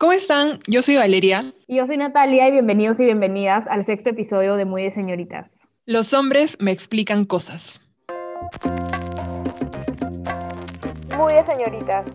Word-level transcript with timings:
¿Cómo 0.00 0.14
están? 0.14 0.60
Yo 0.66 0.80
soy 0.80 0.96
Valeria. 0.96 1.52
Y 1.66 1.76
yo 1.76 1.86
soy 1.86 1.98
Natalia 1.98 2.48
y 2.48 2.52
bienvenidos 2.52 2.98
y 3.00 3.04
bienvenidas 3.04 3.68
al 3.68 3.84
sexto 3.84 4.08
episodio 4.08 4.56
de 4.56 4.64
Muy 4.64 4.82
de 4.82 4.90
Señoritas. 4.90 5.68
Los 5.84 6.14
hombres 6.14 6.56
me 6.58 6.72
explican 6.72 7.26
cosas. 7.26 7.82
Muy 11.18 11.34
de 11.34 11.42
Señoritas. 11.42 12.14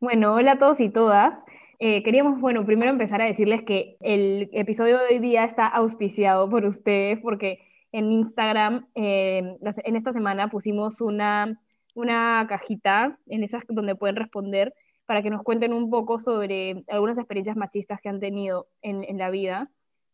Bueno, 0.00 0.34
hola 0.34 0.54
a 0.54 0.58
todos 0.58 0.80
y 0.80 0.88
todas. 0.88 1.44
Eh, 1.78 2.02
queríamos, 2.02 2.40
bueno, 2.40 2.66
primero 2.66 2.90
empezar 2.90 3.22
a 3.22 3.26
decirles 3.26 3.62
que 3.62 3.96
el 4.00 4.50
episodio 4.52 4.98
de 4.98 5.04
hoy 5.04 5.18
día 5.20 5.44
está 5.44 5.68
auspiciado 5.68 6.50
por 6.50 6.64
ustedes 6.64 7.20
porque 7.22 7.60
en 7.92 8.10
Instagram 8.10 8.88
eh, 8.96 9.56
en 9.84 9.94
esta 9.94 10.12
semana 10.12 10.50
pusimos 10.50 11.00
una, 11.00 11.60
una 11.94 12.44
cajita 12.48 13.20
en 13.28 13.44
esas 13.44 13.62
donde 13.68 13.94
pueden 13.94 14.16
responder 14.16 14.74
para 15.10 15.22
que 15.22 15.30
nos 15.30 15.42
cuenten 15.42 15.72
un 15.72 15.90
poco 15.90 16.20
sobre 16.20 16.84
algunas 16.86 17.18
experiencias 17.18 17.56
machistas 17.56 18.00
que 18.00 18.08
han 18.08 18.20
tenido 18.20 18.68
en, 18.80 19.18
la 19.18 19.28
vida. 19.28 19.68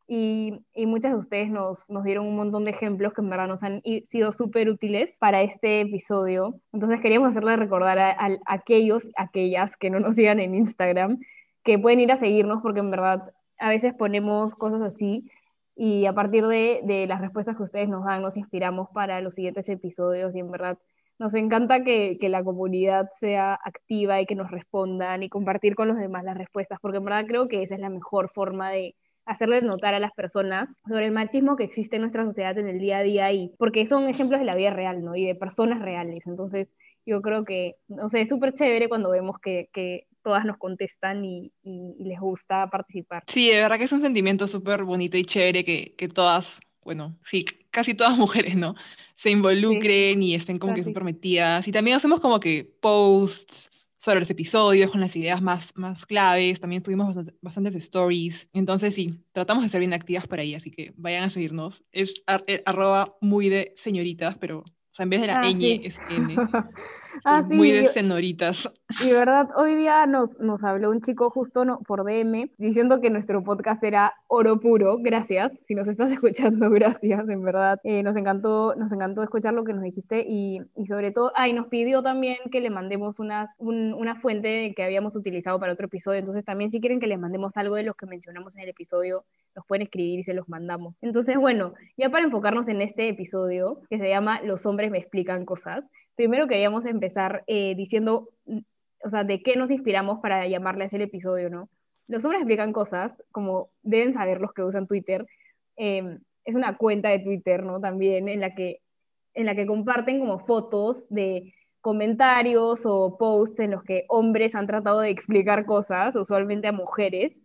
Y, 0.08 0.54
y, 0.72 0.86
muchas 0.86 1.12
de 1.12 1.18
ustedes 1.18 1.50
nos, 1.50 1.90
nos, 1.90 2.02
dieron 2.02 2.26
un 2.26 2.34
montón 2.34 2.64
de 2.64 2.70
ejemplos 2.70 3.12
que 3.12 3.20
en 3.20 3.28
verdad 3.28 3.46
nos 3.46 3.62
han 3.62 3.82
sido 4.04 4.32
súper 4.32 4.70
útiles 4.70 5.14
para 5.20 5.42
este 5.42 5.82
episodio. 5.82 6.62
Entonces 6.72 7.02
queríamos 7.02 7.28
hacerle 7.28 7.56
recordar 7.56 7.98
a, 7.98 8.10
a, 8.12 8.38
aquellos, 8.46 9.10
aquellas 9.18 9.76
que 9.76 9.90
no 9.90 10.00
nos 10.00 10.16
sigan 10.16 10.40
en 10.40 10.54
Instagram, 10.54 11.18
que 11.62 11.78
pueden 11.78 12.00
ir 12.00 12.10
a 12.10 12.16
seguirnos 12.16 12.62
porque 12.62 12.80
en 12.80 12.90
verdad 12.90 13.34
a 13.58 13.68
veces 13.68 13.92
ponemos 13.92 14.54
cosas 14.54 14.80
así 14.80 15.30
y 15.74 16.06
a 16.06 16.14
partir 16.14 16.46
de, 16.46 16.80
de 16.84 17.06
las 17.06 17.20
respuestas 17.20 17.54
que 17.54 17.64
ustedes 17.64 17.90
nos 17.90 18.06
dan 18.06 18.22
nos 18.22 18.38
inspiramos 18.38 18.88
para 18.94 19.20
los 19.20 19.34
siguientes 19.34 19.68
episodios 19.68 20.34
y 20.34 20.38
en 20.38 20.50
verdad 20.50 20.78
nos 21.18 21.34
encanta 21.34 21.82
que, 21.82 22.18
la 22.20 22.42
comunidad 22.42 23.08
sea 23.18 23.54
activa 23.54 24.20
y 24.20 24.26
que 24.26 24.34
nos 24.34 24.50
respondan 24.50 25.22
y 25.22 25.28
compartir 25.28 25.74
con 25.74 25.88
los 25.88 25.96
demás 25.96 26.24
las 26.24 26.36
respuestas, 26.36 26.78
porque 26.80 26.98
en 26.98 27.04
verdad 27.04 27.26
creo 27.26 27.48
que 27.48 27.62
esa 27.62 27.74
es 27.74 27.80
la 27.80 27.88
mejor 27.88 28.30
forma 28.30 28.70
de 28.70 28.94
hacerles 29.24 29.62
notar 29.62 29.94
a 29.94 30.00
las 30.00 30.12
personas 30.12 30.82
sobre 30.88 31.06
el 31.06 31.12
machismo 31.12 31.56
que 31.56 31.64
existe 31.64 31.96
en 31.96 32.02
nuestra 32.02 32.24
sociedad 32.24 32.56
en 32.58 32.68
el 32.68 32.78
día 32.78 32.98
a 32.98 33.02
día 33.02 33.32
y 33.32 33.52
porque 33.58 33.86
son 33.86 34.08
ejemplos 34.08 34.40
de 34.40 34.46
la 34.46 34.54
vida 34.54 34.70
real, 34.70 35.04
¿no? 35.04 35.16
Y 35.16 35.26
de 35.26 35.34
personas 35.34 35.80
reales. 35.80 36.26
Entonces, 36.26 36.68
yo 37.06 37.22
creo 37.22 37.44
que, 37.44 37.76
no 37.88 38.08
sé, 38.08 38.20
es 38.20 38.28
súper 38.28 38.52
chévere 38.52 38.88
cuando 38.88 39.10
vemos 39.10 39.38
que, 39.38 39.68
todas 40.22 40.44
nos 40.44 40.56
contestan 40.56 41.24
y, 41.24 41.52
les 41.62 42.18
gusta 42.18 42.68
participar. 42.68 43.22
Sí, 43.28 43.48
de 43.48 43.60
verdad 43.60 43.78
que 43.78 43.84
es 43.84 43.92
un 43.92 44.02
sentimiento 44.02 44.48
súper 44.48 44.82
bonito 44.82 45.16
y 45.16 45.24
chévere 45.24 45.64
que, 45.64 45.94
que 45.96 46.08
todas, 46.08 46.46
bueno, 46.86 47.18
sí, 47.30 47.44
casi 47.70 47.92
todas 47.92 48.16
mujeres, 48.16 48.56
¿no? 48.56 48.74
se 49.16 49.30
involucren 49.30 50.22
y 50.22 50.34
estén 50.34 50.58
como 50.58 50.74
que 50.74 50.84
súper 50.84 51.04
metidas. 51.04 51.66
Y 51.66 51.72
también 51.72 51.96
hacemos 51.96 52.20
como 52.20 52.40
que 52.40 52.70
posts 52.80 53.70
sobre 53.98 54.20
los 54.20 54.30
episodios 54.30 54.90
con 54.90 55.00
las 55.00 55.16
ideas 55.16 55.42
más, 55.42 55.72
más 55.74 56.04
claves. 56.06 56.60
También 56.60 56.82
tuvimos 56.82 57.16
bastantes 57.40 57.74
stories. 57.76 58.46
Entonces 58.52 58.94
sí, 58.94 59.18
tratamos 59.32 59.64
de 59.64 59.68
ser 59.68 59.80
bien 59.80 59.94
activas 59.94 60.26
por 60.26 60.38
ahí, 60.38 60.54
así 60.54 60.70
que 60.70 60.92
vayan 60.96 61.24
a 61.24 61.30
seguirnos. 61.30 61.82
Es 61.92 62.14
eh, 62.46 62.62
arroba 62.66 63.16
muy 63.20 63.48
de 63.48 63.74
señoritas, 63.76 64.36
pero 64.38 64.58
o 64.58 64.94
sea, 64.96 65.04
en 65.04 65.10
vez 65.10 65.20
de 65.20 65.26
la 65.26 65.40
ah, 65.40 65.50
ñ 65.50 65.80
es 65.84 65.96
N. 66.10 66.36
ah, 67.24 67.42
sí. 67.42 67.54
Muy 67.54 67.70
de 67.70 67.92
senoritas. 67.92 68.70
Y 68.88 69.10
verdad, 69.10 69.48
hoy 69.56 69.74
día 69.74 70.06
nos, 70.06 70.38
nos 70.38 70.62
habló 70.62 70.90
un 70.90 71.00
chico 71.00 71.28
justo 71.28 71.64
no, 71.64 71.80
por 71.80 72.04
DM 72.04 72.50
diciendo 72.56 73.00
que 73.00 73.10
nuestro 73.10 73.42
podcast 73.42 73.82
era 73.82 74.14
oro 74.28 74.60
puro. 74.60 74.98
Gracias. 74.98 75.58
Si 75.66 75.74
nos 75.74 75.88
estás 75.88 76.10
escuchando, 76.12 76.70
gracias, 76.70 77.28
en 77.28 77.42
verdad. 77.42 77.80
Eh, 77.82 78.04
nos 78.04 78.16
encantó, 78.16 78.74
nos 78.76 78.92
encantó 78.92 79.24
escuchar 79.24 79.54
lo 79.54 79.64
que 79.64 79.72
nos 79.72 79.82
dijiste 79.82 80.24
y, 80.26 80.60
y 80.76 80.86
sobre 80.86 81.10
todo, 81.10 81.32
ay, 81.34 81.52
nos 81.52 81.66
pidió 81.66 82.00
también 82.02 82.38
que 82.52 82.60
le 82.60 82.70
mandemos 82.70 83.18
unas, 83.18 83.50
una 83.58 84.14
fuente 84.14 84.72
que 84.76 84.84
habíamos 84.84 85.16
utilizado 85.16 85.58
para 85.58 85.72
otro 85.72 85.86
episodio. 85.86 86.20
Entonces 86.20 86.44
también 86.44 86.70
si 86.70 86.80
quieren 86.80 87.00
que 87.00 87.08
le 87.08 87.18
mandemos 87.18 87.56
algo 87.56 87.74
de 87.74 87.82
los 87.82 87.96
que 87.96 88.06
mencionamos 88.06 88.54
en 88.54 88.62
el 88.62 88.68
episodio, 88.68 89.24
nos 89.56 89.66
pueden 89.66 89.82
escribir 89.82 90.20
y 90.20 90.22
se 90.22 90.32
los 90.32 90.48
mandamos. 90.48 90.96
Entonces, 91.02 91.36
bueno, 91.36 91.74
ya 91.96 92.08
para 92.10 92.24
enfocarnos 92.24 92.68
en 92.68 92.82
este 92.82 93.08
episodio, 93.08 93.80
que 93.90 93.98
se 93.98 94.08
llama 94.08 94.40
Los 94.42 94.64
hombres 94.64 94.92
me 94.92 94.98
explican 94.98 95.44
cosas, 95.44 95.84
primero 96.14 96.46
queríamos 96.46 96.86
empezar 96.86 97.42
eh, 97.46 97.74
diciendo, 97.74 98.28
o 99.06 99.10
sea, 99.10 99.24
de 99.24 99.42
qué 99.42 99.56
nos 99.56 99.70
inspiramos 99.70 100.18
para 100.20 100.46
llamarle 100.46 100.84
a 100.84 100.86
ese 100.88 101.02
episodio, 101.02 101.48
¿no? 101.48 101.68
Los 102.08 102.24
hombres 102.24 102.40
explican 102.42 102.72
cosas, 102.72 103.22
como 103.32 103.70
deben 103.82 104.12
saber 104.12 104.40
los 104.40 104.52
que 104.52 104.62
usan 104.62 104.86
Twitter, 104.86 105.26
em, 105.76 106.20
es 106.44 106.54
una 106.54 106.76
cuenta 106.76 107.08
de 107.08 107.20
Twitter, 107.20 107.64
¿no? 107.64 107.80
También 107.80 108.28
en 108.28 108.40
la 108.40 108.54
que, 108.54 108.80
en 109.34 109.46
la 109.46 109.54
que 109.54 109.66
comparten 109.66 110.20
como 110.20 110.38
fotos 110.40 111.08
de 111.10 111.54
comentarios 111.80 112.82
o 112.84 113.16
posts 113.16 113.60
en 113.60 113.72
los 113.72 113.82
que 113.84 114.04
hombres 114.08 114.54
han 114.54 114.66
tratado 114.66 115.00
de 115.00 115.10
explicar 115.10 115.66
cosas, 115.66 116.16
usualmente 116.16 116.68
a 116.68 116.72
mujeres, 116.72 117.40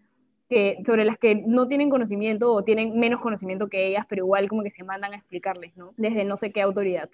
sobre 0.86 1.06
las 1.06 1.18
que 1.18 1.36
no 1.36 1.68
tienen 1.68 1.90
conocimiento 1.90 2.52
o 2.52 2.64
tienen 2.64 3.00
menos 3.00 3.22
conocimiento 3.22 3.70
que 3.70 3.88
ellas, 3.88 4.06
pero 4.10 4.26
igual 4.26 4.50
como 4.50 4.64
que 4.64 4.70
se 4.70 4.84
mandan 4.84 5.14
a 5.14 5.16
explicarles, 5.16 5.78
¿no? 5.78 5.94
Desde 5.96 6.26
no 6.26 6.36
sé 6.38 6.52
qué 6.52 6.62
autoridad. 6.62 7.10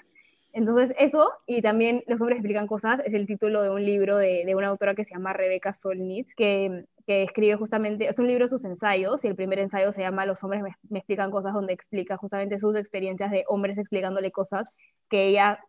Entonces, 0.54 0.96
eso, 0.98 1.30
y 1.46 1.62
también 1.62 2.04
Los 2.08 2.22
hombres 2.22 2.38
explican 2.38 2.68
cosas, 2.68 3.00
es 3.06 3.14
el 3.14 3.28
título 3.28 3.62
de 3.62 3.70
un 3.70 3.84
libro 3.84 4.18
de, 4.18 4.44
de 4.46 4.56
una 4.56 4.68
autora 4.68 4.96
que 4.96 5.06
se 5.06 5.14
llama 5.14 5.34
Rebecca 5.34 5.74
Solnit, 5.74 6.30
que, 6.36 6.86
que, 7.06 7.24
escribe 7.24 7.56
justamente, 7.56 8.08
es 8.08 8.20
un 8.20 8.28
libro 8.28 8.46
de 8.46 8.50
sus 8.50 8.66
ensayos, 8.66 9.24
y 9.24 9.28
el 9.28 9.36
primer 9.36 9.60
ensayo 9.60 9.92
se 9.94 10.02
llama 10.02 10.26
Los 10.26 10.44
hombres 10.44 10.64
me, 10.64 10.98
explican 10.98 11.32
cosas, 11.32 11.54
donde 11.54 11.74
explica 11.74 12.18
justamente 12.18 12.60
sus 12.60 12.76
experiencias 12.76 13.32
de 13.32 13.44
hombres 13.48 13.78
explicándole 13.78 14.32
cosas 14.32 14.68
que 15.10 15.28
ella 15.28 15.60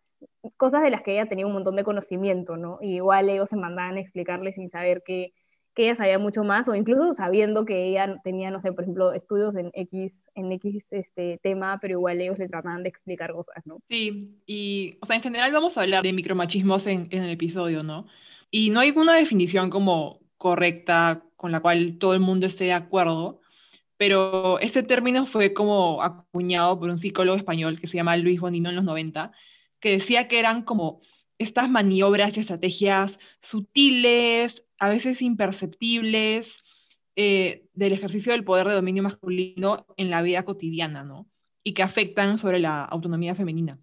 cosas 0.57 0.83
de 0.83 0.89
las 0.89 1.01
que 1.01 1.13
ella 1.13 1.29
tenía 1.29 1.47
un 1.47 1.53
montón 1.53 1.77
de 1.77 1.83
conocimiento, 1.85 2.57
¿no? 2.57 2.79
Y 2.81 2.95
igual 2.95 3.29
ellos 3.29 3.49
se 3.49 3.55
mandaban 3.55 3.95
a 3.97 4.01
explicarle 4.01 4.51
sin 4.51 4.69
saber 4.69 5.01
qué, 5.05 5.33
que 5.73 5.83
ella 5.85 5.95
sabía 5.95 6.19
mucho 6.19 6.43
más, 6.43 6.67
o 6.67 6.75
incluso 6.75 7.13
sabiendo 7.13 7.65
que 7.65 7.87
ella 7.87 8.19
tenía, 8.23 8.51
no 8.51 8.59
sé, 8.59 8.71
por 8.71 8.83
ejemplo, 8.83 9.13
estudios 9.13 9.55
en 9.55 9.71
X, 9.73 10.25
en 10.35 10.51
X 10.51 10.93
este, 10.93 11.39
tema, 11.41 11.79
pero 11.81 11.93
igual 11.93 12.19
ellos 12.21 12.39
le 12.39 12.47
trataban 12.47 12.83
de 12.83 12.89
explicar 12.89 13.33
cosas, 13.33 13.65
¿no? 13.65 13.79
Sí, 13.89 14.41
y, 14.45 14.97
o 15.01 15.05
sea, 15.05 15.15
en 15.15 15.21
general 15.21 15.51
vamos 15.51 15.77
a 15.77 15.81
hablar 15.81 16.03
de 16.03 16.13
micromachismos 16.13 16.87
en, 16.87 17.07
en 17.11 17.23
el 17.23 17.31
episodio, 17.31 17.83
¿no? 17.83 18.07
Y 18.51 18.71
no 18.71 18.79
hay 18.79 18.91
una 18.91 19.15
definición 19.15 19.69
como 19.69 20.19
correcta 20.37 21.23
con 21.35 21.51
la 21.51 21.59
cual 21.59 21.97
todo 21.99 22.13
el 22.13 22.19
mundo 22.19 22.47
esté 22.47 22.65
de 22.65 22.73
acuerdo, 22.73 23.39
pero 23.97 24.59
este 24.59 24.81
término 24.83 25.25
fue 25.27 25.53
como 25.53 26.01
acuñado 26.01 26.79
por 26.79 26.89
un 26.89 26.97
psicólogo 26.97 27.37
español 27.37 27.79
que 27.79 27.87
se 27.87 27.97
llama 27.97 28.17
Luis 28.17 28.39
Bonino 28.39 28.69
en 28.69 28.77
los 28.77 28.85
90, 28.85 29.31
que 29.79 29.91
decía 29.91 30.27
que 30.27 30.39
eran 30.39 30.63
como 30.63 31.01
estas 31.37 31.69
maniobras 31.69 32.35
y 32.35 32.41
estrategias 32.41 33.11
sutiles, 33.41 34.63
a 34.79 34.89
veces 34.89 35.21
imperceptibles, 35.21 36.47
eh, 37.15 37.65
del 37.73 37.93
ejercicio 37.93 38.31
del 38.31 38.45
poder 38.45 38.67
de 38.67 38.75
dominio 38.75 39.03
masculino 39.03 39.85
en 39.97 40.09
la 40.09 40.21
vida 40.21 40.45
cotidiana, 40.45 41.03
¿no? 41.03 41.27
Y 41.63 41.73
que 41.73 41.83
afectan 41.83 42.39
sobre 42.39 42.59
la 42.59 42.85
autonomía 42.85 43.35
femenina. 43.35 43.77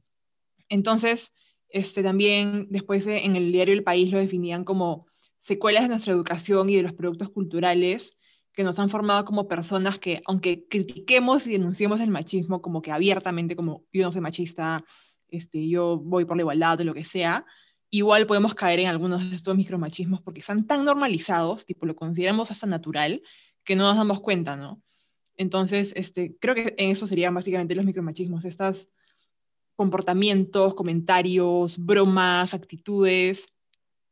Entonces, 0.68 1.32
este, 1.68 2.02
también 2.02 2.68
después 2.70 3.06
en 3.06 3.36
el 3.36 3.52
diario 3.52 3.74
El 3.74 3.84
País 3.84 4.10
lo 4.10 4.18
definían 4.18 4.64
como 4.64 5.06
secuelas 5.40 5.82
de 5.82 5.88
nuestra 5.90 6.12
educación 6.12 6.70
y 6.70 6.76
de 6.76 6.82
los 6.82 6.94
productos 6.94 7.28
culturales 7.28 8.10
que 8.54 8.64
nos 8.64 8.78
han 8.78 8.88
formado 8.88 9.26
como 9.26 9.48
personas 9.48 9.98
que, 9.98 10.22
aunque 10.26 10.66
critiquemos 10.68 11.46
y 11.46 11.52
denunciemos 11.52 12.00
el 12.00 12.10
machismo 12.10 12.62
como 12.62 12.80
que 12.80 12.90
abiertamente, 12.90 13.54
como 13.54 13.84
yo 13.92 14.02
no 14.02 14.12
soy 14.12 14.22
machista, 14.22 14.82
este, 15.28 15.68
yo 15.68 15.98
voy 15.98 16.24
por 16.24 16.38
la 16.38 16.42
igualdad 16.42 16.80
o 16.80 16.84
lo 16.84 16.94
que 16.94 17.04
sea, 17.04 17.44
igual 17.90 18.26
podemos 18.26 18.54
caer 18.54 18.80
en 18.80 18.88
algunos 18.88 19.28
de 19.30 19.36
estos 19.36 19.56
micromachismos 19.56 20.20
porque 20.20 20.40
están 20.40 20.66
tan 20.66 20.84
normalizados, 20.84 21.64
tipo 21.64 21.86
lo 21.86 21.96
consideramos 21.96 22.50
hasta 22.50 22.66
natural, 22.66 23.22
que 23.64 23.76
no 23.76 23.84
nos 23.84 23.96
damos 23.96 24.20
cuenta, 24.20 24.56
¿no? 24.56 24.82
Entonces, 25.36 25.92
este, 25.94 26.36
creo 26.40 26.54
que 26.54 26.74
en 26.78 26.90
eso 26.90 27.06
serían 27.06 27.34
básicamente 27.34 27.74
los 27.74 27.84
micromachismos, 27.84 28.44
estos 28.44 28.88
comportamientos, 29.76 30.74
comentarios, 30.74 31.76
bromas, 31.78 32.54
actitudes 32.54 33.44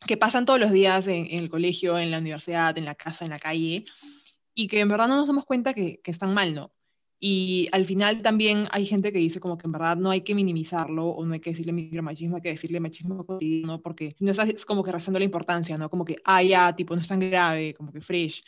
que 0.06 0.18
pasan 0.18 0.44
todos 0.44 0.60
los 0.60 0.70
días 0.70 1.06
en, 1.06 1.28
el 1.30 1.48
colegio, 1.48 1.98
en 1.98 2.10
la 2.10 2.18
universidad, 2.18 2.76
en 2.76 2.84
la 2.84 2.94
casa, 2.94 3.24
en 3.24 3.30
la 3.30 3.38
calle, 3.38 3.86
y 4.54 4.68
que 4.68 4.80
en 4.80 4.88
verdad 4.88 5.08
no 5.08 5.16
nos 5.16 5.26
damos 5.26 5.46
cuenta 5.46 5.72
que 5.72 6.00
están 6.04 6.34
mal, 6.34 6.54
¿no? 6.54 6.73
Y 7.26 7.70
al 7.72 7.86
final 7.86 8.20
también 8.20 8.68
hay 8.70 8.84
gente 8.84 9.10
que 9.10 9.18
dice 9.18 9.40
como 9.40 9.56
que 9.56 9.66
en 9.66 9.72
verdad 9.72 9.96
no 9.96 10.10
hay 10.10 10.20
que 10.20 10.34
minimizarlo 10.34 11.06
o 11.06 11.24
no 11.24 11.32
hay 11.32 11.40
que 11.40 11.52
decirle 11.52 11.72
micromachismo, 11.72 12.36
hay 12.36 12.42
que 12.42 12.50
decirle 12.50 12.80
machismo 12.80 13.24
cotidiano, 13.24 13.80
porque 13.80 14.14
no 14.20 14.32
es 14.32 14.66
como 14.66 14.84
que 14.84 14.92
rezando 14.92 15.18
la 15.18 15.24
importancia, 15.24 15.78
¿no? 15.78 15.88
Como 15.88 16.04
que, 16.04 16.16
ah, 16.22 16.42
ya, 16.42 16.76
tipo, 16.76 16.94
no 16.94 17.00
es 17.00 17.08
tan 17.08 17.20
grave, 17.20 17.72
como 17.72 17.92
que 17.92 18.02
fresh. 18.02 18.44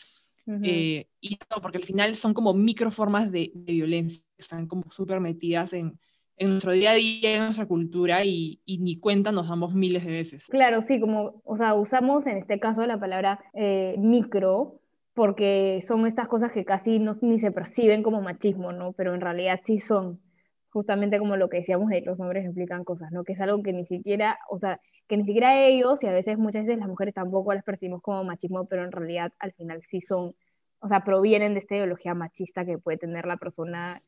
Eh, 0.63 1.07
y 1.23 1.39
no, 1.51 1.63
porque 1.63 1.79
al 1.79 1.85
final 1.85 2.17
son 2.17 2.35
como 2.35 2.53
microformas 2.53 3.33
de, 3.33 3.51
de 3.55 3.73
violencia 3.73 4.23
que 4.37 4.43
están 4.43 4.67
como 4.67 4.85
súper 4.91 5.21
metidas 5.21 5.73
en, 5.73 5.99
en 6.37 6.51
nuestro 6.51 6.73
día 6.73 6.91
a 6.91 6.97
día, 6.97 7.35
en 7.35 7.45
nuestra 7.45 7.65
cultura 7.65 8.27
y, 8.27 8.61
y, 8.67 8.77
ni 8.77 9.01
cuenta 9.01 9.33
nos 9.33 9.49
damos 9.49 9.73
miles 9.73 10.05
de 10.05 10.13
veces. 10.13 10.45
Claro, 10.51 10.83
sí, 10.83 11.01
como, 11.01 11.41
o 11.47 11.57
sea, 11.57 11.73
usamos 11.73 12.27
en 12.27 12.37
este 12.37 12.61
caso 12.61 12.85
la 12.87 13.01
palabra 13.01 13.41
eh, 13.55 13.95
micro 13.97 14.81
porque 15.17 15.81
son 15.83 16.07
estas 16.07 16.29
cosas 16.29 16.53
que 16.53 16.67
casi 16.67 16.99
no, 16.99 17.13
ni 17.23 17.39
se 17.39 17.51
perciben 17.51 18.03
como 18.03 18.21
machismo, 18.21 18.73
¿no? 18.73 18.93
Pero 18.93 19.15
en 19.15 19.23
realidad 19.23 19.61
sí 19.65 19.81
son. 19.81 20.21
justamente 20.69 21.19
como 21.19 21.37
lo 21.39 21.49
que 21.49 21.59
decíamos 21.59 21.89
de 21.89 22.03
los 22.03 22.21
hombres 22.21 22.45
explican 22.45 22.85
cosas, 22.85 23.11
¿no? 23.13 23.25
Que 23.25 23.33
es 23.33 23.41
algo 23.41 23.63
que 23.63 23.73
ni 23.73 23.87
siquiera, 23.87 24.39
o 24.51 24.59
sea, 24.59 24.79
que 25.09 25.17
ni 25.17 25.25
siquiera 25.25 25.59
ellos, 25.65 26.05
y 26.05 26.07
a 26.07 26.13
veces, 26.13 26.37
muchas 26.37 26.65
veces 26.67 26.79
las 26.79 26.89
mujeres 26.89 27.15
tampoco 27.15 27.55
las 27.55 27.65
percibimos 27.65 28.03
como 28.03 28.25
machismo, 28.25 28.67
pero 28.67 28.85
en 28.85 28.93
realidad 28.93 29.33
al 29.39 29.53
final 29.55 29.81
sí 29.83 30.03
son, 30.03 30.35
o 30.81 30.89
sea, 30.89 31.01
provienen 31.03 31.55
de 31.55 31.61
esta 31.61 31.77
ideología 31.77 32.13
machista 32.15 32.67
que 32.67 32.77
puede 32.77 32.99
tener 32.99 33.25
la 33.27 33.39
persona, 33.39 34.03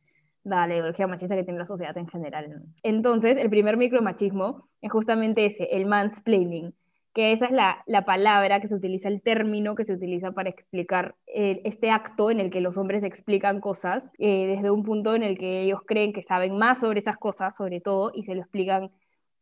dada 0.44 0.66
la 0.66 0.74
ideología 0.74 1.06
machista 1.06 1.36
que 1.36 1.44
tiene 1.44 1.58
la 1.58 1.66
sociedad 1.66 1.96
en 1.96 2.08
general. 2.08 2.64
Entonces, 2.82 3.38
el 3.38 3.48
primer 3.48 3.78
micromachismo 3.78 4.68
es 4.82 4.92
justamente 4.92 5.46
ese, 5.46 5.64
el 5.72 5.86
mansplaining, 5.86 6.74
que 7.14 7.32
esa 7.32 7.46
es 7.46 7.52
la, 7.52 7.82
la, 7.86 8.04
palabra 8.04 8.60
que 8.60 8.68
se 8.68 8.74
utiliza, 8.74 9.08
el 9.08 9.22
término 9.22 9.74
que 9.74 9.84
se 9.84 9.94
utiliza 9.94 10.32
para 10.32 10.50
explicar 10.50 11.16
este 11.26 11.90
acto 11.90 12.30
en 12.30 12.40
el 12.40 12.50
que 12.50 12.60
los 12.60 12.76
hombres 12.76 13.04
explican 13.04 13.60
cosas 13.60 14.10
eh, 14.18 14.46
desde 14.46 14.70
un 14.70 14.84
punto 14.84 15.14
en 15.14 15.22
el 15.22 15.38
que 15.38 15.62
ellos 15.62 15.80
creen 15.86 16.12
que 16.12 16.22
saben 16.22 16.56
más 16.56 16.80
sobre 16.80 17.00
esas 17.00 17.18
cosas, 17.18 17.56
sobre 17.56 17.80
todo, 17.80 18.12
y 18.14 18.22
se 18.22 18.34
lo 18.34 18.42
explican 18.42 18.90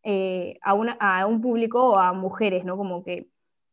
eh, 0.02 0.58
a, 0.62 0.74
una, 0.74 0.92
a 1.00 1.26
un 1.26 1.40
público 1.40 1.82
o 1.82 1.98
a 1.98 2.12
mujeres, 2.12 2.64
¿no? 2.64 2.76
Como 2.76 3.02
que 3.04 3.26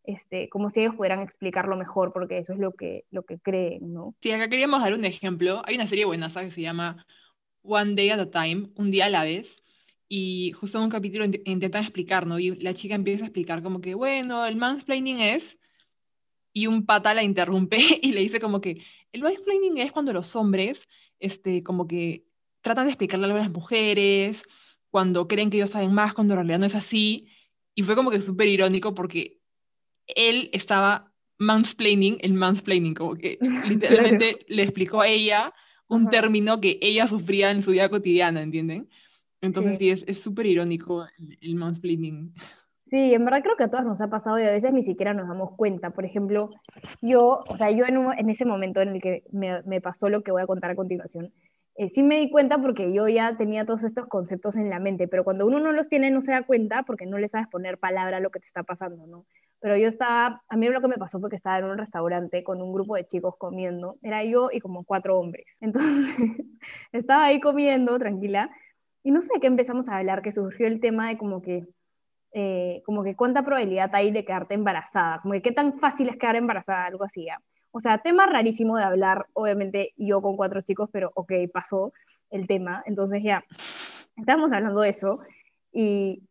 este, 0.04 0.50
como 0.50 0.69
si 0.69 0.81
ellos 0.81 0.96
pudieran 0.96 1.22
explicarlo 1.22 1.78
mejor, 1.78 2.12
porque 2.12 2.38
eso 2.38 2.54
es 2.54 2.60
lo 2.60 2.74
que, 2.74 3.06
lo 3.12 3.24
que 3.24 3.39
creen, 3.39 3.94
¿no? 3.94 4.16
Sí, 4.22 4.31
acá 4.31 4.50
queríamos 4.50 4.81
dar 4.81 4.94
un 4.94 5.06
ejemplo. 5.06 5.62
Hay 5.66 5.75
una 5.75 5.88
serie 5.88 6.06
buena, 6.06 6.30
¿sabes? 6.30 6.50
Que 6.50 6.56
se 6.56 6.62
llama 6.62 7.06
One 7.62 7.96
Day 7.96 8.10
at 8.10 8.19
a 8.19 8.30
Time, 8.30 8.69
un 8.75 8.92
día 8.92 9.06
a 9.06 9.10
la 9.10 9.24
vez, 9.24 9.48
y 10.15 10.51
justo 10.51 10.77
en 10.77 10.83
un 10.83 10.89
capítulo 10.92 11.25
intentan 11.25 11.81
explicar, 11.81 12.27
¿no? 12.27 12.38
Y 12.38 12.56
la 12.57 12.75
chica 12.75 12.94
empieza 12.94 13.24
a 13.24 13.25
explicar 13.25 13.63
como 13.63 13.81
que, 13.81 13.95
bueno, 13.95 14.45
el 14.45 14.57
mansplaining 14.57 15.19
es, 15.19 15.57
y 16.54 16.68
un 16.68 16.86
pata 16.86 17.15
la 17.15 17.24
interrumpe 17.24 17.77
y 18.04 18.12
le 18.12 18.21
dice 18.21 18.39
como 18.39 18.62
que, 18.62 18.86
el 19.12 19.24
mansplaining 19.24 19.80
es 19.80 19.92
cuando 19.92 20.13
los 20.13 20.36
hombres, 20.36 20.80
este, 21.19 21.63
como 21.63 21.88
que 21.88 22.25
tratan 22.62 22.86
de 22.86 22.92
explicarle 22.92 23.25
a 23.25 23.33
las 23.33 23.50
mujeres, 23.50 24.44
cuando 24.92 25.27
creen 25.27 25.50
que 25.50 25.57
ellos 25.57 25.71
saben 25.71 25.92
más, 25.92 26.13
cuando 26.13 26.36
en 26.36 26.42
realidad 26.42 26.60
no 26.60 26.68
es 26.68 26.75
así, 26.75 27.27
y 27.74 27.81
fue 27.81 27.95
como 27.95 28.12
que 28.12 28.21
súper 28.21 28.50
irónico 28.50 28.94
porque 28.94 29.39
él 30.06 30.51
estaba 30.54 31.12
mansplaining 31.39 32.19
el 32.21 32.36
mansplaining, 32.36 32.94
como 32.94 33.15
que 33.15 33.39
literalmente 33.68 34.45
le 34.48 34.62
explicó 34.62 35.01
a 35.01 35.07
ella 35.07 35.56
un 35.88 36.12
término 36.12 36.62
que 36.62 36.77
ella 36.81 37.07
sufría 37.07 37.50
en 37.50 37.63
su 37.63 37.71
vida 37.71 37.89
cotidiana, 37.89 38.44
¿entienden? 38.44 38.89
Entonces 39.44 39.78
sí, 39.78 39.90
es 39.90 40.18
súper 40.19 40.45
irónico 40.45 41.06
el, 41.19 41.38
el 41.42 41.56
mansplaining. 41.56 42.34
Sí, 42.94 43.13
en 43.13 43.25
verdad 43.25 43.42
creo 43.42 43.56
que 43.56 43.63
a 43.63 43.69
todas 43.72 43.86
nos 43.88 44.01
ha 44.01 44.07
pasado 44.07 44.38
y 44.38 44.44
a 44.44 44.51
veces 44.51 44.72
ni 44.72 44.84
siquiera 44.84 45.16
nos 45.16 45.28
damos 45.28 45.56
cuenta. 45.56 45.90
Por 45.90 46.06
ejemplo, 46.06 46.51
yo, 47.01 47.40
o 47.48 47.57
sea, 47.57 47.72
yo 47.72 47.86
en, 47.86 47.98
en 48.18 48.30
ese 48.30 48.45
momento 48.45 48.81
en 48.81 48.90
el 48.90 49.01
que 49.01 49.24
me, 49.31 49.63
me, 49.63 49.81
pasó 49.81 50.10
lo 50.10 50.22
que 50.22 50.31
voy 50.31 50.44
a 50.44 50.45
contar 50.45 50.69
a 50.69 50.75
continuación, 50.75 51.34
eh, 51.75 51.90
sí 51.90 52.04
me 52.04 52.19
di 52.19 52.30
cuenta 52.30 52.60
porque 52.60 52.94
yo 52.94 53.07
ya 53.07 53.36
tenía 53.36 53.66
todos 53.66 53.84
estos 53.84 54.06
conceptos 54.06 54.57
en 54.57 54.69
la 54.69 54.80
mente, 54.80 55.07
pero 55.07 55.24
cuando 55.24 55.48
uno 55.48 55.60
no 55.60 55.72
los 55.72 55.89
tiene 55.89 56.12
no 56.12 56.22
se 56.22 56.34
da 56.34 56.44
cuenta 56.44 56.84
porque 56.84 57.07
no 57.07 57.18
le 57.18 57.28
sabes 57.30 57.48
poner 57.48 57.80
palabra 57.80 58.18
a 58.18 58.19
lo 58.19 58.30
que 58.30 58.39
te 58.39 58.46
está 58.46 58.62
pasando, 58.62 59.07
¿no? 59.07 59.25
Pero 59.60 59.75
yo 59.75 59.88
estaba, 59.88 60.44
a 60.48 60.56
mí 60.56 60.69
lo 60.69 60.81
que 60.81 60.88
me 60.88 60.98
pasó 60.98 61.19
fue 61.19 61.31
que 61.31 61.36
estaba 61.36 61.57
en 61.57 61.66
un 61.66 61.80
restaurante 61.80 62.44
con 62.44 62.62
un 62.62 62.74
grupo 62.74 62.96
de 62.96 63.07
chicos 63.07 63.36
comiendo, 63.39 63.98
era 64.04 64.24
yo 64.24 64.50
y 64.51 64.60
como 64.60 64.84
cuatro 64.84 65.18
hombres. 65.18 65.57
Entonces, 65.62 66.16
estaba 66.92 67.25
ahí 67.25 67.39
comiendo, 67.39 67.98
tranquila, 67.98 68.51
y 69.04 69.12
no 69.12 69.22
sé 69.22 69.30
de 69.34 69.40
qué 69.40 69.48
empezamos 69.48 69.90
a 69.90 69.98
hablar, 69.98 70.22
que 70.22 70.32
surgió 70.32 70.68
el 70.68 70.80
tema 70.80 71.10
de 71.10 71.18
como 71.18 71.42
que, 71.42 71.68
eh, 72.32 72.82
como 72.86 73.04
que 73.04 73.16
cuánta 73.16 73.44
probabilidad 73.44 73.90
hay 73.94 74.12
de 74.12 74.26
quedarte 74.26 74.54
embarazada, 74.56 75.20
como 75.22 75.34
que 75.34 75.42
qué 75.42 75.52
tan 75.52 75.78
fácil 75.78 76.10
es 76.10 76.18
quedar 76.18 76.38
embarazada, 76.38 76.86
algo 76.86 77.04
así. 77.04 77.26
¿ya? 77.26 77.40
O 77.72 77.80
sea, 77.80 77.98
tema 77.98 78.26
rarísimo 78.28 78.78
de 78.78 78.84
hablar, 78.84 79.28
obviamente 79.34 79.94
yo 79.98 80.22
con 80.22 80.38
cuatro 80.38 80.62
chicos, 80.62 80.90
pero 80.92 81.12
ok, 81.16 81.34
pasó 81.52 81.92
el 82.30 82.48
tema. 82.48 82.84
Entonces 82.86 83.22
ya, 83.24 83.44
estábamos 84.16 84.54
hablando 84.54 84.82
de 84.82 84.90
eso 84.90 85.20
y, 85.72 86.24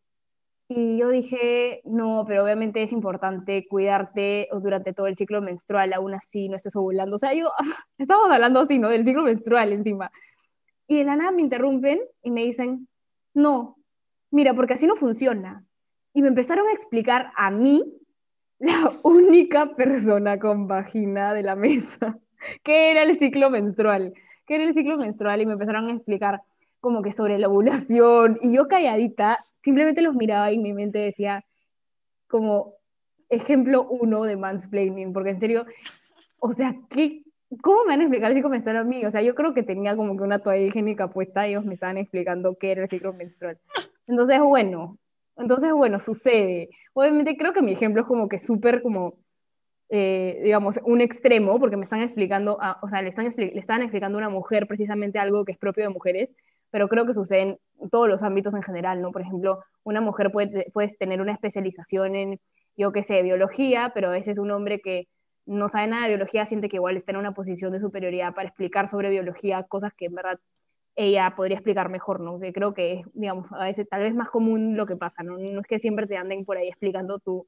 y 0.69 0.99
yo 0.99 1.11
dije, 1.11 1.83
no, 1.85 2.25
pero 2.27 2.45
obviamente 2.45 2.83
es 2.83 2.93
importante 2.93 3.67
cuidarte 3.69 4.49
durante 4.63 4.93
todo 4.93 5.07
el 5.09 5.17
ciclo 5.17 5.43
menstrual, 5.43 5.93
aún 5.93 6.15
así 6.15 6.49
no 6.49 6.57
estés 6.57 6.77
ovulando. 6.77 7.17
O 7.17 7.19
sea, 7.19 7.35
yo, 7.35 7.51
estamos 7.99 8.31
hablando 8.31 8.61
así, 8.61 8.79
¿no? 8.79 8.89
Del 8.89 9.05
ciclo 9.05 9.25
menstrual 9.25 9.73
encima. 9.73 10.11
Y 10.93 10.99
de 10.99 11.05
la 11.05 11.17
nada 11.17 11.31
me 11.31 11.41
interrumpen 11.41 12.03
y 12.23 12.31
me 12.31 12.43
dicen, 12.43 12.87
no, 13.33 13.79
mira, 14.31 14.53
porque 14.53 14.75
así 14.75 14.87
no 14.87 14.95
funciona. 14.95 15.65
Y 16.13 16.21
me 16.21 16.29
empezaron 16.29 16.67
a 16.67 16.73
explicar 16.73 17.33
a 17.35 17.51
mí, 17.51 17.83
la 18.59 19.01
única 19.03 19.75
persona 19.75 20.39
con 20.39 20.69
vagina 20.69 21.33
de 21.33 21.45
la 21.45 21.57
mesa, 21.57 22.19
qué 22.63 22.91
era 22.91 23.05
el 23.05 23.19
ciclo 23.19 23.49
menstrual, 23.49 24.13
qué 24.47 24.57
era 24.57 24.65
el 24.65 24.75
ciclo 24.75 24.99
menstrual 24.99 25.41
y 25.41 25.47
me 25.47 25.55
empezaron 25.55 25.89
a 25.89 25.95
explicar 25.95 26.43
como 26.81 27.01
que 27.01 27.13
sobre 27.13 27.39
la 27.39 27.49
ovulación 27.49 28.39
y 28.43 28.53
yo 28.53 28.69
calladita 28.69 29.47
simplemente 29.63 30.03
los 30.03 30.15
miraba 30.15 30.53
y 30.53 30.59
mi 30.59 30.75
mente 30.75 30.99
decía 30.99 31.43
como 32.27 32.75
ejemplo 33.31 33.87
uno 33.89 34.25
de 34.25 34.37
mansplaining, 34.37 35.15
porque 35.15 35.31
en 35.31 35.41
serio, 35.41 35.65
o 36.39 36.53
sea, 36.53 36.77
¿qué, 36.91 37.23
¿cómo 37.61 37.85
me 37.85 37.93
van 37.93 38.01
a 38.01 38.05
explicar 38.05 38.31
el 38.31 38.37
ciclo 38.37 38.51
menstrual 38.51 38.77
a 38.79 38.85
mí? 38.85 39.05
O 39.05 39.11
sea, 39.11 39.23
yo 39.23 39.35
creo 39.35 39.53
que 39.55 39.63
tenía 39.63 39.97
como 39.97 40.17
que 40.17 40.23
una 40.23 40.39
toalla 40.39 40.65
higiénica 40.65 41.09
puesta 41.09 41.47
y 41.47 41.51
ellos 41.51 41.65
me 41.65 41.75
estaban 41.75 41.99
explicando 41.99 42.57
qué 42.57 42.73
era 42.73 42.83
el 42.83 42.89
ciclo 42.89 43.13
menstrual. 43.13 43.59
Entonces, 44.07 44.41
bueno, 44.41 44.99
entonces, 45.37 45.73
bueno, 45.73 46.01
sucede. 46.01 46.71
Obviamente 46.93 47.37
creo 47.37 47.53
que 47.53 47.63
mi 47.63 47.73
ejemplo 47.73 48.03
es 48.03 48.09
como 48.09 48.29
que 48.29 48.39
súper 48.39 48.83
como, 48.83 49.15
eh, 49.89 50.41
digamos, 50.45 50.81
un 50.85 51.01
extremo, 51.01 51.59
porque 51.59 51.77
me 51.77 51.85
están 51.85 52.03
explicando, 52.03 52.59
o 52.83 52.89
sea, 52.89 53.03
le 53.03 53.09
están, 53.11 53.33
le 53.37 53.59
están 53.59 53.83
explicando 53.83 54.19
a 54.19 54.21
una 54.21 54.29
mujer 54.31 54.67
precisamente 54.67 55.19
algo 55.19 55.45
que 55.45 55.53
es 55.53 55.59
propio 55.59 55.85
de 55.85 55.91
mujeres, 55.91 56.31
pero 56.71 56.89
creo 56.89 57.07
que 57.07 57.15
sucede 57.15 57.41
en 57.81 57.91
todos 57.91 58.09
los 58.09 58.23
ámbitos 58.23 58.55
en 58.55 58.63
general, 58.63 59.03
¿no? 59.03 59.13
Por 59.13 59.23
ejemplo, 59.23 59.61
una 59.85 60.01
mujer 60.01 60.33
puede 60.33 60.71
puedes 60.73 60.97
tener 60.97 61.21
una 61.21 61.33
especialización 61.33 62.17
en, 62.17 62.41
yo 62.77 62.93
qué 62.93 63.03
sé, 63.03 63.23
biología, 63.23 63.93
pero 63.95 64.09
a 64.09 64.13
veces 64.13 64.39
un 64.39 64.51
hombre 64.51 64.81
que 64.81 65.09
no 65.47 65.69
sabe 65.69 65.87
nada 65.87 66.05
de 66.05 66.11
biología, 66.11 66.47
siente 66.47 66.69
que 66.69 66.77
igual 66.77 66.97
está 66.97 67.13
en 67.13 67.19
una 67.19 67.35
posición 67.35 67.73
de 67.73 67.81
superioridad 67.81 68.35
para 68.35 68.49
explicar 68.49 68.89
sobre 68.89 69.11
biología 69.11 69.63
cosas 69.65 69.93
que 69.95 70.07
en 70.07 70.15
verdad 70.15 70.39
ella 70.95 71.35
podría 71.37 71.57
explicar 71.57 71.89
mejor, 71.89 72.21
¿no? 72.21 72.39
Que 72.39 72.53
creo 72.53 72.75
que 72.75 72.93
es, 72.93 73.07
digamos, 73.15 73.51
a 73.53 73.65
veces 73.65 73.89
tal 73.89 74.03
vez 74.03 74.15
más 74.15 74.31
común 74.31 74.77
lo 74.77 74.87
que 74.87 74.97
pasa, 74.97 75.23
¿no? 75.23 75.39
No 75.39 75.61
es 75.61 75.67
que 75.67 75.79
siempre 75.79 76.07
te 76.07 76.17
anden 76.17 76.45
por 76.45 76.57
ahí 76.57 76.69
explicando 76.69 77.19
tu, 77.19 77.47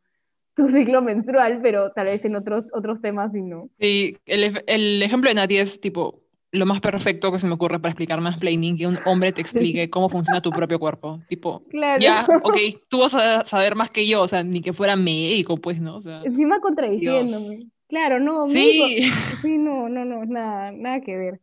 tu 0.54 0.68
ciclo 0.68 1.02
menstrual, 1.02 1.60
pero 1.62 1.92
tal 1.92 2.06
vez 2.06 2.24
en 2.24 2.36
otros, 2.36 2.66
otros 2.72 3.00
temas 3.00 3.32
sí, 3.32 3.42
¿no? 3.42 3.68
Sí, 3.78 4.16
el, 4.24 4.62
el 4.66 5.02
ejemplo 5.02 5.28
de 5.28 5.34
Nati 5.34 5.58
es 5.58 5.80
tipo 5.80 6.24
lo 6.54 6.66
más 6.66 6.80
perfecto 6.80 7.32
que 7.32 7.40
se 7.40 7.48
me 7.48 7.54
ocurre 7.54 7.80
para 7.80 7.90
explicar 7.90 8.20
más 8.20 8.38
planning, 8.38 8.76
que 8.76 8.86
un 8.86 8.96
hombre 9.06 9.32
te 9.32 9.40
explique 9.42 9.90
cómo 9.90 10.08
funciona 10.08 10.40
tu 10.40 10.50
propio 10.50 10.78
cuerpo. 10.78 11.20
Tipo, 11.28 11.64
claro. 11.68 12.00
ya, 12.00 12.26
ok, 12.42 12.56
tú 12.88 13.00
vas 13.00 13.14
a 13.14 13.44
saber 13.46 13.74
más 13.74 13.90
que 13.90 14.06
yo, 14.06 14.22
o 14.22 14.28
sea, 14.28 14.42
ni 14.42 14.60
que 14.60 14.72
fuera 14.72 14.94
médico, 14.96 15.56
pues, 15.56 15.80
¿no? 15.80 15.96
O 15.96 16.02
sea, 16.02 16.22
Encima 16.22 16.60
contradiciéndome. 16.60 17.66
Claro, 17.88 18.20
no, 18.20 18.48
sí. 18.50 19.00
sí, 19.42 19.58
no, 19.58 19.88
no, 19.88 20.04
no, 20.04 20.24
nada, 20.24 20.72
nada 20.72 21.00
que 21.00 21.16
ver. 21.16 21.40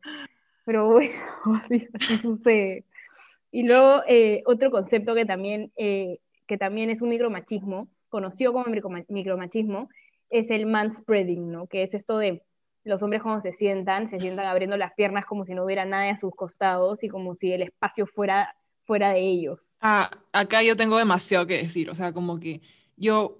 Pero 0.65 0.87
bueno, 0.87 1.13
así, 1.63 1.87
sucede. 2.21 2.85
Y 3.51 3.63
luego 3.63 4.01
eh, 4.07 4.43
otro 4.45 4.71
concepto 4.71 5.13
que 5.13 5.25
también, 5.25 5.71
eh, 5.75 6.19
que 6.47 6.57
también 6.57 6.89
es 6.89 7.01
un 7.01 7.09
micromachismo, 7.09 7.87
conocido 8.09 8.53
como 8.53 8.65
micromachismo, 9.09 9.89
es 10.29 10.49
el 10.51 10.65
manspreading, 10.65 11.51
¿no? 11.51 11.67
Que 11.67 11.83
es 11.83 11.93
esto 11.93 12.17
de 12.17 12.43
los 12.83 13.03
hombres 13.03 13.21
cuando 13.21 13.41
se 13.41 13.53
sientan, 13.53 14.07
se 14.07 14.19
sientan 14.19 14.45
abriendo 14.45 14.77
las 14.77 14.93
piernas 14.93 15.25
como 15.25 15.45
si 15.45 15.53
no 15.53 15.63
hubiera 15.63 15.85
nada 15.85 16.09
a 16.09 16.17
sus 16.17 16.33
costados 16.33 17.03
y 17.03 17.09
como 17.09 17.35
si 17.35 17.51
el 17.51 17.61
espacio 17.61 18.07
fuera 18.07 18.55
fuera 18.83 19.13
de 19.13 19.21
ellos. 19.21 19.77
Ah, 19.81 20.11
acá 20.33 20.63
yo 20.63 20.75
tengo 20.75 20.97
demasiado 20.97 21.45
que 21.45 21.57
decir, 21.57 21.89
o 21.89 21.95
sea, 21.95 22.11
como 22.11 22.39
que 22.39 22.61
yo 22.97 23.37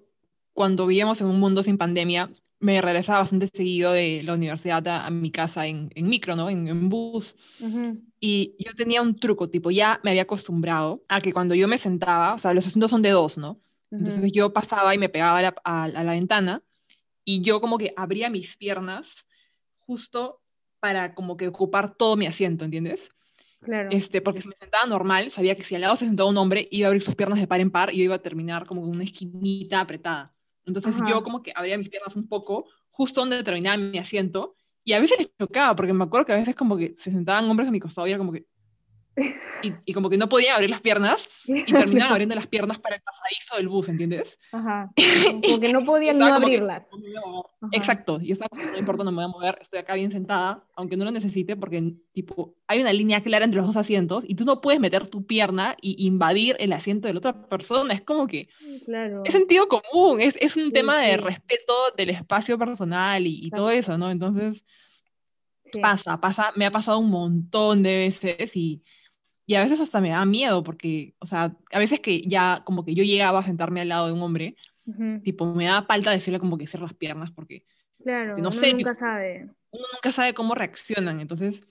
cuando 0.54 0.88
vivíamos 0.88 1.20
en 1.22 1.28
un 1.28 1.40
mundo 1.40 1.64
sin 1.64 1.78
pandemia, 1.78 2.30
me 2.62 2.80
regresaba 2.80 3.20
bastante 3.20 3.50
seguido 3.54 3.92
de 3.92 4.22
la 4.24 4.36
universidad 4.36 4.88
a, 4.88 5.10
mi 5.10 5.32
casa 5.32 5.68
en, 5.68 5.92
en, 5.96 6.08
micro, 6.08 6.36
¿no? 6.36 6.50
En, 6.50 6.68
en 6.68 6.90
bus. 6.90 7.36
Y 8.20 8.56
yo 8.60 8.74
tenía 8.76 9.02
un 9.02 9.16
truco, 9.20 9.50
tipo, 9.50 9.72
ya 9.72 10.00
me 10.04 10.12
había 10.12 10.22
acostumbrado 10.24 11.04
a 11.10 11.22
que 11.22 11.34
cuando 11.34 11.56
yo 11.56 11.68
me 11.68 11.78
sentaba, 11.78 12.36
o 12.36 12.40
sea, 12.40 12.54
los 12.54 12.66
asientos 12.68 12.92
son 12.92 13.02
de 13.02 13.10
dos, 13.10 13.38
¿no? 13.38 13.60
Entonces 13.90 14.32
yo 14.32 14.54
pasaba 14.54 14.96
y 14.96 14.98
me 14.98 15.10
pegaba 15.10 15.40
a 15.40 15.42
la, 15.42 15.56
a, 15.64 15.84
a 15.84 16.04
la, 16.04 16.14
ventana 16.14 16.64
y 17.26 17.42
yo 17.42 17.60
como 17.60 17.78
que 17.78 17.94
abría 17.98 18.30
mis 18.30 18.56
piernas 18.56 19.08
justo 19.80 20.40
para 20.80 21.14
como 21.14 21.36
que 21.36 21.50
ocupar 21.50 21.96
todo 21.96 22.16
mi 22.16 22.26
asiento, 22.26 22.64
¿entiendes? 22.64 23.02
Claro. 23.60 23.90
Este, 23.92 24.22
porque 24.22 24.42
si 24.42 24.48
me 24.48 24.56
sentaba 24.56 24.86
normal, 24.86 25.32
sabía 25.32 25.56
que 25.56 25.64
si 25.64 25.76
al 25.76 25.82
lado 25.82 25.96
se 25.96 26.06
sentaba 26.06 26.30
un 26.30 26.38
hombre, 26.38 26.68
iba 26.72 26.88
a 26.88 26.90
abrir 26.90 27.04
sus 27.04 27.16
piernas 27.16 27.40
de 27.40 27.48
par 27.48 27.60
en 27.60 27.70
par 27.70 27.94
y 27.94 27.98
yo 27.98 28.04
iba 28.06 28.16
a 28.16 28.22
terminar 28.22 28.66
como 28.66 28.82
con 28.82 28.92
una 28.92 29.04
esquinita 29.04 29.82
apretada. 29.82 30.34
Entonces 30.66 30.96
yo 31.08 31.24
como 31.24 31.42
que 31.42 31.52
abría 31.56 31.78
mis 31.78 31.90
piernas 31.90 32.16
un 32.16 32.28
poco, 32.28 32.66
justo 32.90 33.22
donde 33.22 33.44
terminaba 33.44 33.78
mi 33.78 33.98
asiento, 33.98 34.56
y 34.84 34.94
a 34.94 35.00
veces 35.00 35.20
les 35.20 35.38
chocaba, 35.38 35.76
porque 35.76 35.94
me 35.94 36.04
acuerdo 36.04 36.26
que 36.26 36.34
a 36.34 36.38
veces 36.38 36.56
como 36.56 36.78
que 36.78 36.96
se 36.98 37.12
sentaban 37.12 37.50
hombres 37.50 37.68
a 37.68 37.72
mi 37.72 37.80
costado 37.80 38.08
y 38.08 38.12
era 38.12 38.18
como 38.18 38.32
que... 38.32 38.46
y, 39.64 39.74
y, 39.86 39.94
como 39.94 40.10
que 40.10 40.18
no 40.18 40.30
podían 40.30 40.56
abrir 40.56 40.70
las 40.70 40.82
piernas 40.82 41.22
y 41.46 41.64
terminaban 41.72 42.14
abriendo 42.14 42.36
las 42.36 42.48
piernas 42.48 42.80
para 42.80 42.96
el 42.96 43.02
pasadizo 43.02 43.56
del 43.58 43.68
bus, 43.68 43.90
¿entiendes? 43.90 44.38
Ajá. 44.52 44.90
Como 45.42 45.60
que 45.60 45.72
no 45.72 45.84
podían 45.84 46.18
no 46.18 46.28
abrirlas. 46.28 46.90
Exacto. 47.72 48.20
Y 48.22 48.32
estaba 48.32 48.50
como, 48.50 48.64
no 48.64 48.78
importa, 48.78 49.04
no 49.04 49.12
me 49.12 49.18
voy 49.18 49.26
a 49.26 49.28
mover, 49.28 49.60
estoy 49.62 49.80
acá 49.80 49.94
bien 49.94 50.12
sentada, 50.12 50.64
aunque 50.76 50.98
no 50.98 51.06
lo 51.06 51.12
necesite, 51.12 51.56
porque 51.56 51.94
tipo, 52.14 52.56
hay 52.68 52.82
una 52.82 52.94
línea 52.94 53.22
clara 53.22 53.46
entre 53.46 53.60
los 53.60 53.68
dos 53.68 53.78
asientos 53.78 54.24
y 54.28 54.36
tú 54.36 54.46
no 54.46 54.62
puedes 54.62 54.80
meter 54.80 55.08
tu 55.08 55.26
pierna 55.26 55.76
y 55.82 56.06
invadir 56.06 56.56
el 56.60 56.74
asiento 56.74 57.08
de 57.08 57.14
la 57.14 57.20
otra 57.20 57.48
persona. 57.48 57.94
Es 57.94 58.02
como 58.02 58.28
que 58.28 58.50
claro. 58.86 59.22
es 59.26 59.34
sentido 59.34 59.68
común, 59.68 60.22
es, 60.22 60.36
es 60.40 60.56
un 60.56 60.72
tema 60.72 61.02
de 61.02 61.18
respeto 61.18 61.74
del 61.96 62.12
espacio 62.12 62.58
personal 62.58 63.26
y, 63.26 63.46
y 63.46 63.50
todo 63.52 63.70
eso, 63.70 63.98
¿no? 63.98 64.12
Entonces, 64.12 64.64
pasa, 65.80 66.20
pasa, 66.20 66.52
me 66.56 66.66
ha 66.66 66.72
pasado 66.72 67.00
un 67.00 67.10
montón 67.10 67.84
de 67.84 67.98
veces 67.98 68.56
y 68.56 68.84
y 69.52 69.56
a 69.56 69.64
veces 69.64 69.82
hasta 69.82 70.00
me 70.00 70.12
da 70.12 70.24
miedo 70.24 70.64
porque, 70.64 71.14
o 71.20 71.26
sea, 71.26 71.54
a 71.74 71.80
veces 71.80 72.00
que 72.00 72.22
ya 72.22 72.62
como 72.64 72.86
que 72.86 72.96
yo 72.96 73.04
llegaba 73.04 73.40
a 73.40 73.46
sentarme 73.46 73.82
al 73.82 73.90
lado 73.90 74.08
de 74.08 74.14
un 74.14 74.22
hombre, 74.22 74.56
tipo, 75.26 75.54
me 75.54 75.66
da 75.66 75.84
falta 75.84 76.12
decirle 76.12 76.40
como 76.40 76.58
que 76.58 76.68
cierre 76.68 76.86
las 76.86 76.94
piernas 76.94 77.32
porque, 77.32 77.66
claro, 78.02 78.38
no 78.38 78.54
sé, 78.54 78.74
nunca 78.74 78.96
sabe. 78.96 79.50
Uno 79.72 79.84
nunca 79.94 80.14
sabe 80.14 80.34
cómo 80.34 80.56
reaccionan, 80.56 81.20
entonces 81.20 81.62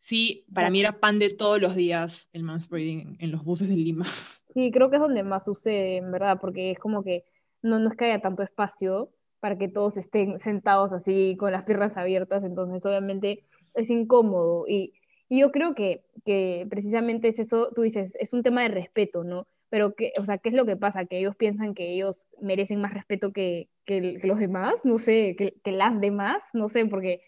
sí, 0.00 0.44
para 0.52 0.68
mí 0.68 0.80
era 0.80 1.00
pan 1.00 1.18
de 1.18 1.30
todos 1.30 1.58
los 1.58 1.74
días 1.74 2.28
el 2.34 2.42
manspreading 2.42 3.16
en 3.18 3.30
los 3.30 3.42
buses 3.42 3.66
de 3.66 3.76
Lima. 3.76 4.04
Sí, 4.52 4.70
creo 4.70 4.90
que 4.90 4.96
es 4.96 5.00
donde 5.02 5.22
más 5.22 5.46
sucede, 5.46 5.96
en 5.96 6.12
verdad, 6.12 6.36
porque 6.38 6.72
es 6.72 6.78
como 6.78 7.02
que 7.02 7.24
no, 7.62 7.78
no 7.78 7.88
es 7.88 7.96
que 7.96 8.04
haya 8.04 8.20
tanto 8.20 8.42
espacio 8.42 9.08
para 9.40 9.56
que 9.56 9.68
todos 9.68 9.96
estén 9.96 10.38
sentados 10.40 10.92
así 10.92 11.34
con 11.38 11.52
las 11.52 11.64
piernas 11.64 11.96
abiertas, 11.96 12.44
entonces 12.44 12.84
obviamente 12.84 13.46
es 13.72 13.88
incómodo 13.88 14.66
y 14.68 14.92
y 15.32 15.38
yo 15.38 15.50
creo 15.50 15.74
que, 15.74 16.04
que 16.26 16.66
precisamente 16.68 17.28
es 17.28 17.38
eso, 17.38 17.70
tú 17.74 17.80
dices, 17.80 18.14
es 18.20 18.34
un 18.34 18.42
tema 18.42 18.64
de 18.64 18.68
respeto, 18.68 19.24
¿no? 19.24 19.46
Pero, 19.70 19.94
que, 19.94 20.12
o 20.18 20.26
sea, 20.26 20.36
¿qué 20.36 20.50
es 20.50 20.54
lo 20.54 20.66
que 20.66 20.76
pasa? 20.76 21.06
Que 21.06 21.20
ellos 21.20 21.36
piensan 21.36 21.72
que 21.72 21.90
ellos 21.90 22.26
merecen 22.38 22.82
más 22.82 22.92
respeto 22.92 23.32
que, 23.32 23.70
que, 23.86 24.20
los 24.24 24.38
demás, 24.38 24.84
no 24.84 24.98
sé, 24.98 25.34
que, 25.34 25.72
las 25.72 25.98
demás, 26.02 26.50
no 26.52 26.68
sé, 26.68 26.84
porque, 26.84 27.22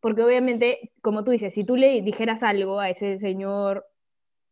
porque 0.00 0.22
obviamente, 0.22 0.90
como 1.02 1.22
tú 1.22 1.32
dices, 1.32 1.52
si 1.52 1.62
tú 1.64 1.76
le 1.76 2.00
dijeras 2.00 2.42
algo 2.42 2.80
a 2.80 2.88
ese 2.88 3.18
señor, 3.18 3.84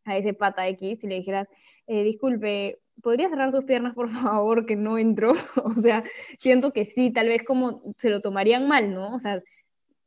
a 0.04 0.18
ese 0.18 0.34
pata 0.34 0.68
X, 0.68 1.00
si 1.00 1.06
le 1.06 1.14
dijeras, 1.14 1.48
eh, 1.86 2.02
disculpe, 2.02 2.78
¿podría 3.02 3.30
cerrar 3.30 3.52
sus 3.52 3.64
piernas, 3.64 3.94
por 3.94 4.10
favor, 4.10 4.66
que 4.66 4.76
no 4.76 4.98
entro? 4.98 5.32
o 5.64 5.80
sea, 5.80 6.04
siento 6.40 6.74
que 6.74 6.84
sí, 6.84 7.10
tal 7.10 7.28
vez 7.28 7.42
como 7.42 7.94
se 7.96 8.10
lo 8.10 8.20
tomarían 8.20 8.68
mal, 8.68 8.92
¿no? 8.92 9.14
O 9.14 9.18
sea, 9.18 9.42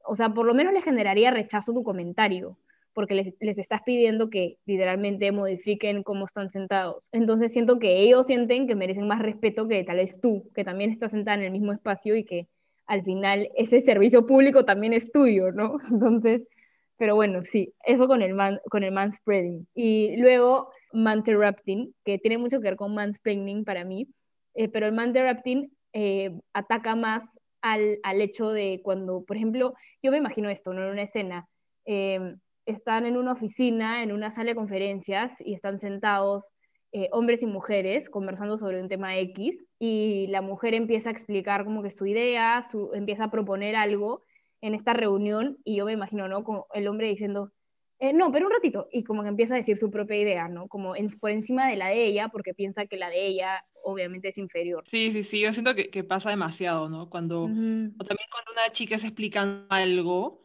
o 0.06 0.16
sea, 0.16 0.30
por 0.30 0.46
lo 0.46 0.54
menos 0.54 0.72
le 0.72 0.84
generaría 0.84 1.32
rechazo 1.32 1.74
tu 1.74 1.84
comentario 1.84 2.60
porque 2.94 3.16
les, 3.16 3.36
les, 3.40 3.58
estás 3.58 3.82
pidiendo 3.86 4.30
que 4.30 4.58
literalmente 4.66 5.32
modifiquen 5.32 6.04
cómo 6.04 6.26
están 6.26 6.50
sentados. 6.50 7.08
Entonces 7.12 7.54
siento 7.54 7.80
que 7.80 8.02
ellos 8.02 8.28
sienten 8.28 8.68
que 8.68 8.76
merecen 8.76 9.08
más 9.08 9.22
respeto 9.22 9.68
que 9.68 9.84
tal 9.84 9.98
vez 9.98 10.20
tú, 10.20 10.50
que 10.54 10.64
también 10.64 10.92
estás 10.92 11.12
sentada 11.12 11.38
en 11.38 11.44
el 11.44 11.52
mismo 11.52 11.74
espacio 11.74 12.16
y 12.16 12.26
que 12.26 12.48
al 12.86 13.04
final 13.04 13.50
ese 13.56 13.80
servicio 13.80 14.26
público 14.26 14.66
también 14.66 14.94
es 14.94 15.12
tuyo, 15.12 15.52
¿no? 15.52 15.78
Entonces, 15.92 16.42
pero 16.98 17.16
bueno, 17.16 17.44
sí, 17.46 17.74
eso 17.86 18.08
con 18.08 18.22
el, 18.22 18.34
man, 18.34 18.60
con 18.70 18.84
el 18.84 18.92
manspreading. 18.92 19.68
Y 19.74 20.18
luego 20.18 20.70
manterrupting, 20.94 21.96
que 22.04 22.20
tiene 22.20 22.38
mucho 22.38 22.60
que 22.60 22.70
ver 22.70 22.76
con 22.76 22.94
mansplaining 22.94 23.64
para 23.64 23.86
mí, 23.86 24.08
eh, 24.56 24.68
pero 24.68 24.86
el 24.86 24.92
manterrupting 24.92 25.72
eh, 25.94 26.38
ataca 26.54 26.96
más 26.96 27.24
al, 27.62 28.00
al, 28.04 28.22
hecho 28.22 28.50
de 28.50 28.82
cuando, 28.84 29.24
por 29.24 29.38
ejemplo, 29.38 29.74
yo 30.04 30.12
me 30.12 30.18
imagino 30.18 30.50
esto, 30.50 30.74
¿no? 30.74 30.84
En 30.84 30.90
una 30.90 31.04
escena, 31.04 31.48
eh, 31.86 32.36
están 32.66 33.06
en 33.06 33.18
una 33.18 33.34
oficina, 33.34 34.04
en 34.04 34.12
una 34.12 34.32
sala 34.32 34.52
de 34.52 34.56
conferencias 34.56 35.34
y 35.40 35.54
están 35.54 35.80
sentados 35.80 36.54
eh, 36.94 37.08
hombres 37.14 37.42
y 37.42 37.46
mujeres 37.46 38.10
conversando 38.10 38.58
sobre 38.58 38.82
un 38.82 38.90
tema 38.90 39.18
X 39.18 39.66
y 39.80 40.28
la 40.28 40.42
mujer 40.42 40.74
empieza 40.74 41.10
a 41.10 41.14
explicar 41.14 41.64
como 41.64 41.82
que 41.82 41.90
su 41.90 42.06
idea, 42.06 42.62
su, 42.62 42.92
empieza 42.94 43.26
a 43.26 43.32
proponer 43.32 43.76
algo 43.78 44.24
en 44.60 44.76
esta 44.76 44.94
reunión 44.94 45.58
y 45.64 45.78
yo 45.78 45.86
me 45.86 45.94
imagino, 45.94 46.28
¿no? 46.28 46.44
Como 46.44 46.68
el 46.74 46.88
hombre 46.88 47.08
diciendo, 47.08 47.52
eh, 48.00 48.14
no, 48.14 48.32
pero 48.32 48.48
un 48.48 48.52
ratito, 48.52 48.88
y 48.92 49.04
como 49.04 49.24
que 49.24 49.30
empieza 49.30 49.54
a 49.54 49.58
decir 49.58 49.78
su 49.78 49.90
propia 49.90 50.18
idea, 50.18 50.48
¿no? 50.50 50.68
Como 50.68 50.94
por 51.20 51.32
encima 51.32 51.70
de 51.70 51.78
la 51.78 51.88
de 51.88 52.06
ella, 52.06 52.28
porque 52.28 52.54
piensa 52.54 52.86
que 52.86 52.98
la 52.98 53.10
de 53.10 53.26
ella 53.26 53.64
obviamente 53.84 54.28
es 54.28 54.38
inferior. 54.38 54.84
Sí, 54.92 55.12
sí, 55.12 55.24
sí, 55.24 55.40
yo 55.40 55.54
siento 55.54 55.74
que, 55.76 55.90
que 55.90 56.04
pasa 56.04 56.30
demasiado, 56.30 56.90
¿no? 56.90 57.10
Cuando, 57.10 57.44
o 57.44 57.48
también 57.48 58.30
cuando 58.32 58.52
una 58.52 58.72
chica 58.74 58.96
está 58.96 59.08
explicando 59.08 59.66
algo, 59.70 60.41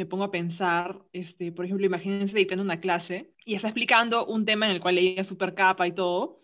me 0.00 0.06
pongo 0.06 0.24
a 0.24 0.30
pensar, 0.30 0.98
este, 1.12 1.52
por 1.52 1.66
ejemplo, 1.66 1.84
imagínense 1.84 2.34
dictando 2.34 2.64
una 2.64 2.80
clase 2.80 3.34
y 3.44 3.54
está 3.54 3.68
explicando 3.68 4.24
un 4.24 4.46
tema 4.46 4.64
en 4.64 4.72
el 4.72 4.80
cual 4.80 4.96
ella 4.96 5.20
es 5.20 5.28
súper 5.28 5.54
capa 5.54 5.86
y 5.86 5.92
todo, 5.92 6.40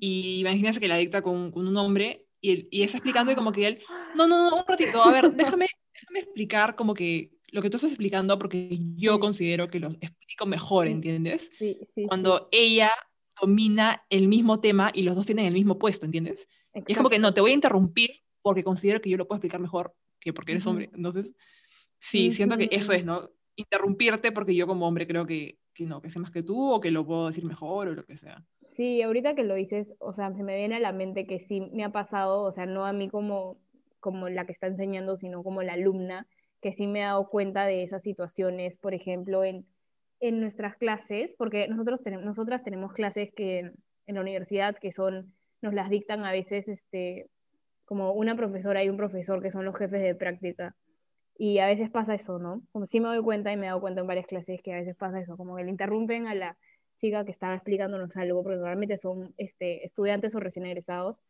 y 0.00 0.40
imagínense 0.40 0.80
que 0.80 0.88
la 0.88 0.98
dicta 0.98 1.22
con, 1.22 1.50
con 1.50 1.66
un 1.66 1.76
hombre 1.78 2.26
y, 2.42 2.66
y, 2.70 2.82
está 2.82 2.98
explicando 2.98 3.32
y 3.32 3.36
como 3.36 3.52
que 3.52 3.66
él, 3.68 3.78
no, 4.16 4.26
no, 4.26 4.50
no, 4.50 4.56
un 4.58 4.64
ratito, 4.68 5.02
a 5.02 5.10
ver, 5.10 5.32
déjame, 5.32 5.66
déjame 5.94 6.18
explicar 6.20 6.76
como 6.76 6.92
que 6.92 7.30
lo 7.52 7.62
que 7.62 7.70
tú 7.70 7.78
estás 7.78 7.92
explicando 7.92 8.38
porque 8.38 8.78
yo 8.96 9.18
considero 9.18 9.68
que 9.68 9.80
lo 9.80 9.92
explico 10.02 10.44
mejor, 10.44 10.86
¿entiendes? 10.86 11.48
Sí, 11.58 11.78
sí, 11.94 12.04
Cuando 12.06 12.48
ella 12.52 12.92
domina 13.40 14.02
el 14.10 14.28
mismo 14.28 14.60
tema 14.60 14.90
y 14.92 15.04
los 15.04 15.16
dos 15.16 15.24
tienen 15.24 15.46
el 15.46 15.54
mismo 15.54 15.78
puesto, 15.78 16.04
¿entiendes? 16.04 16.46
Y 16.74 16.92
es 16.92 16.96
como 16.98 17.08
que 17.08 17.18
no, 17.18 17.32
te 17.32 17.40
voy 17.40 17.52
a 17.52 17.54
interrumpir 17.54 18.10
porque 18.42 18.62
considero 18.62 19.00
que 19.00 19.08
yo 19.08 19.16
lo 19.16 19.26
puedo 19.26 19.38
explicar 19.38 19.60
mejor 19.60 19.94
que 20.20 20.34
porque 20.34 20.52
eres 20.52 20.66
hombre. 20.66 20.90
Entonces, 20.92 21.30
Sí, 22.10 22.32
siento 22.32 22.56
que 22.56 22.68
eso 22.70 22.92
es, 22.92 23.04
¿no? 23.04 23.30
Interrumpirte 23.56 24.32
porque 24.32 24.54
yo 24.54 24.66
como 24.66 24.86
hombre 24.86 25.06
creo 25.06 25.26
que, 25.26 25.58
que 25.72 25.84
no, 25.84 26.00
que 26.00 26.10
sé 26.10 26.18
más 26.18 26.30
que 26.30 26.42
tú 26.42 26.72
o 26.72 26.80
que 26.80 26.90
lo 26.90 27.06
puedo 27.06 27.28
decir 27.28 27.44
mejor 27.44 27.88
o 27.88 27.94
lo 27.94 28.04
que 28.04 28.16
sea. 28.16 28.44
Sí, 28.68 29.02
ahorita 29.02 29.34
que 29.34 29.44
lo 29.44 29.54
dices, 29.54 29.94
o 30.00 30.12
sea, 30.12 30.32
se 30.32 30.42
me 30.42 30.56
viene 30.56 30.76
a 30.76 30.80
la 30.80 30.92
mente 30.92 31.26
que 31.26 31.38
sí 31.38 31.60
me 31.60 31.84
ha 31.84 31.90
pasado, 31.90 32.42
o 32.42 32.52
sea, 32.52 32.66
no 32.66 32.84
a 32.84 32.92
mí 32.92 33.08
como, 33.08 33.58
como 34.00 34.28
la 34.28 34.46
que 34.46 34.52
está 34.52 34.66
enseñando, 34.66 35.16
sino 35.16 35.42
como 35.42 35.62
la 35.62 35.74
alumna, 35.74 36.26
que 36.60 36.72
sí 36.72 36.86
me 36.86 37.00
he 37.00 37.04
dado 37.04 37.28
cuenta 37.28 37.66
de 37.66 37.82
esas 37.82 38.02
situaciones, 38.02 38.76
por 38.76 38.94
ejemplo, 38.94 39.44
en, 39.44 39.66
en 40.20 40.40
nuestras 40.40 40.76
clases, 40.76 41.36
porque 41.36 41.68
nosotros 41.68 42.02
tenemos, 42.02 42.24
nosotras 42.24 42.64
tenemos 42.64 42.92
clases 42.92 43.32
que 43.32 43.70
en 44.06 44.14
la 44.14 44.20
universidad 44.20 44.76
que 44.76 44.92
son, 44.92 45.34
nos 45.62 45.74
las 45.74 45.90
dictan 45.90 46.24
a 46.24 46.32
veces, 46.32 46.68
este, 46.68 47.28
como 47.84 48.12
una 48.12 48.34
profesora 48.36 48.82
y 48.82 48.88
un 48.88 48.96
profesor 48.96 49.42
que 49.42 49.50
son 49.50 49.64
los 49.64 49.76
jefes 49.76 50.02
de 50.02 50.14
práctica. 50.14 50.74
Y 51.36 51.58
a 51.58 51.66
veces 51.66 51.90
pasa 51.90 52.14
eso, 52.14 52.38
¿no? 52.38 52.62
Como 52.72 52.86
sí 52.86 53.00
me 53.00 53.08
doy 53.08 53.22
cuenta 53.22 53.52
y 53.52 53.56
me 53.56 53.66
he 53.66 53.68
dado 53.68 53.80
cuenta 53.80 54.00
en 54.00 54.06
varias 54.06 54.26
clases 54.26 54.62
que 54.62 54.72
a 54.72 54.76
veces 54.76 54.96
pasa 54.96 55.20
eso, 55.20 55.36
como 55.36 55.56
que 55.56 55.64
le 55.64 55.70
interrumpen 55.70 56.26
a 56.26 56.34
la 56.34 56.56
chica 56.96 57.24
que 57.24 57.32
está 57.32 57.54
explicándonos 57.54 58.16
algo, 58.16 58.42
porque 58.42 58.56
normalmente 58.56 58.98
son 58.98 59.34
este, 59.36 59.84
estudiantes 59.84 60.34
o 60.34 60.40
recién 60.40 60.66
egresados 60.66 61.22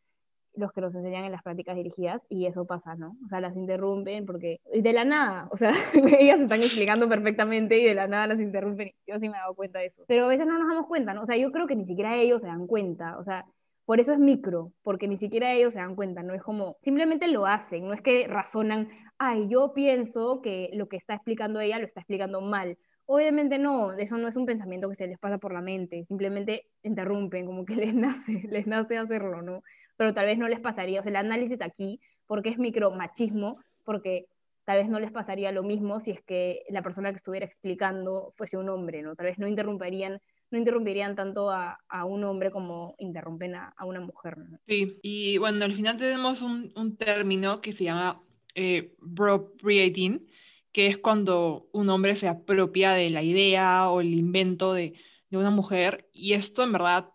los 0.57 0.71
que 0.71 0.81
nos 0.81 0.95
enseñan 0.95 1.25
en 1.25 1.31
las 1.31 1.43
prácticas 1.43 1.75
dirigidas 1.75 2.21
y 2.29 2.45
eso 2.45 2.65
pasa, 2.65 2.95
¿no? 2.95 3.17
O 3.25 3.29
sea, 3.29 3.41
las 3.41 3.55
interrumpen 3.55 4.25
porque 4.25 4.61
de 4.73 4.93
la 4.93 5.05
nada, 5.05 5.47
o 5.51 5.57
sea, 5.57 5.71
ellas 6.19 6.39
están 6.39 6.61
explicando 6.61 7.07
perfectamente 7.09 7.77
y 7.79 7.85
de 7.85 7.93
la 7.93 8.07
nada 8.07 8.27
las 8.27 8.39
interrumpen. 8.39 8.93
Yo 9.07 9.19
sí 9.19 9.29
me 9.29 9.37
he 9.37 9.39
dado 9.39 9.53
cuenta 9.55 9.79
de 9.79 9.87
eso. 9.87 10.03
Pero 10.07 10.25
a 10.25 10.27
veces 10.27 10.47
no 10.47 10.57
nos 10.57 10.67
damos 10.67 10.87
cuenta, 10.87 11.13
¿no? 11.13 11.23
O 11.23 11.25
sea, 11.25 11.37
yo 11.37 11.51
creo 11.51 11.67
que 11.67 11.75
ni 11.75 11.85
siquiera 11.85 12.15
ellos 12.15 12.41
se 12.41 12.47
dan 12.47 12.67
cuenta, 12.67 13.17
o 13.17 13.23
sea, 13.23 13.45
por 13.85 13.99
eso 13.99 14.13
es 14.13 14.19
micro, 14.19 14.73
porque 14.81 15.07
ni 15.07 15.17
siquiera 15.17 15.53
ellos 15.53 15.73
se 15.73 15.79
dan 15.79 15.95
cuenta, 15.95 16.23
no 16.23 16.33
es 16.33 16.41
como, 16.41 16.77
simplemente 16.81 17.27
lo 17.27 17.45
hacen, 17.45 17.87
no 17.87 17.93
es 17.93 18.01
que 18.01 18.27
razonan, 18.27 18.89
ay, 19.19 19.47
yo 19.47 19.73
pienso 19.73 20.41
que 20.41 20.69
lo 20.73 20.87
que 20.89 20.97
está 20.97 21.13
explicando 21.13 21.59
ella 21.59 21.79
lo 21.79 21.85
está 21.85 21.99
explicando 22.01 22.41
mal. 22.41 22.77
Obviamente 23.05 23.59
no, 23.59 23.93
eso 23.93 24.17
no 24.17 24.27
es 24.27 24.35
un 24.35 24.47
pensamiento 24.47 24.89
que 24.89 24.95
se 24.95 25.05
les 25.07 25.19
pasa 25.19 25.37
por 25.37 25.53
la 25.53 25.61
mente, 25.61 26.03
simplemente 26.05 26.65
interrumpen, 26.81 27.45
como 27.45 27.65
que 27.65 27.75
les 27.75 27.93
nace, 27.93 28.43
les 28.49 28.65
nace 28.65 28.97
hacerlo, 28.97 29.41
¿no? 29.43 29.61
Pero 29.97 30.13
tal 30.13 30.25
vez 30.25 30.37
no 30.39 30.47
les 30.47 30.59
pasaría, 30.59 30.99
o 31.01 31.03
sea, 31.03 31.11
el 31.11 31.17
análisis 31.17 31.61
aquí, 31.61 31.99
porque 32.25 32.49
es 32.49 32.57
micro 32.57 32.89
machismo, 32.91 33.59
porque 33.83 34.25
tal 34.65 34.77
vez 34.79 34.89
no 34.89 34.99
les 34.99 35.11
pasaría 35.11 35.51
lo 35.51 35.61
mismo 35.61 35.99
si 35.99 36.09
es 36.09 36.21
que 36.23 36.63
la 36.69 36.81
persona 36.81 37.11
que 37.11 37.17
estuviera 37.17 37.45
explicando 37.45 38.33
fuese 38.35 38.57
un 38.57 38.69
hombre, 38.69 39.03
¿no? 39.03 39.15
Tal 39.15 39.27
vez 39.27 39.37
no 39.37 39.47
interrumpirían 39.47 40.19
no 40.55 40.59
interrumpirían 40.59 41.15
tanto 41.15 41.51
a, 41.51 41.79
a 41.89 42.05
un 42.05 42.23
hombre 42.23 42.49
como 42.49 42.95
interrumpen 42.97 43.55
a, 43.55 43.73
a 43.75 43.85
una 43.85 43.99
mujer. 43.99 44.37
Sí, 44.65 44.97
y 45.03 45.37
bueno, 45.37 45.65
al 45.65 45.75
final 45.75 45.97
tenemos 45.97 46.41
un, 46.41 46.71
un 46.75 46.95
término 46.95 47.59
que 47.59 47.73
se 47.73 47.83
llama 47.83 48.21
eh, 48.55 48.95
bropriating, 48.99 50.25
que 50.71 50.87
es 50.87 50.97
cuando 50.97 51.67
un 51.73 51.89
hombre 51.89 52.15
se 52.15 52.29
apropia 52.29 52.93
de 52.93 53.09
la 53.09 53.21
idea 53.21 53.89
o 53.89 53.99
el 53.99 54.13
invento 54.13 54.73
de, 54.73 54.93
de 55.29 55.37
una 55.37 55.51
mujer, 55.51 56.07
y 56.13 56.33
esto 56.33 56.63
en 56.63 56.71
verdad 56.71 57.09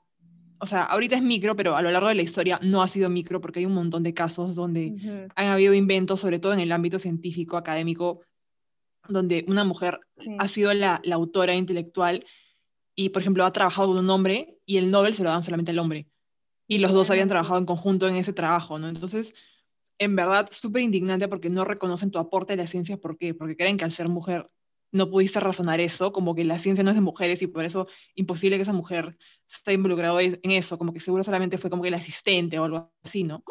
o 0.63 0.67
sea, 0.67 0.83
ahorita 0.83 1.17
es 1.17 1.23
micro, 1.23 1.57
pero 1.57 1.75
a 1.75 1.81
lo 1.81 1.91
largo 1.91 2.09
de 2.09 2.15
la 2.15 2.21
historia 2.21 2.61
no 2.63 2.83
ha 2.83 2.89
sido 2.89 3.09
micro 3.09 3.41
porque 3.41 3.61
hay 3.61 3.65
un 3.65 3.73
montón 3.73 4.03
de 4.03 4.13
casos 4.13 4.55
donde 4.55 5.31
han 5.35 5.47
habido 5.47 5.73
inventos, 5.73 6.21
sobre 6.21 6.39
todo 6.39 6.53
en 6.53 6.61
el 6.61 6.71
ámbito 6.71 6.99
científico, 6.99 7.57
académico, 7.57 8.21
donde 9.09 9.47
una 9.49 9.65
mujer 9.65 10.01
ha 10.39 10.49
sido 10.49 10.75
la, 10.75 11.01
la, 11.03 11.15
autora 11.15 11.55
intelectual 11.55 12.27
y, 13.01 13.09
por 13.09 13.23
ejemplo, 13.23 13.47
ha 13.47 13.53
trabajado 13.55 13.89
con 13.89 13.97
un 13.97 14.11
hombre 14.11 14.59
y 14.67 14.77
el 14.77 14.91
Nobel 14.91 15.15
se 15.15 15.23
lo 15.23 15.31
dan 15.31 15.43
solamente 15.43 15.71
al 15.71 15.79
hombre. 15.79 16.07
Y 16.69 16.81
los 16.81 16.93
dos 16.93 17.09
habían 17.09 17.31
trabajado 17.31 17.59
en 17.59 17.65
conjunto 17.65 18.07
en 18.07 18.17
ese 18.17 18.35
trabajo, 18.35 18.79
¿no? 18.79 18.91
Entonces, 18.91 19.33
en 19.97 20.17
verdad, 20.17 20.51
súper 20.53 20.83
indignante 20.83 21.27
porque 21.27 21.49
no 21.49 21.65
reconocen 21.65 22.11
tu 22.11 22.19
aporte 22.19 22.53
a 22.53 22.57
la 22.57 22.67
ciencia. 22.67 22.99
¿Por 22.99 23.17
qué? 23.17 23.33
Porque 23.33 23.57
creen 23.57 23.79
que 23.79 23.87
al 23.87 23.93
ser 23.93 24.11
mujer 24.11 24.51
no 24.93 25.09
pudiste 25.09 25.41
razonar 25.41 25.81
eso, 25.81 26.13
como 26.13 26.35
que 26.35 26.45
la 26.45 26.59
ciencia 26.59 26.85
no 26.85 26.91
es 26.91 26.95
de 26.95 27.01
mujeres 27.01 27.41
y 27.41 27.47
por 27.47 27.65
eso 27.65 27.87
imposible 28.17 28.57
que 28.57 28.65
esa 28.65 28.75
mujer 28.75 29.17
esté 29.51 29.73
involucrada 29.73 30.21
en 30.23 30.51
eso, 30.51 30.77
como 30.77 30.93
que 30.93 31.01
seguro 31.01 31.25
solamente 31.25 31.57
fue 31.57 31.71
como 31.71 31.81
que 31.81 31.89
el 31.89 31.95
asistente 31.95 32.59
o 32.59 32.65
algo 32.65 32.93
así, 33.03 33.25
¿no? 33.25 33.43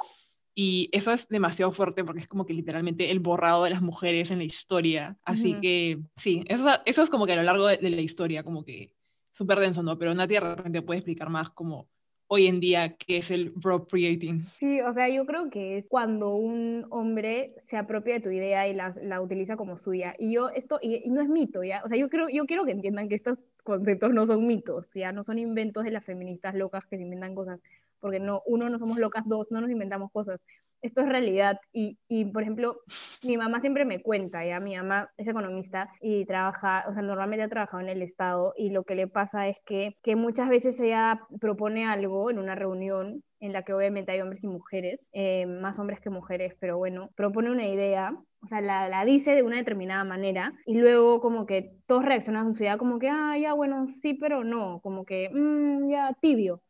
Y 0.53 0.89
eso 0.91 1.11
es 1.11 1.27
demasiado 1.27 1.71
fuerte 1.71 2.03
porque 2.03 2.21
es 2.21 2.27
como 2.27 2.45
que 2.45 2.53
literalmente 2.53 3.09
el 3.09 3.19
borrado 3.19 3.63
de 3.63 3.71
las 3.71 3.81
mujeres 3.81 4.29
en 4.29 4.37
la 4.37 4.43
historia. 4.43 5.17
Así 5.23 5.55
que 5.59 5.97
sí, 6.17 6.43
eso, 6.45 6.67
eso 6.85 7.01
es 7.01 7.09
como 7.09 7.25
que 7.25 7.33
a 7.33 7.37
lo 7.37 7.43
largo 7.43 7.65
de, 7.65 7.77
de 7.77 7.89
la 7.89 8.01
historia, 8.01 8.43
como 8.43 8.63
que 8.63 8.93
súper 9.39 9.61
denso, 9.61 9.81
¿no? 9.81 9.97
Pero 9.97 10.13
Nati 10.13 10.33
de 10.33 10.41
repente 10.41 10.81
puede 10.81 10.99
explicar 10.99 11.29
más 11.29 11.49
como 11.49 11.87
hoy 12.27 12.47
en 12.47 12.59
día 12.59 12.97
qué 12.97 13.19
es 13.19 13.31
el 13.31 13.53
appropriating. 13.55 14.45
Sí, 14.59 14.81
o 14.81 14.91
sea, 14.91 15.07
yo 15.07 15.25
creo 15.25 15.49
que 15.49 15.77
es 15.77 15.87
cuando 15.87 16.35
un 16.35 16.85
hombre 16.89 17.55
se 17.57 17.77
apropia 17.77 18.15
de 18.15 18.19
tu 18.19 18.31
idea 18.31 18.67
y 18.67 18.73
la, 18.73 18.91
la 19.01 19.21
utiliza 19.21 19.55
como 19.55 19.77
suya. 19.77 20.13
Y 20.19 20.33
yo, 20.33 20.49
esto, 20.49 20.77
y, 20.81 21.09
no 21.09 21.21
es 21.21 21.29
mito, 21.29 21.63
¿ya? 21.63 21.81
O 21.85 21.87
sea, 21.87 21.97
yo, 21.97 22.09
creo, 22.09 22.27
yo 22.27 22.45
quiero 22.45 22.65
que 22.65 22.73
entiendan 22.73 23.07
que 23.07 23.15
estos 23.15 23.39
conceptos 23.63 24.13
no 24.13 24.25
son 24.25 24.45
mitos, 24.45 24.93
¿ya? 24.93 25.13
No 25.13 25.23
son 25.23 25.39
inventos 25.39 25.85
de 25.85 25.91
las 25.91 26.03
feministas 26.03 26.53
locas 26.53 26.85
que 26.85 26.97
se 26.97 27.03
inventan 27.03 27.33
cosas. 27.33 27.61
Porque 28.01 28.19
no, 28.19 28.43
uno, 28.45 28.69
no 28.69 28.77
somos 28.77 28.99
locas, 28.99 29.23
dos, 29.25 29.47
no 29.51 29.61
nos 29.61 29.71
inventamos 29.71 30.11
cosas 30.11 30.41
esto 30.81 31.01
es 31.01 31.09
realidad. 31.09 31.59
Y, 31.73 31.97
y, 32.07 32.25
por 32.25 32.43
ejemplo, 32.43 32.81
mi 33.23 33.37
mamá 33.37 33.59
siempre 33.61 33.85
me 33.85 34.01
cuenta, 34.01 34.45
ya 34.45 34.59
mi 34.59 34.75
mamá 34.75 35.11
es 35.17 35.27
economista 35.27 35.89
y 36.01 36.25
trabaja, 36.25 36.85
o 36.87 36.93
sea, 36.93 37.01
normalmente 37.01 37.43
ha 37.43 37.49
trabajado 37.49 37.81
en 37.81 37.89
el 37.89 38.01
Estado 38.01 38.53
y 38.57 38.69
lo 38.71 38.83
que 38.83 38.95
le 38.95 39.07
pasa 39.07 39.47
es 39.47 39.57
que, 39.65 39.97
que 40.03 40.15
muchas 40.15 40.49
veces 40.49 40.79
ella 40.79 41.21
propone 41.39 41.85
algo 41.85 42.29
en 42.29 42.39
una 42.39 42.55
reunión 42.55 43.23
en 43.39 43.53
la 43.53 43.63
que 43.63 43.73
obviamente 43.73 44.11
hay 44.11 44.21
hombres 44.21 44.43
y 44.43 44.47
mujeres, 44.47 45.09
eh, 45.13 45.45
más 45.45 45.79
hombres 45.79 45.99
que 46.01 46.09
mujeres, 46.09 46.55
pero 46.59 46.77
bueno, 46.77 47.09
propone 47.15 47.51
una 47.51 47.67
idea, 47.67 48.11
o 48.41 48.47
sea, 48.47 48.61
la, 48.61 48.89
la, 48.89 49.05
dice 49.05 49.33
de 49.33 49.43
una 49.43 49.57
determinada 49.57 50.03
manera 50.03 50.53
y 50.65 50.77
luego 50.77 51.21
como 51.21 51.45
que 51.45 51.71
todos 51.87 52.03
reaccionan 52.03 52.47
a 52.47 52.53
su 52.53 52.63
idea 52.63 52.77
como 52.77 52.99
que, 52.99 53.09
ah, 53.09 53.37
ya, 53.37 53.53
bueno, 53.53 53.87
sí, 54.01 54.13
pero 54.13 54.43
no, 54.43 54.81
como 54.81 55.05
que, 55.05 55.29
mmm, 55.33 55.89
ya, 55.89 56.13
tibio. 56.21 56.61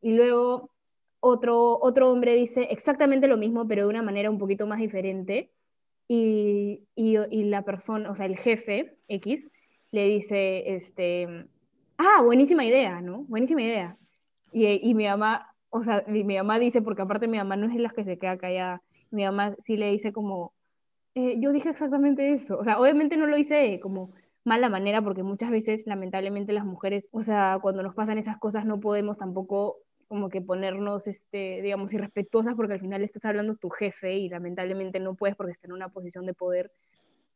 Y 0.00 0.12
luego 0.12 0.70
otro, 1.20 1.78
otro 1.80 2.10
hombre 2.10 2.34
dice 2.34 2.68
exactamente 2.70 3.26
lo 3.26 3.36
mismo, 3.36 3.66
pero 3.66 3.82
de 3.82 3.88
una 3.88 4.02
manera 4.02 4.30
un 4.30 4.38
poquito 4.38 4.66
más 4.66 4.78
diferente. 4.80 5.50
Y, 6.08 6.86
y, 6.94 7.44
la 7.44 7.62
persona, 7.62 8.10
o 8.10 8.16
sea, 8.16 8.26
el 8.26 8.38
jefe 8.38 8.96
X, 9.08 9.48
le 9.90 10.06
dice, 10.06 10.74
este, 10.74 11.46
ah, 11.98 12.22
buenísima 12.24 12.64
idea, 12.64 13.02
¿no? 13.02 13.24
Buenísima 13.24 13.62
idea. 13.62 13.98
Y, 14.52 14.66
y 14.66 14.94
mi 14.94 15.04
mamá, 15.06 15.54
o 15.70 15.82
sea, 15.82 16.04
mi, 16.06 16.24
mamá 16.24 16.58
dice, 16.58 16.82
porque 16.82 17.02
aparte 17.02 17.28
mi 17.28 17.38
mamá 17.38 17.56
no 17.56 17.66
es 17.66 17.74
de 17.74 17.80
las 17.80 17.92
que 17.92 18.04
se 18.04 18.18
queda 18.18 18.38
callada, 18.38 18.82
mi 19.10 19.24
mamá 19.24 19.54
sí 19.58 19.76
le 19.76 19.90
dice 19.90 20.12
como, 20.12 20.54
eh, 21.14 21.38
yo 21.40 21.52
dije 21.52 21.68
exactamente 21.70 22.32
eso. 22.32 22.58
O 22.58 22.64
sea, 22.64 22.80
obviamente 22.80 23.16
no 23.16 23.26
lo 23.26 23.36
hice 23.38 23.80
como 23.80 24.12
mala 24.44 24.68
manera, 24.70 25.02
porque 25.02 25.22
muchas 25.22 25.50
veces, 25.50 25.86
lamentablemente, 25.86 26.52
las 26.52 26.64
mujeres, 26.64 27.08
o 27.12 27.22
sea, 27.22 27.58
cuando 27.60 27.82
nos 27.82 27.94
pasan 27.94 28.18
esas 28.18 28.38
cosas 28.38 28.64
no 28.64 28.80
podemos 28.80 29.18
tampoco 29.18 29.78
como 30.08 30.30
que 30.30 30.40
ponernos, 30.40 31.06
este, 31.06 31.60
digamos, 31.62 31.92
irrespetuosas 31.92 32.54
porque 32.54 32.74
al 32.74 32.80
final 32.80 33.02
estás 33.02 33.24
hablando 33.26 33.56
tu 33.56 33.68
jefe 33.70 34.14
y 34.16 34.28
lamentablemente 34.28 34.98
no 35.00 35.14
puedes 35.14 35.36
porque 35.36 35.52
está 35.52 35.66
en 35.68 35.74
una 35.74 35.90
posición 35.90 36.26
de 36.26 36.34
poder, 36.34 36.72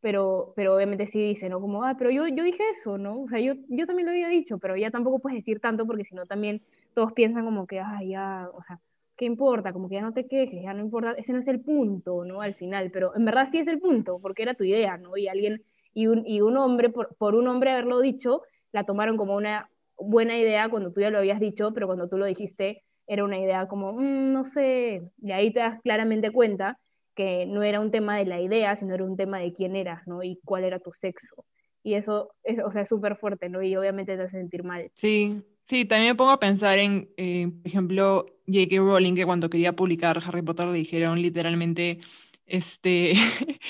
pero, 0.01 0.53
pero 0.57 0.75
obviamente 0.75 1.07
sí 1.07 1.21
dice, 1.21 1.49
¿no? 1.49 1.61
Como, 1.61 1.85
ah, 1.85 1.95
pero 1.97 2.11
yo, 2.11 2.27
yo 2.27 2.43
dije 2.43 2.63
eso, 2.71 2.99
¿no? 2.99 3.23
O 3.23 3.29
sea, 3.29 3.39
yo, 3.41 3.55
yo 3.69 3.87
también 3.87 4.07
lo 4.07 4.13
había 4.13 4.29
dicho, 4.29 4.59
pero 4.59 4.77
ya 4.77 4.91
tampoco 4.91 5.21
puedes 5.21 5.39
decir 5.39 5.61
tanto 5.61 5.87
porque 5.87 6.05
si 6.05 6.15
no 6.15 6.27
también 6.27 6.63
todos 6.95 7.13
piensan 7.13 7.45
como 7.45 7.67
que, 7.67 7.79
ah, 7.79 8.01
ya, 8.05 8.49
o 8.55 8.63
sea, 8.65 8.81
¿qué 9.17 9.27
importa? 9.27 9.73
Como 9.73 9.89
que 9.89 9.97
ya 9.97 10.03
no 10.03 10.15
te 10.15 10.27
quejes, 10.27 10.63
ya 10.63 10.75
no 10.75 10.81
importa, 10.81 11.13
ese 11.13 11.33
no 11.33 11.39
es 11.41 11.49
el 11.49 11.61
punto, 11.61 12.25
¿no? 12.25 12.41
Al 12.41 12.55
final, 12.55 12.91
pero 12.91 13.15
en 13.15 13.25
verdad 13.27 13.49
sí 13.53 13.59
es 13.59 13.69
el 13.69 13.79
punto, 13.79 14.19
porque 14.19 14.43
era 14.43 14.55
tu 14.55 14.65
idea, 14.65 14.97
¿no? 14.97 15.17
Y 15.17 15.29
alguien, 15.29 15.63
y 15.95 16.07
un, 16.07 16.27
y 16.27 16.41
un 16.41 16.57
hombre, 16.57 16.89
por, 16.89 17.15
por 17.17 17.35
un 17.35 17.47
hombre 17.49 17.71
haberlo 17.71 18.01
dicho, 18.01 18.43
la 18.73 18.85
tomaron 18.85 19.17
como 19.19 19.37
una 19.37 19.69
buena 20.05 20.39
idea 20.39 20.69
cuando 20.69 20.93
tú 20.93 21.01
ya 21.01 21.11
lo 21.11 21.19
habías 21.19 21.41
dicho, 21.41 21.73
pero 21.73 21.87
cuando 21.87 22.09
tú 22.09 22.17
lo 22.17 22.27
dijiste 22.27 22.83
era 23.07 23.25
una 23.25 23.39
idea 23.39 23.67
como, 23.69 23.93
mm, 23.93 24.33
no 24.33 24.45
sé, 24.45 25.03
y 25.21 25.33
ahí 25.33 25.53
te 25.53 25.61
das 25.61 25.81
claramente 25.83 26.31
cuenta 26.31 26.79
que 27.15 27.47
no 27.47 27.63
era 27.63 27.81
un 27.81 27.91
tema 27.91 28.17
de 28.17 28.25
la 28.25 28.41
idea, 28.41 28.75
sino 28.77 28.95
era 28.95 29.05
un 29.05 29.17
tema 29.17 29.39
de 29.39 29.53
quién 29.53 29.77
eras, 29.77 30.07
¿no? 30.07 30.23
Y 30.23 30.39
cuál 30.45 30.65
era 30.65 30.79
tu 30.79 30.93
sexo. 30.93 31.45
Y 31.83 31.95
eso, 31.95 32.31
es, 32.43 32.59
o 32.65 32.71
sea, 32.71 32.83
es 32.83 32.89
súper 32.89 33.17
fuerte, 33.17 33.49
¿no? 33.49 33.63
Y 33.63 33.77
obviamente 33.77 34.17
te 34.17 34.23
hace 34.23 34.39
sentir 34.39 34.63
mal. 34.65 34.91
Sí, 34.95 35.43
sí, 35.69 35.85
también 35.85 36.13
me 36.13 36.17
pongo 36.17 36.31
a 36.31 36.41
pensar 36.41 36.79
en, 36.79 37.11
eh, 37.17 37.49
por 37.49 37.67
ejemplo, 37.67 38.27
J.K. 38.47 38.77
Rowling, 38.77 39.15
que 39.15 39.27
cuando 39.27 39.51
quería 39.51 39.73
publicar 39.75 40.23
Harry 40.25 40.43
Potter 40.43 40.69
le 40.69 40.79
dijeron 40.79 41.21
literalmente, 41.21 41.99
este, 42.47 43.13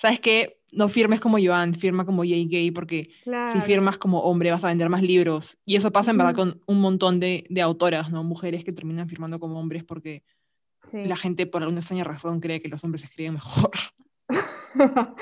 ¿sabes 0.00 0.20
qué? 0.20 0.56
no 0.72 0.88
firmes 0.88 1.20
como 1.20 1.38
Joan, 1.42 1.74
firma 1.74 2.06
como 2.06 2.22
J.K. 2.22 2.72
porque 2.74 3.10
si 3.24 3.60
firmas 3.62 3.98
como 3.98 4.20
hombre 4.20 4.50
vas 4.50 4.62
a 4.62 4.68
vender 4.68 4.88
más 4.88 5.02
libros. 5.02 5.58
Y 5.64 5.76
eso 5.76 5.90
pasa 5.90 6.12
en 6.12 6.18
verdad 6.18 6.34
con 6.34 6.60
un 6.66 6.80
montón 6.80 7.18
de, 7.20 7.44
de, 7.48 7.60
autoras, 7.60 8.10
¿no? 8.10 8.22
Mujeres 8.22 8.64
que 8.64 8.72
terminan 8.72 9.08
firmando 9.08 9.40
como 9.40 9.58
hombres 9.58 9.84
porque 9.84 10.22
la 10.92 11.16
gente 11.16 11.46
por 11.46 11.62
alguna 11.62 11.80
extraña 11.80 12.04
razón 12.04 12.40
cree 12.40 12.62
que 12.62 12.68
los 12.68 12.82
hombres 12.84 13.04
escriben 13.04 13.34
mejor. 13.34 13.70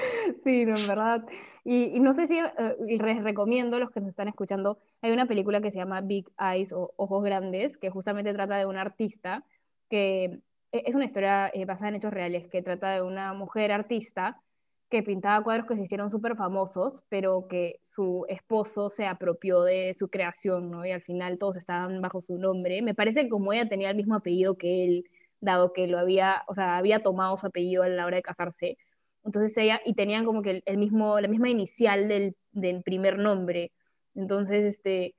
sí, 0.45 0.67
no, 0.67 0.77
en 0.77 0.87
verdad. 0.87 1.25
Y, 1.65 1.99
no 2.01 2.13
sé 2.13 2.27
si 2.27 2.39
eh, 2.39 2.77
les 2.87 3.23
recomiendo 3.23 3.77
a 3.77 3.81
los 3.81 3.91
que 3.91 4.01
nos 4.01 4.11
están 4.11 4.29
escuchando, 4.29 4.79
hay 5.01 5.13
una 5.13 5.27
película 5.27 5.61
que 5.61 5.71
se 5.71 5.79
llama 5.79 6.01
Big 6.01 6.27
Eyes 6.39 6.73
o 6.73 6.93
Ojos 6.97 7.25
Grandes, 7.25 7.77
que 7.79 7.91
justamente 7.91 8.35
trata 8.35 8.57
de 8.57 8.67
una 8.67 8.83
artista 8.83 9.45
que 9.89 10.41
e, 10.73 10.83
es 10.87 10.95
una 10.95 11.07
historia 11.07 11.51
eh, 11.55 11.65
basada 11.65 11.89
en 11.89 11.97
hechos 11.97 12.13
reales, 12.13 12.49
que 12.49 12.63
trata 12.63 12.91
de 12.91 13.03
una 13.03 13.33
mujer 13.33 13.73
artista 13.73 14.41
que 14.91 15.03
pintaba 15.03 15.43
cuadros 15.45 15.67
que 15.67 15.77
se 15.77 15.83
hicieron 15.83 16.11
súper 16.11 16.37
famosos, 16.37 17.03
pero 17.09 17.47
que 17.49 17.81
su 17.83 18.25
esposo 18.29 18.91
se 18.91 19.07
apropió 19.07 19.63
de 19.63 19.95
su 19.95 20.09
creación, 20.09 20.71
¿no? 20.71 20.87
Y 20.87 20.93
al 20.93 21.03
final 21.03 21.39
todos 21.39 21.57
estaban 21.57 22.01
bajo 22.01 22.23
su 22.23 22.39
nombre. 22.39 22.83
Me 22.83 22.95
parece 22.95 23.23
que 23.25 23.29
como 23.29 23.53
ella 23.53 23.69
tenía 23.69 23.91
el 23.91 23.97
mismo 23.97 24.15
apellido 24.17 24.57
que 24.57 24.85
él, 24.85 25.05
dado 25.41 25.73
que 25.73 25.87
lo 25.87 25.99
había, 25.99 26.43
o 26.49 26.55
sea, 26.55 26.79
había 26.79 27.03
tomado 27.03 27.37
su 27.37 27.47
apellido 27.47 27.83
a 27.83 27.89
la 27.89 28.07
hora 28.07 28.17
de 28.17 28.23
casarse, 28.23 28.77
entonces 29.25 29.57
ella, 29.59 29.81
y 29.85 29.95
tenían 29.95 30.25
como 30.25 30.43
que 30.43 30.63
el, 30.65 30.79
mismo, 30.79 31.21
la 31.21 31.29
misma 31.29 31.51
inicial 31.51 32.09
del, 32.09 32.37
del 32.53 32.83
primer 32.83 33.19
nombre, 33.19 33.73
entonces, 34.15 34.65
este, 34.65 35.15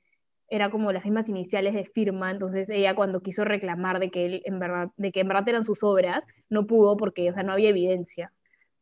era 0.50 0.70
como 0.72 0.92
las 0.92 1.06
mismas 1.06 1.30
iniciales 1.30 1.74
de 1.74 1.86
firma, 1.86 2.32
entonces 2.32 2.70
ella 2.70 2.96
cuando 2.96 3.22
quiso 3.22 3.46
reclamar 3.46 4.00
de 4.00 4.12
que 4.12 4.26
él 4.26 4.42
en 4.46 4.60
verdad, 4.60 4.90
de 4.98 5.12
que 5.12 5.22
en 5.22 5.28
verdad 5.28 5.48
eran 5.48 5.64
sus 5.64 5.84
obras, 5.84 6.26
no 6.50 6.68
pudo 6.68 6.98
porque, 6.98 7.30
o 7.30 7.34
sea, 7.34 7.44
no 7.44 7.54
había 7.54 7.70
evidencia, 7.70 8.34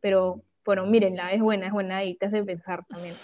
pero 0.02 0.44
bueno, 0.68 0.86
mírenla, 0.86 1.32
es 1.32 1.42
buena, 1.42 1.68
es 1.68 1.74
buena 1.74 2.04
y 2.04 2.16
te 2.16 2.28
hace 2.28 2.44
pensar 2.44 2.86
también. 2.86 3.16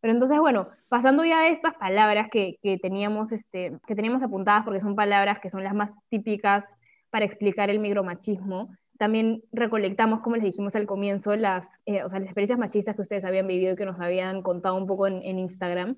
Pero 0.00 0.14
entonces, 0.14 0.38
bueno, 0.38 0.68
pasando 0.88 1.24
ya 1.24 1.40
a 1.40 1.48
estas 1.48 1.74
palabras 1.74 2.28
que, 2.30 2.56
que, 2.62 2.78
teníamos, 2.78 3.32
este, 3.32 3.78
que 3.86 3.94
teníamos 3.94 4.22
apuntadas, 4.22 4.64
porque 4.64 4.80
son 4.80 4.96
palabras 4.96 5.40
que 5.40 5.50
son 5.50 5.62
las 5.62 5.74
más 5.74 5.90
típicas 6.08 6.74
para 7.10 7.26
explicar 7.26 7.68
el 7.68 7.80
micromachismo, 7.80 8.70
también 9.00 9.42
recolectamos, 9.50 10.20
como 10.20 10.36
les 10.36 10.44
dijimos 10.44 10.76
al 10.76 10.86
comienzo, 10.86 11.34
las, 11.34 11.80
eh, 11.86 12.02
o 12.02 12.10
sea, 12.10 12.18
las 12.18 12.26
experiencias 12.26 12.58
machistas 12.58 12.94
que 12.94 13.00
ustedes 13.00 13.24
habían 13.24 13.46
vivido 13.46 13.72
y 13.72 13.76
que 13.76 13.86
nos 13.86 13.98
habían 13.98 14.42
contado 14.42 14.76
un 14.76 14.86
poco 14.86 15.06
en, 15.06 15.22
en 15.22 15.38
Instagram. 15.38 15.96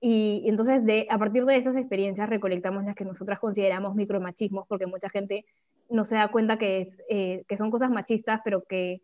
Y, 0.00 0.42
entonces, 0.46 0.84
de, 0.84 1.06
a 1.10 1.16
partir 1.16 1.44
de 1.44 1.56
esas 1.56 1.76
experiencias, 1.76 2.28
recolectamos 2.28 2.84
las 2.84 2.96
que 2.96 3.04
nosotras 3.04 3.38
consideramos 3.38 3.94
micromachismos, 3.94 4.66
porque 4.66 4.86
mucha 4.86 5.08
gente 5.08 5.46
no 5.88 6.04
se 6.04 6.16
da 6.16 6.26
cuenta 6.26 6.58
que, 6.58 6.80
es, 6.80 7.00
eh, 7.08 7.44
que 7.46 7.56
son 7.56 7.70
cosas 7.70 7.90
machistas, 7.90 8.40
pero 8.44 8.64
que 8.64 9.00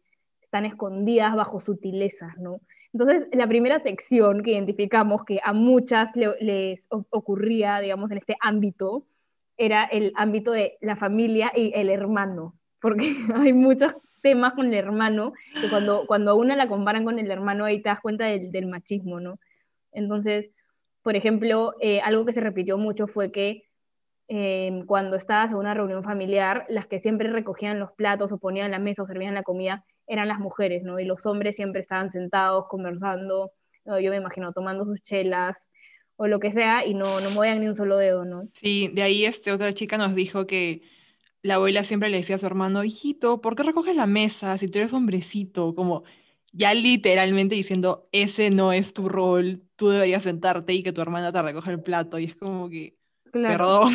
están 0.50 0.64
escondidas 0.64 1.36
bajo 1.36 1.60
sutilezas, 1.60 2.36
¿no? 2.38 2.60
Entonces, 2.92 3.28
la 3.32 3.46
primera 3.46 3.78
sección 3.78 4.42
que 4.42 4.50
identificamos 4.50 5.24
que 5.24 5.38
a 5.44 5.52
muchas 5.52 6.10
les 6.16 6.88
ocurría, 6.90 7.78
digamos, 7.78 8.10
en 8.10 8.18
este 8.18 8.36
ámbito, 8.40 9.06
era 9.56 9.84
el 9.84 10.12
ámbito 10.16 10.50
de 10.50 10.76
la 10.80 10.96
familia 10.96 11.52
y 11.54 11.70
el 11.76 11.88
hermano, 11.88 12.56
porque 12.80 13.06
hay 13.36 13.52
muchos 13.52 13.94
temas 14.22 14.54
con 14.54 14.66
el 14.66 14.74
hermano, 14.74 15.34
que 15.60 15.70
cuando, 15.70 16.04
cuando 16.08 16.32
a 16.32 16.34
una 16.34 16.56
la 16.56 16.66
comparan 16.66 17.04
con 17.04 17.20
el 17.20 17.30
hermano, 17.30 17.64
ahí 17.64 17.80
te 17.80 17.90
das 17.90 18.00
cuenta 18.00 18.24
del, 18.24 18.66
machismo, 18.66 19.20
¿no? 19.20 19.38
Entonces, 19.92 20.50
por 21.02 21.14
ejemplo, 21.14 21.74
eh, 21.80 22.00
algo 22.00 22.26
que 22.26 22.32
se 22.32 22.40
repitió 22.40 22.76
mucho 22.76 23.06
fue 23.06 23.30
que 23.30 23.62
eh, 24.26 24.82
cuando 24.86 25.16
estabas 25.16 25.52
en 25.52 25.58
una 25.58 25.74
reunión 25.74 26.02
familiar, 26.02 26.66
las 26.68 26.86
que 26.86 26.98
siempre 26.98 27.30
recogían 27.30 27.78
los 27.78 27.92
platos 27.92 28.32
o 28.32 28.38
ponían 28.38 28.72
la 28.72 28.80
mesa 28.80 29.04
o 29.04 29.06
servían 29.06 29.34
la 29.34 29.44
comida 29.44 29.84
eran 30.10 30.26
las 30.26 30.40
mujeres, 30.40 30.82
¿no? 30.82 30.98
Y 30.98 31.04
los 31.04 31.24
hombres 31.24 31.54
siempre 31.54 31.80
estaban 31.80 32.10
sentados, 32.10 32.66
conversando, 32.68 33.52
yo 33.86 34.10
me 34.10 34.16
imagino 34.16 34.52
tomando 34.52 34.84
sus 34.84 35.00
chelas 35.00 35.70
o 36.16 36.26
lo 36.26 36.40
que 36.40 36.52
sea, 36.52 36.84
y 36.84 36.94
no, 36.94 37.20
no 37.20 37.30
movían 37.30 37.60
ni 37.60 37.68
un 37.68 37.76
solo 37.76 37.96
dedo, 37.96 38.24
¿no? 38.24 38.42
Sí, 38.60 38.88
de 38.92 39.02
ahí 39.02 39.24
este, 39.24 39.52
otra 39.52 39.72
chica 39.72 39.96
nos 39.96 40.14
dijo 40.14 40.46
que 40.46 40.82
la 41.42 41.54
abuela 41.54 41.84
siempre 41.84 42.10
le 42.10 42.18
decía 42.18 42.36
a 42.36 42.38
su 42.40 42.46
hermano, 42.46 42.84
hijito, 42.84 43.40
¿por 43.40 43.54
qué 43.54 43.62
recoges 43.62 43.96
la 43.96 44.06
mesa 44.06 44.58
si 44.58 44.68
tú 44.68 44.80
eres 44.80 44.92
hombrecito? 44.92 45.74
Como 45.74 46.02
ya 46.52 46.74
literalmente 46.74 47.54
diciendo, 47.54 48.08
ese 48.10 48.50
no 48.50 48.72
es 48.72 48.92
tu 48.92 49.08
rol, 49.08 49.62
tú 49.76 49.90
deberías 49.90 50.24
sentarte 50.24 50.74
y 50.74 50.82
que 50.82 50.92
tu 50.92 51.00
hermana 51.00 51.32
te 51.32 51.40
recoja 51.40 51.70
el 51.70 51.82
plato, 51.82 52.18
y 52.18 52.24
es 52.24 52.34
como 52.34 52.68
que, 52.68 52.96
perdón. 53.32 53.94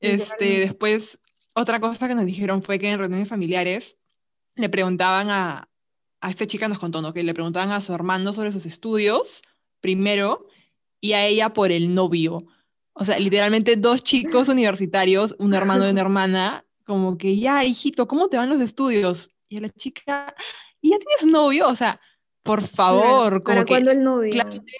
este, 0.00 0.60
después, 0.60 1.18
otra 1.52 1.80
cosa 1.80 2.06
que 2.06 2.14
nos 2.14 2.24
dijeron 2.24 2.62
fue 2.62 2.78
que 2.78 2.88
en 2.88 2.98
reuniones 3.00 3.28
familiares 3.28 3.96
le 4.54 4.68
preguntaban 4.68 5.30
a, 5.30 5.68
a 6.20 6.30
esta 6.30 6.46
chica 6.46 6.68
nos 6.68 6.78
contó, 6.78 7.02
¿no? 7.02 7.12
Que 7.12 7.22
le 7.22 7.34
preguntaban 7.34 7.72
a 7.72 7.80
su 7.80 7.92
hermano 7.92 8.32
sobre 8.32 8.52
sus 8.52 8.66
estudios, 8.66 9.42
primero, 9.80 10.46
y 11.00 11.12
a 11.14 11.26
ella 11.26 11.52
por 11.52 11.72
el 11.72 11.94
novio. 11.94 12.46
O 12.94 13.04
sea, 13.04 13.18
literalmente 13.18 13.76
dos 13.76 14.02
chicos 14.04 14.48
universitarios, 14.48 15.34
un 15.38 15.54
hermano 15.54 15.86
y 15.86 15.90
una 15.90 16.00
hermana, 16.00 16.64
como 16.84 17.18
que, 17.18 17.36
ya, 17.38 17.64
hijito, 17.64 18.06
¿cómo 18.06 18.28
te 18.28 18.36
van 18.36 18.50
los 18.50 18.60
estudios? 18.60 19.30
Y 19.48 19.56
a 19.56 19.62
la 19.62 19.70
chica, 19.70 20.34
¿y 20.80 20.90
ya 20.90 20.98
tienes 20.98 21.32
novio? 21.32 21.68
O 21.68 21.74
sea, 21.74 22.00
por 22.42 22.68
favor, 22.68 23.42
¿Para 23.42 23.60
como 23.60 23.64
que, 23.64 23.72
cuándo 23.72 23.90
el 23.90 24.02
novio? 24.02 24.32
claramente, 24.32 24.72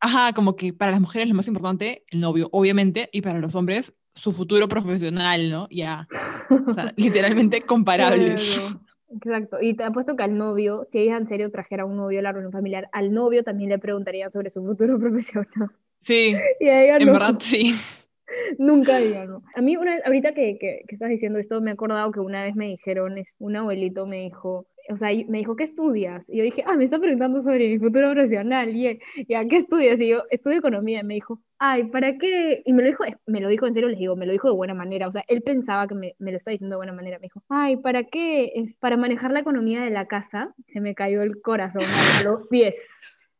ajá, 0.00 0.32
como 0.32 0.56
que 0.56 0.72
para 0.72 0.92
las 0.92 1.00
mujeres 1.00 1.28
lo 1.28 1.34
más 1.34 1.48
importante, 1.48 2.04
el 2.08 2.20
novio, 2.20 2.48
obviamente, 2.52 3.08
y 3.12 3.22
para 3.22 3.40
los 3.40 3.54
hombres, 3.54 3.92
su 4.14 4.32
futuro 4.32 4.68
profesional, 4.68 5.50
¿no? 5.50 5.68
Ya, 5.70 6.06
o 6.48 6.74
sea, 6.74 6.92
literalmente 6.96 7.62
comparables. 7.62 8.40
Claro, 8.40 8.80
Exacto. 9.14 9.58
Y 9.60 9.74
te 9.74 9.84
apuesto 9.84 10.16
que 10.16 10.22
al 10.22 10.36
novio, 10.36 10.84
si 10.84 11.00
ella 11.00 11.16
en 11.18 11.26
serio 11.28 11.50
trajera 11.50 11.84
un 11.84 11.96
novio 11.96 12.20
a 12.20 12.22
la 12.22 12.32
reunión 12.32 12.52
familiar, 12.52 12.88
al 12.92 13.12
novio 13.12 13.44
también 13.44 13.70
le 13.70 13.78
preguntaría 13.78 14.30
sobre 14.30 14.50
su 14.50 14.64
futuro 14.64 14.98
profesional. 15.00 15.70
Sí, 16.02 16.52
Y 16.60 16.68
a 16.68 16.84
ella 16.84 16.98
en 16.98 17.12
no, 17.12 17.12
verdad 17.12 17.38
sí. 17.42 17.74
nunca 18.58 19.00
ella 19.00 19.24
no. 19.26 19.42
A 19.54 19.60
mí, 19.62 19.76
una, 19.76 19.98
ahorita 20.04 20.34
que, 20.34 20.58
que, 20.58 20.82
que 20.88 20.94
estás 20.94 21.08
diciendo 21.10 21.38
esto, 21.38 21.60
me 21.60 21.70
he 21.70 21.74
acordado 21.74 22.10
que 22.12 22.20
una 22.20 22.42
vez 22.42 22.54
me 22.56 22.66
dijeron, 22.68 23.18
es- 23.18 23.36
un 23.40 23.56
abuelito 23.56 24.06
me 24.06 24.20
dijo, 24.22 24.66
o 24.90 24.96
sea, 24.96 25.12
y- 25.12 25.24
me 25.26 25.38
dijo, 25.38 25.56
¿qué 25.56 25.64
estudias? 25.64 26.28
Y 26.30 26.38
yo 26.38 26.44
dije, 26.44 26.64
ah, 26.66 26.74
me 26.76 26.84
está 26.84 26.98
preguntando 26.98 27.40
sobre 27.40 27.68
mi 27.68 27.78
futuro 27.78 28.10
profesional. 28.10 28.74
Y 28.74 28.86
él, 28.88 29.00
ya, 29.28 29.44
¿qué 29.46 29.56
estudias? 29.56 30.00
Y 30.00 30.08
yo, 30.08 30.22
estudio 30.30 30.58
economía. 30.58 31.00
Y 31.00 31.04
me 31.04 31.14
dijo, 31.14 31.40
ay, 31.58 31.84
¿para 31.84 32.16
qué? 32.18 32.62
Y 32.64 32.72
me 32.72 32.82
lo 32.82 32.88
dijo, 32.88 33.04
me 33.26 33.40
lo 33.40 33.48
dijo 33.48 33.66
en 33.66 33.74
serio, 33.74 33.88
les 33.88 33.98
digo, 33.98 34.16
me 34.16 34.26
lo 34.26 34.32
dijo 34.32 34.48
de 34.48 34.54
buena 34.54 34.74
manera. 34.74 35.08
O 35.08 35.12
sea, 35.12 35.24
él 35.28 35.42
pensaba 35.42 35.86
que 35.86 35.94
me, 35.94 36.14
me 36.18 36.32
lo 36.32 36.38
estaba 36.38 36.52
diciendo 36.52 36.74
de 36.74 36.78
buena 36.78 36.92
manera. 36.92 37.18
Me 37.18 37.24
dijo, 37.24 37.42
ay, 37.48 37.76
¿para 37.76 38.04
qué? 38.04 38.52
Es 38.56 38.76
para 38.78 38.96
manejar 38.96 39.30
la 39.30 39.40
economía 39.40 39.82
de 39.82 39.90
la 39.90 40.06
casa. 40.06 40.54
Se 40.66 40.80
me 40.80 40.94
cayó 40.94 41.22
el 41.22 41.40
corazón 41.42 41.84
a 41.84 42.22
los 42.24 42.46
pies. 42.48 42.76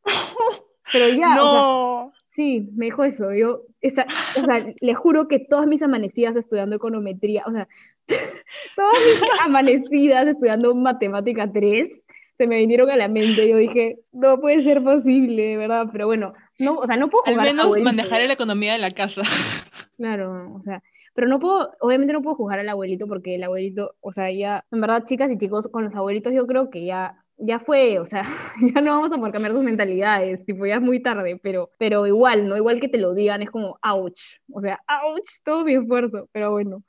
Pero 0.92 1.08
ya, 1.08 1.42
o 1.42 1.50
sea, 1.50 1.60
No. 1.60 2.12
Sí, 2.32 2.66
me 2.74 2.86
dijo 2.86 3.04
eso. 3.04 3.34
Yo, 3.34 3.60
esa, 3.82 4.06
o 4.40 4.44
sea, 4.46 4.64
le 4.80 4.94
juro 4.94 5.28
que 5.28 5.38
todas 5.38 5.66
mis 5.66 5.82
amanecidas 5.82 6.34
estudiando 6.34 6.76
econometría, 6.76 7.44
o 7.46 7.52
sea, 7.52 7.68
todas 8.76 8.94
mis 9.04 9.20
amanecidas 9.44 10.26
estudiando 10.26 10.74
matemática 10.74 11.50
3 11.52 12.02
se 12.38 12.46
me 12.46 12.56
vinieron 12.56 12.88
a 12.88 12.96
la 12.96 13.08
mente. 13.08 13.46
Yo 13.46 13.58
dije, 13.58 13.98
no 14.12 14.40
puede 14.40 14.64
ser 14.64 14.82
posible, 14.82 15.42
de 15.42 15.56
verdad. 15.58 15.88
Pero 15.92 16.06
bueno, 16.06 16.32
no, 16.58 16.78
o 16.78 16.86
sea, 16.86 16.96
no 16.96 17.10
puedo 17.10 17.24
jugar 17.24 17.40
al 17.40 17.46
menos 17.54 17.66
abuelito. 17.66 17.84
manejar 17.84 18.22
la 18.22 18.32
economía 18.32 18.72
de 18.72 18.78
la 18.78 18.90
casa. 18.92 19.22
Claro, 19.98 20.52
o 20.56 20.62
sea, 20.62 20.82
pero 21.14 21.28
no 21.28 21.38
puedo, 21.38 21.70
obviamente 21.78 22.12
no 22.12 22.22
puedo 22.22 22.34
juzgar 22.34 22.58
al 22.58 22.68
abuelito 22.68 23.06
porque 23.06 23.36
el 23.36 23.44
abuelito, 23.44 23.94
o 24.00 24.10
sea, 24.10 24.32
ya, 24.32 24.64
en 24.72 24.80
verdad, 24.80 25.04
chicas 25.04 25.30
y 25.30 25.38
chicos, 25.38 25.68
con 25.68 25.84
los 25.84 25.94
abuelitos 25.94 26.32
yo 26.32 26.44
creo 26.46 26.70
que 26.70 26.84
ya, 26.84 27.21
ya 27.44 27.58
fue, 27.58 27.98
o 27.98 28.06
sea, 28.06 28.22
ya 28.74 28.80
no 28.80 28.92
vamos 28.96 29.12
a 29.12 29.16
poder 29.16 29.32
cambiar 29.32 29.52
sus 29.52 29.62
mentalidades, 29.64 30.44
tipo, 30.44 30.64
ya 30.66 30.76
es 30.76 30.82
muy 30.82 31.00
tarde, 31.02 31.38
pero, 31.42 31.70
pero 31.78 32.06
igual, 32.06 32.46
¿no? 32.48 32.56
Igual 32.56 32.80
que 32.80 32.88
te 32.88 32.98
lo 32.98 33.14
digan, 33.14 33.42
es 33.42 33.50
como, 33.50 33.78
ouch, 33.82 34.38
o 34.52 34.60
sea, 34.60 34.80
ouch, 35.04 35.28
todo 35.44 35.64
mi 35.64 35.74
esfuerzo, 35.74 36.28
pero 36.32 36.50
bueno, 36.52 36.82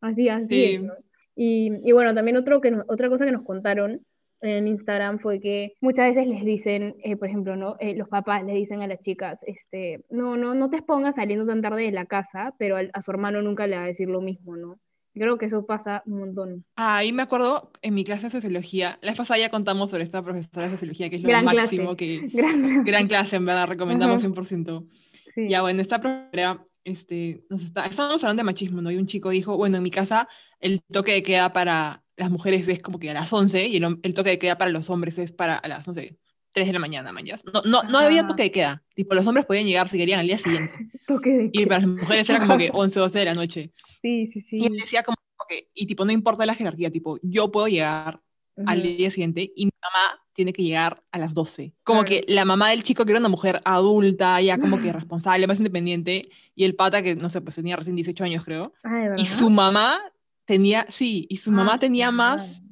así, 0.00 0.28
así 0.28 0.48
Sí. 0.48 0.64
es, 0.76 0.82
¿no? 0.82 0.94
Y, 1.36 1.70
y 1.88 1.92
bueno, 1.92 2.14
también 2.14 2.36
otro 2.36 2.60
que 2.60 2.70
nos- 2.72 2.84
otra 2.88 3.08
cosa 3.08 3.24
que 3.24 3.32
nos 3.32 3.44
contaron 3.44 4.00
en 4.40 4.68
Instagram 4.68 5.18
fue 5.18 5.40
que 5.40 5.74
muchas 5.80 6.08
veces 6.08 6.26
les 6.28 6.44
dicen, 6.44 6.94
eh, 7.02 7.16
por 7.16 7.28
ejemplo, 7.28 7.56
¿no? 7.56 7.76
Eh, 7.80 7.94
los 7.96 8.08
papás 8.08 8.44
le 8.44 8.54
dicen 8.54 8.82
a 8.82 8.86
las 8.86 9.00
chicas, 9.00 9.42
este, 9.46 10.04
no, 10.10 10.36
no, 10.36 10.54
no 10.54 10.70
te 10.70 10.76
expongas 10.76 11.16
saliendo 11.16 11.44
tan 11.46 11.60
tarde 11.62 11.82
de 11.82 11.90
la 11.92 12.06
casa, 12.06 12.54
pero 12.58 12.76
al- 12.76 12.90
a, 12.92 13.02
su 13.02 13.10
hermano 13.10 13.42
nunca 13.42 13.66
le 13.66 13.76
va 13.76 13.82
a 13.82 13.86
decir 13.86 14.08
lo 14.08 14.20
mismo, 14.20 14.56
¿no? 14.56 14.78
Creo 15.14 15.36
que 15.38 15.46
eso 15.46 15.66
pasa 15.66 16.02
un 16.06 16.20
montón. 16.20 16.64
Ah, 16.76 16.98
Ahí 16.98 17.12
me 17.12 17.22
acuerdo 17.22 17.72
en 17.82 17.94
mi 17.94 18.04
clase 18.04 18.26
de 18.26 18.30
sociología, 18.32 18.98
la 19.02 19.10
vez 19.10 19.18
pasada 19.18 19.38
ya 19.40 19.50
contamos 19.50 19.90
sobre 19.90 20.04
esta 20.04 20.22
profesora 20.22 20.66
de 20.66 20.70
sociología, 20.72 21.10
que 21.10 21.16
es 21.16 21.22
lo 21.22 21.28
Gran 21.28 21.44
máximo 21.44 21.96
clase. 21.96 21.96
que... 21.96 22.28
Gran- 22.32 22.84
Gran 22.84 23.08
clase, 23.08 23.36
en 23.36 23.46
verdad, 23.46 23.66
recomendamos 23.68 24.18
Ajá. 24.18 24.28
100%. 24.28 24.86
Sí. 25.34 25.48
Ya, 25.48 25.60
bueno, 25.62 25.82
esta 25.82 26.00
profesora, 26.00 26.64
este, 26.84 27.44
nos 27.50 27.62
está, 27.62 27.86
estábamos 27.86 28.22
hablando 28.22 28.40
de 28.40 28.44
machismo, 28.44 28.80
¿no? 28.80 28.90
Y 28.90 28.96
un 28.96 29.06
chico 29.06 29.30
dijo, 29.30 29.56
bueno, 29.56 29.76
en 29.78 29.82
mi 29.82 29.90
casa 29.90 30.28
el 30.60 30.82
toque 30.90 31.12
de 31.12 31.22
queda 31.22 31.52
para 31.52 32.02
las 32.16 32.30
mujeres 32.30 32.66
es 32.68 32.82
como 32.82 32.98
que 32.98 33.10
a 33.10 33.14
las 33.14 33.32
11 33.32 33.66
y 33.66 33.76
el, 33.76 33.98
el 34.02 34.14
toque 34.14 34.30
de 34.30 34.38
queda 34.38 34.58
para 34.58 34.70
los 34.72 34.90
hombres 34.90 35.18
es 35.18 35.30
para 35.32 35.56
a 35.56 35.68
las, 35.68 35.86
no 35.86 35.94
sé, 35.94 36.16
3 36.58 36.66
de 36.66 36.72
la 36.72 36.78
mañana, 36.80 37.12
mañana. 37.12 37.40
No, 37.52 37.62
no, 37.64 37.82
no 37.88 37.98
había 37.98 38.26
toque 38.26 38.42
de 38.44 38.50
queda. 38.52 38.82
Tipo, 38.94 39.14
los 39.14 39.26
hombres 39.26 39.46
podían 39.46 39.66
llegar 39.66 39.88
si 39.88 39.96
querían 39.96 40.20
al 40.20 40.26
día 40.26 40.38
siguiente. 40.38 40.74
Toque 41.06 41.30
de 41.30 41.50
Y 41.52 41.58
queda. 41.58 41.68
para 41.68 41.80
las 41.80 41.88
mujeres 41.88 42.28
era 42.28 42.38
como 42.40 42.58
que 42.58 42.70
11, 42.72 42.98
12 42.98 43.18
de 43.20 43.24
la 43.24 43.34
noche. 43.34 43.70
Sí, 44.02 44.26
sí, 44.26 44.40
sí. 44.40 44.58
Y 44.58 44.66
él 44.66 44.72
decía 44.80 45.02
como, 45.02 45.16
ok, 45.38 45.52
y 45.74 45.86
tipo, 45.86 46.04
no 46.04 46.12
importa 46.12 46.44
la 46.46 46.54
jerarquía, 46.54 46.90
tipo, 46.90 47.18
yo 47.22 47.50
puedo 47.50 47.68
llegar 47.68 48.20
al 48.66 48.78
Ujú. 48.80 48.88
día 48.88 49.10
siguiente 49.10 49.52
y 49.54 49.66
mi 49.66 49.72
mamá 49.80 50.20
tiene 50.34 50.52
que 50.52 50.62
llegar 50.62 51.02
a 51.12 51.18
las 51.18 51.32
12. 51.32 51.74
Como 51.84 52.02
Claro. 52.02 52.22
que 52.24 52.32
la 52.32 52.44
mamá 52.44 52.70
del 52.70 52.82
chico 52.82 53.04
que 53.04 53.12
era 53.12 53.20
una 53.20 53.28
mujer 53.28 53.60
adulta, 53.64 54.40
ya 54.40 54.58
como 54.58 54.78
que 54.80 54.92
responsable, 54.92 55.46
más 55.46 55.58
independiente, 55.58 56.28
y 56.54 56.64
el 56.64 56.74
pata 56.74 57.02
que, 57.02 57.14
no 57.14 57.30
sé, 57.30 57.40
pues 57.40 57.54
tenía 57.54 57.76
recién 57.76 57.96
18 57.96 58.24
años 58.24 58.44
creo, 58.44 58.72
Ah, 58.82 59.08
¿de 59.10 59.20
y 59.22 59.26
su 59.26 59.48
mamá 59.50 60.00
tenía, 60.44 60.86
sí, 60.90 61.26
y 61.30 61.36
su 61.38 61.50
mamá 61.52 61.74
Ah, 61.74 61.78
tenía 61.78 62.10
más 62.10 62.62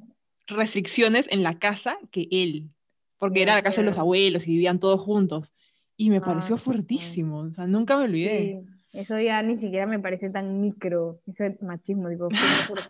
restricciones 0.47 1.25
en 1.29 1.43
la 1.43 1.59
casa 1.59 1.97
que 2.11 2.27
él, 2.31 2.69
porque 3.19 3.41
era 3.43 3.55
la 3.55 3.63
casa 3.63 3.81
de 3.81 3.87
los 3.87 3.97
abuelos 3.97 4.47
y 4.47 4.51
vivían 4.51 4.79
todos 4.79 5.01
juntos. 5.01 5.51
Y 5.95 6.09
me 6.09 6.21
pareció 6.21 6.55
Ah, 6.55 6.59
fuertísimo, 6.59 7.39
o 7.39 7.51
sea, 7.51 7.65
nunca 7.65 7.97
me 7.97 8.03
olvidé. 8.05 8.61
Sí, 8.93 8.99
eso 8.99 9.19
ya 9.19 9.41
ni 9.41 9.55
siquiera 9.55 9.85
me 9.87 9.99
parece 9.99 10.29
tan 10.29 10.61
micro, 10.61 11.19
ese 11.27 11.57
machismo, 11.61 12.09
fuerte. 12.67 12.89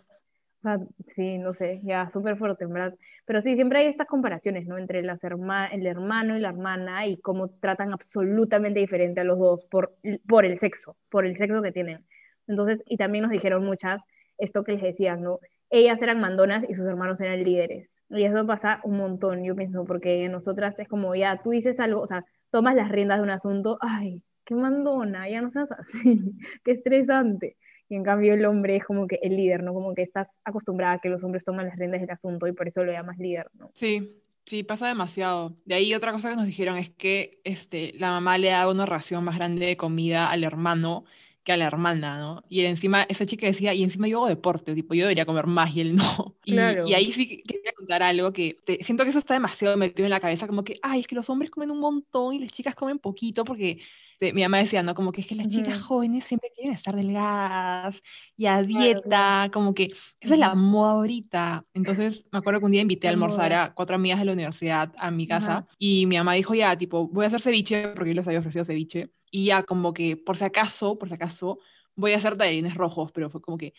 O 0.58 0.62
sea, 0.62 0.80
sí, 1.06 1.38
no 1.38 1.52
sé, 1.52 1.80
ya 1.84 2.10
súper 2.10 2.36
fuerte, 2.36 2.64
en 2.64 2.72
verdad. 2.72 2.94
Pero 3.24 3.40
sí, 3.40 3.54
siempre 3.54 3.78
hay 3.78 3.86
estas 3.86 4.08
comparaciones, 4.08 4.66
¿no? 4.66 4.76
Entre 4.76 5.02
las 5.02 5.22
herma- 5.22 5.68
el 5.72 5.86
hermano 5.86 6.36
y 6.36 6.40
la 6.40 6.48
hermana 6.48 7.06
y 7.06 7.16
cómo 7.18 7.48
tratan 7.48 7.92
absolutamente 7.92 8.80
diferente 8.80 9.20
a 9.20 9.24
los 9.24 9.38
dos 9.38 9.64
por, 9.70 9.94
por 10.26 10.44
el 10.44 10.58
sexo, 10.58 10.96
por 11.10 11.24
el 11.26 11.36
sexo 11.36 11.62
que 11.62 11.70
tienen. 11.72 12.04
Entonces, 12.48 12.82
y 12.86 12.96
también 12.96 13.22
nos 13.22 13.30
dijeron 13.30 13.64
muchas, 13.64 14.02
esto 14.36 14.64
que 14.64 14.72
les 14.72 14.82
decían, 14.82 15.22
¿no? 15.22 15.38
Ellas 15.70 16.00
eran 16.02 16.20
mandonas 16.20 16.64
y 16.68 16.74
sus 16.74 16.86
hermanos 16.86 17.20
eran 17.20 17.42
líderes. 17.42 18.02
Y 18.10 18.24
eso 18.24 18.46
pasa 18.46 18.80
un 18.84 18.96
montón, 18.96 19.44
yo 19.44 19.54
pienso, 19.54 19.84
porque 19.84 20.28
nosotras 20.28 20.78
es 20.78 20.88
como, 20.88 21.14
ya, 21.14 21.40
tú 21.42 21.50
dices 21.50 21.78
algo, 21.80 22.00
o 22.00 22.06
sea, 22.06 22.24
tomas 22.50 22.74
las 22.74 22.90
riendas 22.90 23.18
de 23.18 23.24
un 23.24 23.30
asunto, 23.30 23.78
ay, 23.80 24.22
qué 24.44 24.54
mandona, 24.54 25.28
ya 25.28 25.42
no 25.42 25.50
seas 25.50 25.70
así, 25.72 26.20
qué 26.64 26.72
estresante. 26.72 27.56
Y 27.90 27.96
en 27.96 28.02
cambio 28.02 28.34
el 28.34 28.44
hombre 28.44 28.76
es 28.76 28.84
como 28.84 29.06
que 29.06 29.18
el 29.22 29.36
líder, 29.36 29.62
¿no? 29.62 29.72
Como 29.72 29.94
que 29.94 30.02
estás 30.02 30.40
acostumbrada 30.44 30.94
a 30.94 30.98
que 30.98 31.08
los 31.08 31.24
hombres 31.24 31.44
toman 31.44 31.66
las 31.66 31.76
riendas 31.76 32.00
del 32.00 32.10
asunto 32.10 32.46
y 32.46 32.52
por 32.52 32.68
eso 32.68 32.84
lo 32.84 32.92
llamas 32.92 33.18
líder, 33.18 33.48
¿no? 33.54 33.70
Sí, 33.76 34.22
sí, 34.46 34.62
pasa 34.62 34.88
demasiado. 34.88 35.56
De 35.64 35.74
ahí 35.74 35.94
otra 35.94 36.12
cosa 36.12 36.30
que 36.30 36.36
nos 36.36 36.46
dijeron 36.46 36.76
es 36.76 36.90
que 36.90 37.40
este, 37.44 37.92
la 37.94 38.10
mamá 38.10 38.36
le 38.36 38.48
daba 38.48 38.70
una 38.70 38.86
ración 38.86 39.24
más 39.24 39.36
grande 39.36 39.66
de 39.66 39.76
comida 39.76 40.30
al 40.30 40.44
hermano 40.44 41.04
que 41.48 41.52
a 41.54 41.56
la 41.56 41.66
hermana, 41.66 42.18
¿no? 42.18 42.44
Y 42.48 42.60
encima, 42.64 43.02
esa 43.04 43.26
chica 43.26 43.46
decía, 43.46 43.74
y 43.74 43.82
encima 43.82 44.06
yo 44.08 44.18
hago 44.18 44.28
deporte, 44.28 44.74
tipo, 44.74 44.94
yo 44.94 45.02
debería 45.04 45.26
comer 45.26 45.46
más 45.46 45.74
y 45.74 45.80
él 45.80 45.96
no. 45.96 46.36
Y, 46.44 46.54
Claro. 46.54 46.84
y 46.84 46.94
ahí 46.94 47.12
sí 47.12 47.28
que 47.28 47.42
quería 47.42 47.72
contar 47.74 48.02
algo 48.02 48.32
que 48.32 48.58
te- 48.64 48.82
siento 48.84 49.04
que 49.04 49.10
eso 49.10 49.18
está 49.18 49.34
demasiado 49.34 49.76
metido 49.76 50.06
en 50.06 50.10
la 50.10 50.20
cabeza, 50.20 50.46
como 50.46 50.64
que, 50.64 50.78
ay, 50.82 51.00
es 51.00 51.06
que 51.06 51.14
los 51.14 51.28
hombres 51.30 51.50
comen 51.50 51.70
un 51.70 51.80
montón 51.80 52.34
y 52.34 52.38
las 52.40 52.52
chicas 52.52 52.74
comen 52.74 52.98
poquito, 52.98 53.44
porque 53.44 53.80
te- 54.18 54.32
mi 54.32 54.42
mamá 54.42 54.58
decía, 54.58 54.82
¿no? 54.82 54.94
Como 54.94 55.12
que 55.12 55.20
es 55.22 55.26
que 55.26 55.34
las 55.34 55.48
chicas 55.48 55.76
Ujú. 55.78 55.84
jóvenes 55.86 56.24
siempre 56.26 56.50
quieren 56.54 56.74
estar 56.74 56.94
delgadas 56.94 58.00
y 58.36 58.46
a 58.46 58.62
dieta, 58.62 59.08
claro. 59.08 59.52
como 59.52 59.74
que 59.74 59.92
esa 60.20 60.34
es 60.34 60.40
la 60.40 60.54
moda 60.54 60.92
ahorita. 60.92 61.64
Entonces, 61.74 62.24
me 62.32 62.38
acuerdo 62.38 62.60
que 62.60 62.66
un 62.66 62.72
día 62.72 62.82
invité 62.82 63.06
a 63.08 63.10
almorzar 63.10 63.52
a 63.52 63.74
cuatro 63.74 63.96
amigas 63.96 64.18
de 64.18 64.24
la 64.26 64.32
universidad 64.32 64.92
a 64.98 65.10
mi 65.10 65.26
casa 65.26 65.58
Ajá. 65.58 65.68
y 65.78 66.06
mi 66.06 66.16
mamá 66.16 66.34
dijo, 66.34 66.54
ya, 66.54 66.76
tipo, 66.76 67.08
voy 67.08 67.24
a 67.24 67.28
hacer 67.28 67.40
ceviche, 67.40 67.88
porque 67.94 68.10
yo 68.10 68.14
les 68.14 68.26
había 68.26 68.40
ofrecido 68.40 68.64
ceviche, 68.64 69.10
y 69.30 69.46
ya 69.46 69.62
como 69.62 69.92
que, 69.94 70.16
por 70.16 70.36
si 70.36 70.44
acaso, 70.44 70.98
por 70.98 71.08
si 71.08 71.14
acaso, 71.14 71.58
voy 71.94 72.12
a 72.12 72.16
hacer 72.18 72.36
tallarines 72.36 72.74
rojos, 72.74 73.12
pero 73.12 73.30
fue 73.30 73.40
como 73.40 73.58
que, 73.58 73.72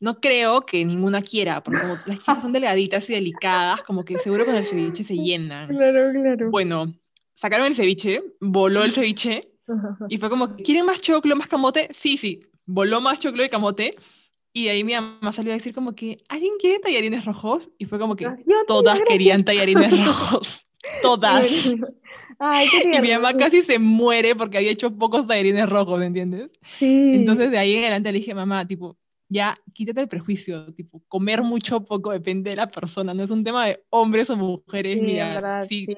no 0.00 0.20
creo 0.20 0.66
que 0.66 0.84
ninguna 0.84 1.22
quiera, 1.22 1.62
porque 1.62 1.80
como 1.80 2.02
las 2.04 2.18
chicas 2.20 2.42
son 2.42 2.52
delgaditas 2.52 3.08
y 3.08 3.14
delicadas, 3.14 3.82
como 3.82 4.04
que 4.04 4.18
seguro 4.18 4.44
con 4.44 4.56
el 4.56 4.66
ceviche 4.66 5.04
se 5.04 5.14
llenan. 5.18 5.68
Claro, 5.68 6.12
claro. 6.12 6.50
Bueno, 6.50 6.94
sacaron 7.34 7.66
el 7.68 7.76
ceviche, 7.76 8.22
voló 8.40 8.84
el 8.84 8.92
ceviche, 8.92 9.48
y 10.08 10.18
fue 10.18 10.30
como, 10.30 10.56
¿quieren 10.56 10.86
más 10.86 11.00
choclo, 11.00 11.36
más 11.36 11.48
camote? 11.48 11.88
Sí, 12.00 12.16
sí, 12.18 12.40
voló 12.66 13.00
más 13.00 13.18
choclo 13.18 13.44
y 13.44 13.48
camote. 13.48 13.96
Y 14.52 14.68
ahí 14.68 14.84
mi 14.84 14.94
mamá 14.94 15.32
salió 15.32 15.52
a 15.52 15.56
decir 15.56 15.74
como 15.74 15.94
que, 15.94 16.22
¿alguien 16.28 16.52
quiere 16.60 16.78
tallarines 16.78 17.24
rojos? 17.24 17.68
Y 17.78 17.86
fue 17.86 17.98
como 17.98 18.14
que 18.14 18.24
Yo, 18.24 18.32
todas 18.66 19.00
querían 19.08 19.44
tallarines 19.44 19.90
rojos. 20.06 20.66
Todas. 21.02 21.46
Ay, 22.38 22.68
qué 22.70 22.96
Y 22.96 23.00
mi 23.00 23.10
mamá 23.12 23.34
casi 23.34 23.62
se 23.62 23.78
muere 23.78 24.36
porque 24.36 24.58
había 24.58 24.70
hecho 24.70 24.96
pocos 24.96 25.26
tallarines 25.26 25.68
rojos, 25.68 26.02
¿entiendes? 26.02 26.50
Sí. 26.78 27.14
Entonces 27.14 27.50
de 27.50 27.58
ahí 27.58 27.74
en 27.74 27.82
adelante 27.82 28.12
le 28.12 28.18
dije, 28.18 28.34
mamá, 28.34 28.66
tipo, 28.66 28.96
ya 29.28 29.58
quítate 29.72 30.00
el 30.00 30.08
prejuicio, 30.08 30.72
tipo, 30.74 31.02
comer 31.08 31.42
mucho 31.42 31.78
o 31.78 31.84
poco 31.84 32.12
depende 32.12 32.50
de 32.50 32.56
la 32.56 32.70
persona, 32.70 33.14
no 33.14 33.24
es 33.24 33.30
un 33.30 33.42
tema 33.44 33.66
de 33.66 33.82
hombres 33.90 34.30
o 34.30 34.36
mujeres, 34.36 34.98
Sí, 34.98 35.04
mira, 35.04 35.34
verdad, 35.34 35.66
sí, 35.68 35.86
sí. 35.86 35.96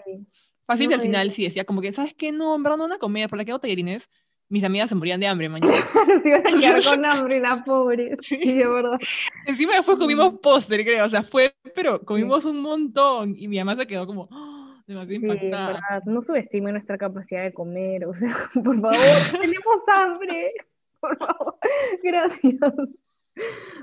Fácil 0.67 0.89
No, 0.89 0.97
al 0.97 1.03
final 1.03 1.31
sí 1.33 1.45
decía 1.45 1.65
como 1.65 1.81
que, 1.81 1.93
¿sabes 1.93 2.15
qué? 2.15 2.33
No, 2.33 2.55
en 2.55 2.63
verdad 2.63 2.79
no 2.79 2.85
una 2.85 2.99
comida, 2.99 3.29
por 3.29 3.39
la 3.39 3.45
que 3.45 3.53
hago 3.53 3.61
tallarines, 3.61 4.09
mis 4.49 4.63
amigas 4.63 4.89
se 4.89 4.95
morían 4.95 5.21
de 5.21 5.27
hambre 5.27 5.49
mañana. 5.49 5.75
se 6.23 6.29
iban 6.29 6.47
a 6.47 6.61
quedar 6.61 6.85
con 6.85 7.05
hambre, 7.05 7.41
las 7.41 7.63
pobres. 7.65 8.19
Sí, 8.23 8.55
de 8.55 8.67
verdad. 8.67 8.99
Encima 9.47 9.75
después 9.75 9.99
comimos 9.99 10.39
póster, 10.41 10.85
creo. 10.85 11.07
O 11.07 11.11
sea, 11.11 11.23
fue, 11.23 11.55
pero 11.75 12.01
comimos 12.03 12.45
un 12.45 12.61
montón. 12.61 13.35
Y 13.37 13.49
mi 13.49 13.59
mamá 13.59 13.77
se 13.77 13.87
quedó 13.87 14.07
como, 14.07 14.29
demasiado 14.87 15.21
Sí, 15.21 15.51
verdad, 15.51 16.03
no 16.07 16.23
subestime 16.23 16.71
nuestra 16.73 16.97
capacidad 16.97 17.43
de 17.43 17.53
comer, 17.53 18.07
o 18.07 18.15
sea, 18.15 18.29
por 18.65 18.81
favor, 18.81 18.99
tenemos 19.41 19.83
hambre, 19.89 20.53
por 21.01 21.19
favor, 21.19 21.57
gracias. 22.03 22.55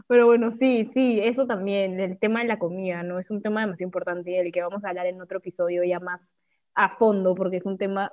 Pero 0.07 0.25
bueno, 0.25 0.49
sí, 0.51 0.89
sí, 0.93 1.19
eso 1.21 1.45
también, 1.45 1.99
el 1.99 2.17
tema 2.17 2.39
de 2.39 2.47
la 2.47 2.57
comida, 2.57 3.03
¿no? 3.03 3.19
Es 3.19 3.29
un 3.29 3.41
tema 3.41 3.61
demasiado 3.61 3.87
importante 3.87 4.31
y 4.31 4.37
del 4.37 4.51
que 4.51 4.61
vamos 4.61 4.83
a 4.83 4.89
hablar 4.89 5.05
en 5.05 5.21
otro 5.21 5.37
episodio 5.37 5.83
ya 5.83 5.99
más 5.99 6.35
a 6.75 6.89
fondo, 6.89 7.35
porque 7.35 7.57
es 7.57 7.65
un 7.65 7.77
tema, 7.77 8.11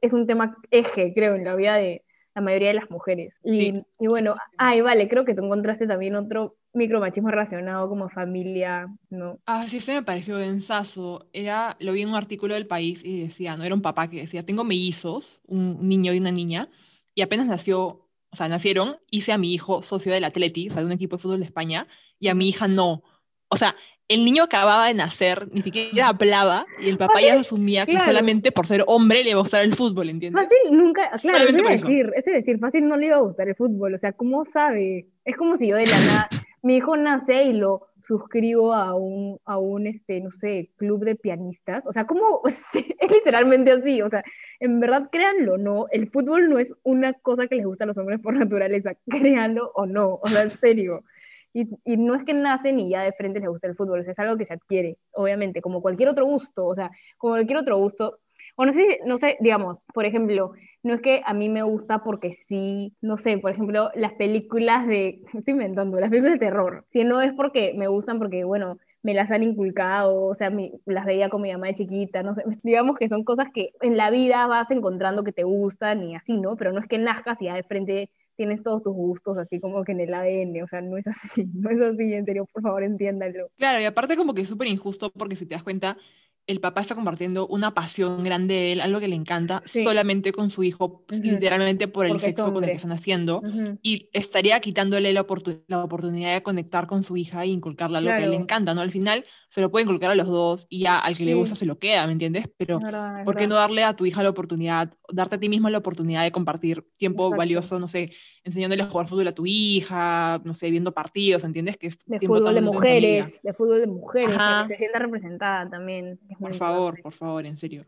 es 0.00 0.12
un 0.12 0.26
tema 0.26 0.56
eje, 0.70 1.12
creo, 1.14 1.34
en 1.34 1.44
la 1.44 1.54
vida 1.54 1.74
de 1.76 2.04
la 2.34 2.42
mayoría 2.42 2.68
de 2.68 2.74
las 2.74 2.90
mujeres. 2.90 3.40
Y, 3.42 3.50
Sí. 3.72 3.82
y 3.98 4.06
bueno, 4.06 4.34
ay, 4.56 4.80
vale, 4.80 5.08
creo 5.08 5.24
que 5.24 5.34
tú 5.34 5.44
encontraste 5.44 5.86
también 5.86 6.14
otro 6.14 6.56
micromachismo 6.72 7.28
relacionado 7.30 7.88
como 7.88 8.08
familia, 8.08 8.86
¿no? 9.10 9.40
Ah, 9.46 9.66
sí, 9.68 9.78
ese 9.78 9.94
me 9.94 10.04
pareció 10.04 10.36
densazo. 10.36 11.26
Era, 11.32 11.76
lo 11.80 11.92
vi 11.92 12.02
en 12.02 12.10
un 12.10 12.14
artículo 12.14 12.54
del 12.54 12.68
país 12.68 13.00
y 13.02 13.22
decía, 13.22 13.56
no 13.56 13.64
era 13.64 13.74
un 13.74 13.82
papá 13.82 14.08
que 14.08 14.20
decía, 14.20 14.44
tengo 14.46 14.62
mellizos, 14.62 15.40
un 15.48 15.88
niño 15.88 16.12
y 16.14 16.18
una 16.18 16.30
niña, 16.30 16.68
y 17.14 17.22
apenas 17.22 17.48
nació, 17.48 18.06
o 18.30 18.36
sea, 18.36 18.46
nacieron, 18.46 18.98
hice 19.10 19.32
a 19.32 19.38
mi 19.38 19.52
hijo 19.52 19.82
socio 19.82 20.12
del 20.12 20.22
Atleti, 20.24 20.68
o 20.68 20.72
sea, 20.72 20.82
de 20.82 20.86
un 20.86 20.92
equipo 20.92 21.16
de 21.16 21.22
fútbol 21.22 21.40
de 21.40 21.46
España, 21.46 21.88
y 22.20 22.28
a 22.28 22.34
mi 22.34 22.48
hija 22.48 22.68
no. 22.68 23.02
O 23.48 23.56
sea, 23.56 23.74
el 24.10 24.24
niño 24.24 24.42
acababa 24.42 24.88
de 24.88 24.94
nacer, 24.94 25.46
ni 25.52 25.62
siquiera 25.62 26.08
hablaba, 26.08 26.66
y 26.80 26.88
el 26.88 26.98
papá 26.98 27.20
ya 27.20 27.38
asumía 27.38 27.86
que 27.86 27.92
claro. 27.92 28.06
solamente 28.06 28.50
por 28.50 28.66
ser 28.66 28.82
hombre 28.88 29.22
le 29.22 29.30
iba 29.30 29.38
a 29.38 29.42
gustar 29.42 29.62
el 29.62 29.76
fútbol, 29.76 30.10
¿entiendes? 30.10 30.42
Fácil 30.42 30.76
nunca, 30.76 31.10
claro, 31.22 31.48
eso 31.48 31.58
iba 31.58 31.70
decir, 31.70 32.12
eso 32.16 32.30
iba 32.30 32.36
a 32.36 32.40
decir, 32.40 32.58
fácil 32.58 32.88
no 32.88 32.96
le 32.96 33.06
iba 33.06 33.16
a 33.16 33.20
gustar 33.20 33.48
el 33.48 33.54
fútbol, 33.54 33.94
o 33.94 33.98
sea, 33.98 34.10
¿cómo 34.10 34.44
sabe? 34.44 35.06
Es 35.24 35.36
como 35.36 35.56
si 35.56 35.68
yo 35.68 35.76
de 35.76 35.86
la 35.86 36.00
nada, 36.00 36.28
mi 36.62 36.78
hijo 36.78 36.96
nace 36.96 37.44
y 37.44 37.52
lo 37.52 37.86
suscribo 38.02 38.74
a 38.74 38.96
un, 38.96 39.38
a 39.44 39.58
un, 39.58 39.86
este, 39.86 40.20
no 40.20 40.32
sé, 40.32 40.72
club 40.76 41.04
de 41.04 41.14
pianistas, 41.14 41.86
o 41.86 41.92
sea, 41.92 42.04
¿cómo? 42.04 42.42
Es 43.00 43.10
literalmente 43.12 43.70
así, 43.70 44.02
o 44.02 44.08
sea, 44.08 44.24
en 44.58 44.80
verdad, 44.80 45.08
créanlo 45.12 45.54
o 45.54 45.58
no, 45.58 45.86
el 45.92 46.08
fútbol 46.10 46.48
no 46.48 46.58
es 46.58 46.74
una 46.82 47.12
cosa 47.12 47.46
que 47.46 47.54
les 47.54 47.64
gusta 47.64 47.84
a 47.84 47.86
los 47.86 47.96
hombres 47.96 48.18
por 48.18 48.34
naturaleza, 48.34 48.94
créanlo 49.08 49.70
o 49.76 49.86
no, 49.86 50.18
o 50.20 50.28
sea, 50.28 50.42
en 50.42 50.58
serio. 50.58 51.04
Y, 51.52 51.68
y 51.84 51.96
no 51.96 52.14
es 52.14 52.24
que 52.24 52.34
nacen 52.34 52.78
y 52.80 52.90
ya 52.90 53.02
de 53.02 53.12
frente 53.12 53.40
les 53.40 53.48
gusta 53.48 53.66
el 53.66 53.74
fútbol, 53.76 54.00
o 54.00 54.04
sea, 54.04 54.12
es 54.12 54.18
algo 54.18 54.36
que 54.36 54.44
se 54.44 54.54
adquiere, 54.54 54.98
obviamente, 55.12 55.60
como 55.60 55.82
cualquier 55.82 56.08
otro 56.08 56.24
gusto, 56.26 56.66
o 56.66 56.74
sea, 56.74 56.90
como 57.18 57.34
cualquier 57.34 57.58
otro 57.58 57.76
gusto, 57.78 58.18
o 58.56 58.66
no 58.66 58.72
sé, 58.72 59.00
no 59.06 59.16
sé, 59.16 59.36
digamos, 59.40 59.78
por 59.94 60.04
ejemplo, 60.04 60.52
no 60.82 60.94
es 60.94 61.00
que 61.00 61.22
a 61.24 61.34
mí 61.34 61.48
me 61.48 61.62
gusta 61.62 62.02
porque 62.04 62.32
sí, 62.34 62.94
no 63.00 63.16
sé, 63.16 63.38
por 63.38 63.52
ejemplo, 63.52 63.90
las 63.94 64.12
películas 64.14 64.86
de, 64.86 65.22
estoy 65.34 65.52
inventando, 65.52 65.98
las 65.98 66.10
películas 66.10 66.34
de 66.38 66.46
terror, 66.46 66.84
si 66.88 67.04
no 67.04 67.20
es 67.22 67.32
porque 67.32 67.72
me 67.74 67.88
gustan 67.88 68.18
porque, 68.18 68.44
bueno, 68.44 68.78
me 69.02 69.14
las 69.14 69.30
han 69.30 69.42
inculcado, 69.42 70.26
o 70.26 70.34
sea, 70.34 70.52
las 70.84 71.06
veía 71.06 71.30
con 71.30 71.40
mi 71.42 71.50
mamá 71.52 71.68
de 71.68 71.74
chiquita, 71.74 72.22
no 72.22 72.34
sé, 72.34 72.44
digamos 72.62 72.98
que 72.98 73.08
son 73.08 73.24
cosas 73.24 73.48
que 73.52 73.70
en 73.80 73.96
la 73.96 74.10
vida 74.10 74.46
vas 74.46 74.70
encontrando 74.70 75.24
que 75.24 75.32
te 75.32 75.44
gustan 75.44 76.02
y 76.02 76.14
así, 76.14 76.36
¿no? 76.36 76.56
Pero 76.56 76.72
no 76.72 76.80
es 76.80 76.86
que 76.86 76.98
nazcas 76.98 77.40
y 77.40 77.46
ya 77.46 77.54
de 77.54 77.62
frente 77.62 78.10
tienes 78.40 78.62
todos 78.62 78.82
tus 78.82 78.94
gustos 78.94 79.36
así 79.36 79.60
como 79.60 79.84
que 79.84 79.92
en 79.92 80.00
el 80.00 80.14
ADN, 80.14 80.62
o 80.62 80.66
sea, 80.66 80.80
no 80.80 80.96
es 80.96 81.06
así, 81.06 81.44
no 81.54 81.68
es 81.68 81.78
así, 81.78 82.14
en 82.14 82.24
serio, 82.24 82.46
por 82.50 82.62
favor, 82.62 82.82
entiéndanlo. 82.82 83.48
Claro, 83.58 83.82
y 83.82 83.84
aparte 83.84 84.16
como 84.16 84.32
que 84.32 84.40
es 84.42 84.48
súper 84.48 84.68
injusto 84.68 85.10
porque 85.10 85.36
si 85.36 85.44
te 85.44 85.54
das 85.54 85.62
cuenta, 85.62 85.98
el 86.46 86.58
papá 86.58 86.80
está 86.80 86.94
compartiendo 86.94 87.46
una 87.46 87.74
pasión 87.74 88.24
grande 88.24 88.54
de 88.54 88.72
él, 88.72 88.80
algo 88.80 88.98
que 88.98 89.08
le 89.08 89.14
encanta, 89.14 89.60
Sí. 89.66 89.84
solamente 89.84 90.32
con 90.32 90.48
su 90.50 90.62
hijo, 90.64 91.04
Ujú. 91.12 91.20
literalmente 91.22 91.86
por 91.86 92.06
el 92.06 92.12
Porque 92.12 92.28
sexo 92.32 92.50
con 92.52 92.64
el 92.64 92.70
que 92.70 92.76
están 92.76 92.92
haciendo, 92.92 93.40
Ujú. 93.40 93.78
y 93.82 94.08
estaría 94.14 94.58
quitándole 94.60 95.12
la, 95.12 95.24
oportu- 95.26 95.62
la 95.68 95.84
oportunidad 95.84 96.32
de 96.32 96.42
conectar 96.42 96.86
con 96.86 97.02
su 97.02 97.18
hija 97.18 97.44
e 97.44 97.48
inculcarle 97.48 97.98
algo 97.98 98.08
que 98.10 98.14
a 98.14 98.16
él 98.24 98.30
le 98.30 98.36
Claro. 98.36 98.42
encanta, 98.44 98.74
¿no? 98.74 98.80
Al 98.80 98.90
final 98.90 99.24
se 99.50 99.60
lo 99.60 99.70
puede 99.70 99.84
inculcar 99.84 100.10
a 100.10 100.14
los 100.14 100.26
dos 100.28 100.66
y 100.68 100.80
ya 100.80 100.98
al 100.98 101.16
que 101.16 101.24
le 101.24 101.32
Sí. 101.32 101.38
gusta 101.38 101.56
se 101.56 101.66
lo 101.66 101.78
queda, 101.78 102.06
¿me 102.06 102.12
entiendes? 102.12 102.46
Pero 102.56 102.78
Es 102.78 102.84
verdad, 102.84 103.18
es 103.20 103.24
¿por 103.24 103.34
qué 103.36 103.46
no 103.46 103.56
verdad. 103.56 103.62
darle 103.68 103.84
a 103.84 103.96
tu 103.96 104.06
hija 104.06 104.22
la 104.22 104.30
oportunidad, 104.30 104.92
darte 105.12 105.36
a 105.36 105.38
ti 105.40 105.48
mismo 105.48 105.68
la 105.70 105.78
oportunidad 105.78 106.22
de 106.22 106.30
compartir 106.32 106.84
tiempo 106.96 107.24
Exacto. 107.24 107.38
valioso, 107.38 107.78
no 107.80 107.88
sé, 107.88 108.12
enseñándole 108.44 108.82
a 108.82 108.86
jugar 108.86 109.08
fútbol 109.08 109.28
a 109.28 109.34
tu 109.34 109.44
hija, 109.46 110.40
no 110.44 110.54
sé, 110.54 110.70
viendo 110.70 110.92
partidos, 110.92 111.44
¿entiendes? 111.44 111.76
Que 111.76 111.88
es 111.88 111.98
de 112.06 112.20
fútbol 112.20 112.54
de 112.54 112.60
mujeres, 112.62 113.42
de 113.42 113.52
fútbol 113.52 113.80
de 113.80 113.86
mujeres, 113.86 114.36
para 114.36 114.66
que 114.68 114.74
se 114.74 114.78
sienta 114.78 114.98
representada 115.00 115.68
también. 115.68 116.18
es 116.28 116.38
Por 116.38 116.54
favor, 116.56 116.78
importante. 116.98 117.02
por 117.02 117.12
favor, 117.12 117.44
en 117.46 117.56
serio. 117.58 117.84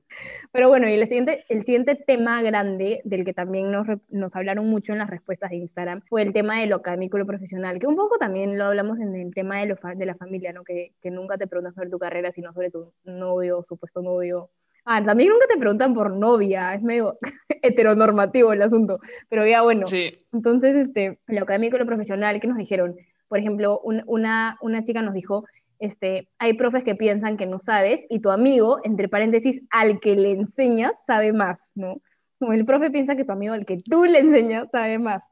Pero 0.53 0.68
bueno, 0.68 0.88
y 0.88 0.92
el 0.94 1.07
siguiente, 1.07 1.44
el 1.48 1.62
siguiente 1.62 1.94
tema 1.94 2.42
grande 2.42 3.01
del 3.05 3.25
que 3.25 3.33
también 3.33 3.70
nos, 3.70 3.87
nos 4.11 4.37
hablaron 4.37 4.68
mucho 4.68 4.92
en 4.92 4.98
las 4.98 5.09
respuestas 5.09 5.51
de 5.51 5.57
Instagram 5.57 6.03
fue 6.09 6.22
el 6.22 6.33
tema 6.33 6.61
de 6.61 6.66
lo 6.66 6.77
académico 6.77 7.16
y 7.16 7.20
lo 7.20 7.27
profesional, 7.27 7.79
que 7.79 7.87
un 7.87 7.96
poco 7.96 8.18
también 8.18 8.59
lo 8.59 8.64
hablamos 8.66 8.98
en 9.01 9.14
el 9.14 9.33
tema 9.33 9.61
de, 9.61 9.66
lo 9.66 9.77
fa- 9.77 9.94
de 9.94 10.07
la 10.07 10.14
familia, 10.16 10.53
¿no? 10.53 10.64
Que, 10.64 10.92
que 11.01 11.11
nunca 11.11 11.38
te 11.38 11.46
preguntan 11.53 11.75
sobre 11.75 11.91
tu 11.91 11.99
carrera, 11.99 12.33
sino 12.33 12.53
sobre 12.55 12.71
tu 12.71 12.93
novio, 13.05 13.62
supuesto 13.69 14.01
novio. 14.03 14.51
Ah, 14.87 15.05
también 15.05 15.29
nunca 15.29 15.47
te 15.47 15.59
preguntan 15.59 15.93
por 15.95 16.11
novia, 16.17 16.75
es 16.75 16.83
medio 16.83 17.19
heteronormativo 17.62 18.53
el 18.53 18.62
asunto, 18.62 18.99
pero 19.29 19.47
ya 19.47 19.62
bueno. 19.62 19.87
Sí, 19.87 20.12
Entonces, 20.33 20.75
este, 20.77 21.19
lo 21.27 21.43
académico 21.43 21.77
y 21.77 21.81
lo 21.81 21.87
profesional, 21.87 22.41
¿qué 22.41 22.49
nos 22.49 22.57
dijeron? 22.57 22.97
Por 23.29 23.38
ejemplo, 23.38 23.81
un- 23.81 24.03
una, 24.07 24.57
una 24.61 24.83
chica 24.83 25.03
nos 25.03 25.15
dijo, 25.15 25.45
este, 25.79 26.29
hay 26.38 26.55
profes 26.55 26.85
que 26.85 26.95
piensan 26.95 27.37
que 27.37 27.47
no 27.47 27.59
sabes 27.59 28.05
y 28.09 28.21
tu 28.21 28.31
amigo, 28.31 28.79
entre 28.85 29.09
paréntesis, 29.09 29.61
al 29.71 30.01
que 30.01 30.17
le 30.17 30.33
enseñas, 30.33 31.05
sabe 31.05 31.33
más, 31.33 31.73
¿no? 31.75 32.01
Como 32.38 32.53
el 32.53 32.65
profe 32.65 32.91
piensa 32.91 33.15
que 33.15 33.25
tu 33.25 33.33
amigo, 33.33 33.55
al 33.55 33.67
que 33.67 33.79
tú 33.79 34.05
le 34.05 34.19
enseñas, 34.19 34.71
sabe 34.71 34.99
más. 34.99 35.23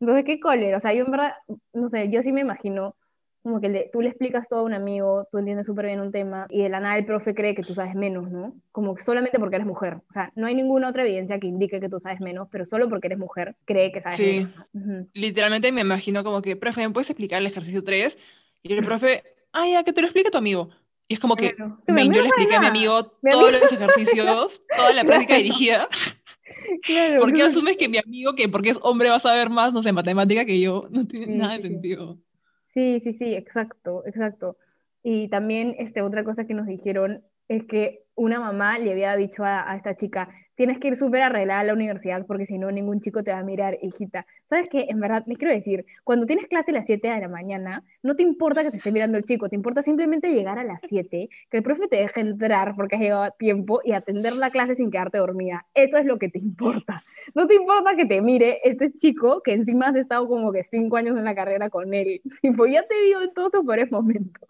Entonces, 0.00 0.24
qué 0.24 0.38
cólera. 0.38 0.76
O 0.76 0.80
sea, 0.80 0.92
yo 0.92 1.04
en 1.04 1.10
verdad, 1.10 1.32
no 1.72 1.88
sé, 1.88 2.08
yo 2.10 2.22
sí 2.22 2.30
me 2.32 2.42
imagino 2.42 2.94
como 3.48 3.60
que 3.60 3.68
le- 3.70 3.88
tú 3.92 4.00
le 4.02 4.08
explicas 4.10 4.48
todo 4.48 4.60
a 4.60 4.62
un 4.62 4.74
amigo, 4.74 5.26
tú 5.32 5.38
entiendes 5.38 5.66
súper 5.66 5.86
bien 5.86 6.00
un 6.00 6.12
tema 6.12 6.46
y 6.50 6.62
de 6.62 6.68
la 6.68 6.80
nada 6.80 6.98
el 6.98 7.06
profe 7.06 7.34
cree 7.34 7.54
que 7.54 7.62
tú 7.62 7.72
sabes 7.74 7.94
menos, 7.94 8.30
¿no? 8.30 8.54
Como 8.72 8.94
que 8.94 9.02
solamente 9.02 9.38
porque 9.38 9.56
eres 9.56 9.66
mujer. 9.66 9.94
O 9.94 10.12
sea, 10.12 10.30
no 10.36 10.46
hay 10.46 10.54
ninguna 10.54 10.88
otra 10.90 11.02
evidencia 11.02 11.38
que 11.40 11.46
indique 11.46 11.80
que 11.80 11.88
tú 11.88 11.98
sabes 11.98 12.20
menos, 12.20 12.48
pero 12.52 12.64
solo 12.66 12.88
porque 12.88 13.06
eres 13.08 13.18
mujer 13.18 13.56
cree 13.64 13.90
que 13.90 14.00
sabes 14.02 14.18
Sí. 14.18 14.24
menos. 14.24 14.54
Ujú. 14.74 15.08
literalmente 15.14 15.72
me 15.72 15.80
imagino 15.80 16.22
como 16.22 16.42
que, 16.42 16.56
profe, 16.56 16.86
¿me 16.86 16.92
puedes 16.92 17.08
explicar 17.10 17.40
el 17.40 17.46
ejercicio 17.46 17.82
3? 17.82 18.16
Y 18.62 18.74
el 18.74 18.84
profe, 18.84 19.22
ah, 19.52 19.66
ya, 19.66 19.82
que 19.82 19.92
te 19.92 20.00
lo 20.02 20.06
explique 20.08 20.30
tu 20.30 20.38
amigo. 20.38 20.68
Y 21.08 21.14
es 21.14 21.20
como 21.20 21.34
que, 21.36 21.54
Claro. 21.54 21.78
Men, 21.88 22.12
yo 22.12 22.20
le 22.20 22.28
expliqué 22.28 22.54
a 22.56 22.60
mi 22.60 22.66
nada. 22.66 22.76
amigo 22.78 23.12
Mi 23.22 23.30
todos 23.32 23.48
amigo 23.48 23.62
los 23.62 23.72
ejercicios, 23.72 24.62
toda 24.76 24.92
la 24.92 25.04
práctica 25.04 25.28
Claro. 25.34 25.42
dirigida. 25.42 25.88
Claro, 26.84 27.20
¿Por 27.20 27.32
qué 27.32 27.42
asumes 27.42 27.76
que 27.76 27.88
mi 27.88 27.98
amigo, 27.98 28.34
que 28.34 28.48
porque 28.48 28.70
es 28.70 28.78
hombre, 28.82 29.10
va 29.10 29.16
a 29.16 29.20
saber 29.20 29.50
más, 29.50 29.72
no 29.72 29.82
sé, 29.82 29.92
matemática 29.92 30.44
que 30.44 30.60
yo? 30.60 30.86
No 30.90 31.06
tiene 31.06 31.26
Sí, 31.26 31.32
nada 31.32 31.56
de 31.56 31.62
sí. 31.62 31.68
sentido. 31.68 32.18
Sí, 32.68 33.00
sí, 33.00 33.12
sí, 33.12 33.34
exacto, 33.34 34.04
exacto. 34.06 34.56
Y 35.02 35.28
también 35.28 35.74
este, 35.78 36.02
otra 36.02 36.24
cosa 36.24 36.46
que 36.46 36.54
nos 36.54 36.66
dijeron 36.66 37.24
es 37.48 37.64
que 37.64 38.04
una 38.18 38.40
mamá 38.40 38.78
le 38.78 38.92
había 38.92 39.16
dicho 39.16 39.44
a, 39.44 39.74
esta 39.76 39.94
chica, 39.94 40.28
tienes 40.56 40.78
que 40.78 40.88
ir 40.88 40.96
súper 40.96 41.22
arreglada 41.22 41.60
a 41.60 41.64
la 41.64 41.72
universidad 41.72 42.26
porque 42.26 42.46
si 42.46 42.58
no 42.58 42.70
ningún 42.72 43.00
chico 43.00 43.22
te 43.22 43.30
va 43.30 43.38
a 43.38 43.44
mirar, 43.44 43.78
hijita. 43.80 44.26
¿Sabes 44.46 44.68
qué? 44.68 44.86
En 44.88 44.98
verdad, 44.98 45.22
les 45.26 45.38
quiero 45.38 45.54
decir, 45.54 45.86
cuando 46.02 46.26
tienes 46.26 46.48
clase 46.48 46.72
a 46.72 46.74
las 46.74 46.86
7 46.86 47.08
de 47.08 47.20
la 47.20 47.28
mañana, 47.28 47.84
no 48.02 48.16
te 48.16 48.24
importa 48.24 48.64
que 48.64 48.72
te 48.72 48.78
esté 48.78 48.90
mirando 48.90 49.16
el 49.16 49.24
chico, 49.24 49.48
te 49.48 49.54
importa 49.54 49.82
simplemente 49.82 50.32
llegar 50.32 50.58
a 50.58 50.64
las 50.64 50.80
7, 50.88 51.28
que 51.48 51.56
el 51.56 51.62
profe 51.62 51.86
te 51.86 51.96
deje 51.96 52.20
entrar 52.20 52.74
porque 52.74 52.96
has 52.96 53.02
llegado 53.02 53.22
a 53.22 53.30
tiempo 53.30 53.80
y 53.84 53.92
atender 53.92 54.34
la 54.34 54.50
clase 54.50 54.74
sin 54.74 54.90
quedarte 54.90 55.18
dormida. 55.18 55.66
Eso 55.74 55.96
es 55.96 56.04
lo 56.04 56.18
que 56.18 56.28
te 56.28 56.40
importa. 56.40 57.04
No 57.36 57.46
te 57.46 57.54
importa 57.54 57.94
que 57.94 58.04
te 58.04 58.20
mire 58.20 58.58
este 58.64 58.92
chico 58.92 59.42
que 59.42 59.52
encima 59.52 59.88
has 59.88 59.96
estado 59.96 60.26
como 60.26 60.50
que 60.50 60.64
5 60.64 60.96
años 60.96 61.16
en 61.16 61.24
la 61.24 61.36
carrera 61.36 61.70
con 61.70 61.94
él. 61.94 62.20
Tipo, 62.42 62.66
ya 62.66 62.82
te 62.82 63.00
vio 63.04 63.22
en 63.22 63.32
todos 63.32 63.52
tus 63.52 63.64
peores 63.64 63.92
momentos. 63.92 64.48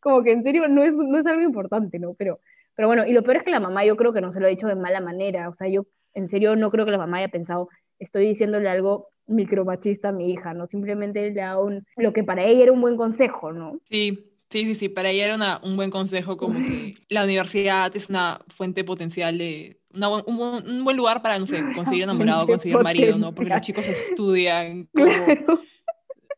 Como 0.00 0.22
que 0.22 0.30
en 0.30 0.44
serio 0.44 0.68
no 0.68 0.84
es, 0.84 0.94
no 0.94 1.18
es 1.18 1.26
algo 1.26 1.42
importante, 1.42 1.98
¿no? 1.98 2.14
Pero, 2.14 2.40
pero 2.78 2.88
bueno, 2.88 3.04
y 3.06 3.12
lo 3.12 3.24
peor 3.24 3.38
es 3.38 3.44
que 3.44 3.50
la 3.50 3.60
mamá 3.60 3.84
yo 3.84 3.96
creo 3.96 4.14
que 4.14 4.22
no 4.22 4.32
se 4.32 4.40
lo 4.40 4.46
ha 4.46 4.50
dicho 4.50 4.68
de 4.68 4.76
mala 4.76 5.00
manera. 5.02 5.50
O 5.50 5.54
sea, 5.54 5.68
yo 5.68 5.86
en 6.14 6.28
serio 6.30 6.56
no 6.56 6.70
creo 6.70 6.86
que 6.86 6.92
la 6.92 6.98
mamá 6.98 7.18
haya 7.18 7.28
pensado, 7.28 7.68
estoy 7.98 8.26
diciéndole 8.28 8.68
algo 8.70 9.08
micromachista 9.26 10.10
a 10.10 10.12
mi 10.12 10.30
hija, 10.32 10.54
¿no? 10.54 10.66
Simplemente 10.68 11.22
le 11.30 11.34
da 11.40 11.58
un, 11.60 11.84
lo 11.96 12.12
que 12.14 12.24
para 12.24 12.44
ella 12.44 12.62
era 12.64 12.72
un 12.72 12.80
buen 12.80 12.96
consejo, 12.96 13.52
¿no? 13.52 13.80
Sí, 13.90 14.30
sí, 14.50 14.64
sí, 14.64 14.74
sí, 14.76 14.88
para 14.88 15.10
ella 15.10 15.26
era 15.26 15.34
una- 15.34 15.60
un 15.64 15.76
buen 15.76 15.90
consejo 15.90 16.36
como 16.38 16.62
que 16.64 16.96
la 17.08 17.24
universidad 17.24 17.94
es 17.96 18.08
una 18.08 18.40
fuente 18.56 18.84
potencial 18.84 19.38
de, 19.38 19.80
una 19.92 20.08
un, 20.10 20.36
buen- 20.38 20.68
un 20.70 20.84
buen 20.84 20.96
lugar 20.96 21.22
para, 21.22 21.38
no 21.38 21.46
sé, 21.48 21.70
conseguir 21.72 22.04
enamorado, 22.04 22.46
conseguir 22.46 22.78
marido, 22.80 23.18
¿no? 23.18 23.34
Porque 23.34 23.50
los 23.50 23.62
chicos 23.62 23.88
estudian, 23.88 24.88
como, 24.94 25.12
Claro, 25.26 25.68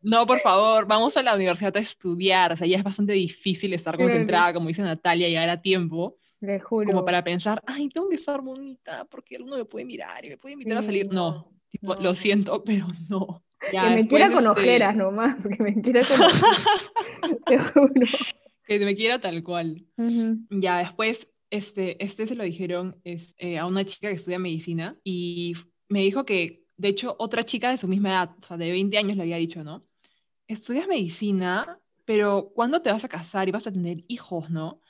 no, 0.02 0.26
por 0.26 0.40
favor, 0.40 0.86
vamos 0.86 1.16
a 1.16 1.22
la 1.22 1.34
universidad 1.34 1.76
a 1.76 1.80
estudiar, 1.80 2.52
o 2.52 2.56
sea, 2.56 2.66
ya 2.66 2.78
es 2.78 2.84
bastante 2.84 3.12
difícil 3.12 3.74
estar 3.74 3.98
concentrada, 3.98 4.52
como 4.54 4.68
dice 4.68 4.82
Natalia, 4.82 5.28
llegar 5.28 5.48
a 5.50 5.60
tiempo, 5.62 6.16
le 6.40 6.58
juro. 6.60 6.90
como 6.90 7.04
para 7.04 7.22
pensar, 7.22 7.62
ay, 7.66 7.88
tengo 7.90 8.08
que 8.08 8.16
estar 8.16 8.40
bonita, 8.40 9.04
porque 9.10 9.36
alguno 9.36 9.56
me 9.56 9.64
puede 9.64 9.84
mirar 9.84 10.24
y 10.24 10.30
me 10.30 10.38
puede 10.38 10.54
invitar 10.54 10.78
a 10.78 10.82
salir. 10.82 11.06
No, 11.12 11.30
no, 11.30 11.52
tipo, 11.68 11.94
no, 11.94 12.00
lo 12.00 12.14
siento, 12.14 12.64
pero 12.64 12.86
no. 13.08 13.42
Ya, 13.72 13.88
que 13.88 13.94
me 13.94 14.08
quiera 14.08 14.32
con 14.32 14.46
este, 14.46 14.48
ojeras 14.48 14.96
nomás, 14.96 15.46
que 15.46 15.62
me 15.62 15.80
quiera 15.82 16.06
con 16.06 16.20
ojeras. 16.20 16.90
Te 17.46 17.58
juro. 17.58 18.06
Que 18.66 18.78
me 18.78 18.96
quiera 18.96 19.20
tal 19.20 19.42
cual. 19.42 19.84
Ya, 20.48 20.78
después, 20.78 21.26
este, 21.50 22.02
este 22.02 22.26
se 22.26 22.36
lo 22.36 22.44
dijeron 22.44 22.96
es, 23.04 23.34
eh, 23.36 23.58
a 23.58 23.66
una 23.66 23.84
chica 23.84 24.08
que 24.08 24.14
estudia 24.14 24.38
medicina 24.38 24.96
y 25.04 25.54
me 25.88 26.00
dijo 26.00 26.24
que, 26.24 26.62
de 26.76 26.88
hecho, 26.88 27.16
otra 27.18 27.44
chica 27.44 27.70
de 27.70 27.78
su 27.78 27.88
misma 27.88 28.10
edad, 28.10 28.30
o 28.40 28.46
sea, 28.46 28.56
de 28.56 28.70
20 28.70 28.96
años 28.96 29.16
le 29.16 29.24
había 29.24 29.36
dicho, 29.36 29.62
¿no? 29.62 29.84
Estudias 30.46 30.88
medicina, 30.88 31.78
pero 32.06 32.50
¿cuándo 32.54 32.80
te 32.80 32.90
vas 32.90 33.04
a 33.04 33.08
casar 33.08 33.48
y 33.48 33.52
vas 33.52 33.66
a 33.66 33.72
tener 33.72 34.04
hijos, 34.08 34.48
no? 34.48 34.80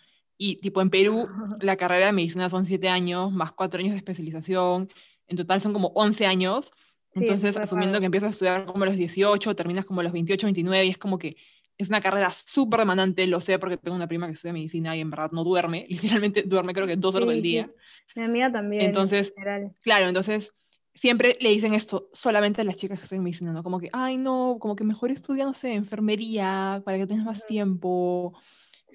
Y 0.42 0.56
tipo 0.56 0.80
en 0.80 0.88
Perú, 0.88 1.28
la 1.60 1.76
carrera 1.76 2.06
de 2.06 2.12
medicina 2.12 2.48
son 2.48 2.64
7 2.64 2.88
años, 2.88 3.30
más 3.30 3.52
4 3.52 3.78
años 3.78 3.92
de 3.92 3.98
especialización, 3.98 4.88
en 5.28 5.36
total 5.36 5.60
son 5.60 5.74
como 5.74 5.88
11 5.88 6.24
años. 6.24 6.72
Entonces, 7.12 7.58
asumiendo 7.58 7.98
que 7.98 8.06
empiezas 8.06 8.28
a 8.28 8.30
estudiar 8.30 8.64
como 8.64 8.84
a 8.84 8.86
los 8.86 8.96
18, 8.96 9.54
terminas 9.54 9.84
como 9.84 10.00
a 10.00 10.04
los 10.04 10.12
28, 10.14 10.46
29, 10.46 10.86
y 10.86 10.90
es 10.90 10.96
como 10.96 11.18
que 11.18 11.36
es 11.76 11.88
una 11.88 12.00
carrera 12.00 12.32
súper 12.32 12.80
demandante, 12.80 13.26
lo 13.26 13.42
sé 13.42 13.58
porque 13.58 13.76
tengo 13.76 13.96
una 13.96 14.06
prima 14.06 14.28
que 14.28 14.32
estudia 14.32 14.54
medicina 14.54 14.96
y 14.96 15.00
en 15.00 15.10
verdad 15.10 15.30
no 15.32 15.44
duerme, 15.44 15.86
literalmente 15.90 16.42
duerme 16.42 16.72
creo 16.72 16.86
que 16.86 16.96
dos 16.96 17.14
horas 17.14 17.28
al 17.28 17.42
día. 17.42 17.70
Mi 18.16 18.22
amiga 18.22 18.50
también. 18.50 18.86
Entonces, 18.86 19.34
claro, 19.82 20.08
entonces 20.08 20.54
siempre 20.94 21.36
le 21.40 21.50
dicen 21.50 21.74
esto 21.74 22.08
solamente 22.14 22.62
a 22.62 22.64
las 22.64 22.76
chicas 22.76 22.98
que 22.98 23.04
estudian 23.04 23.24
medicina, 23.24 23.52
¿no? 23.52 23.62
Como 23.62 23.78
que, 23.78 23.90
ay, 23.92 24.16
no, 24.16 24.56
como 24.58 24.74
que 24.74 24.84
mejor 24.84 25.10
estudia, 25.10 25.44
no 25.44 25.54
sé, 25.54 25.74
enfermería 25.74 26.80
para 26.84 26.96
que 26.96 27.06
tengas 27.06 27.26
más 27.26 27.46
tiempo. 27.46 28.34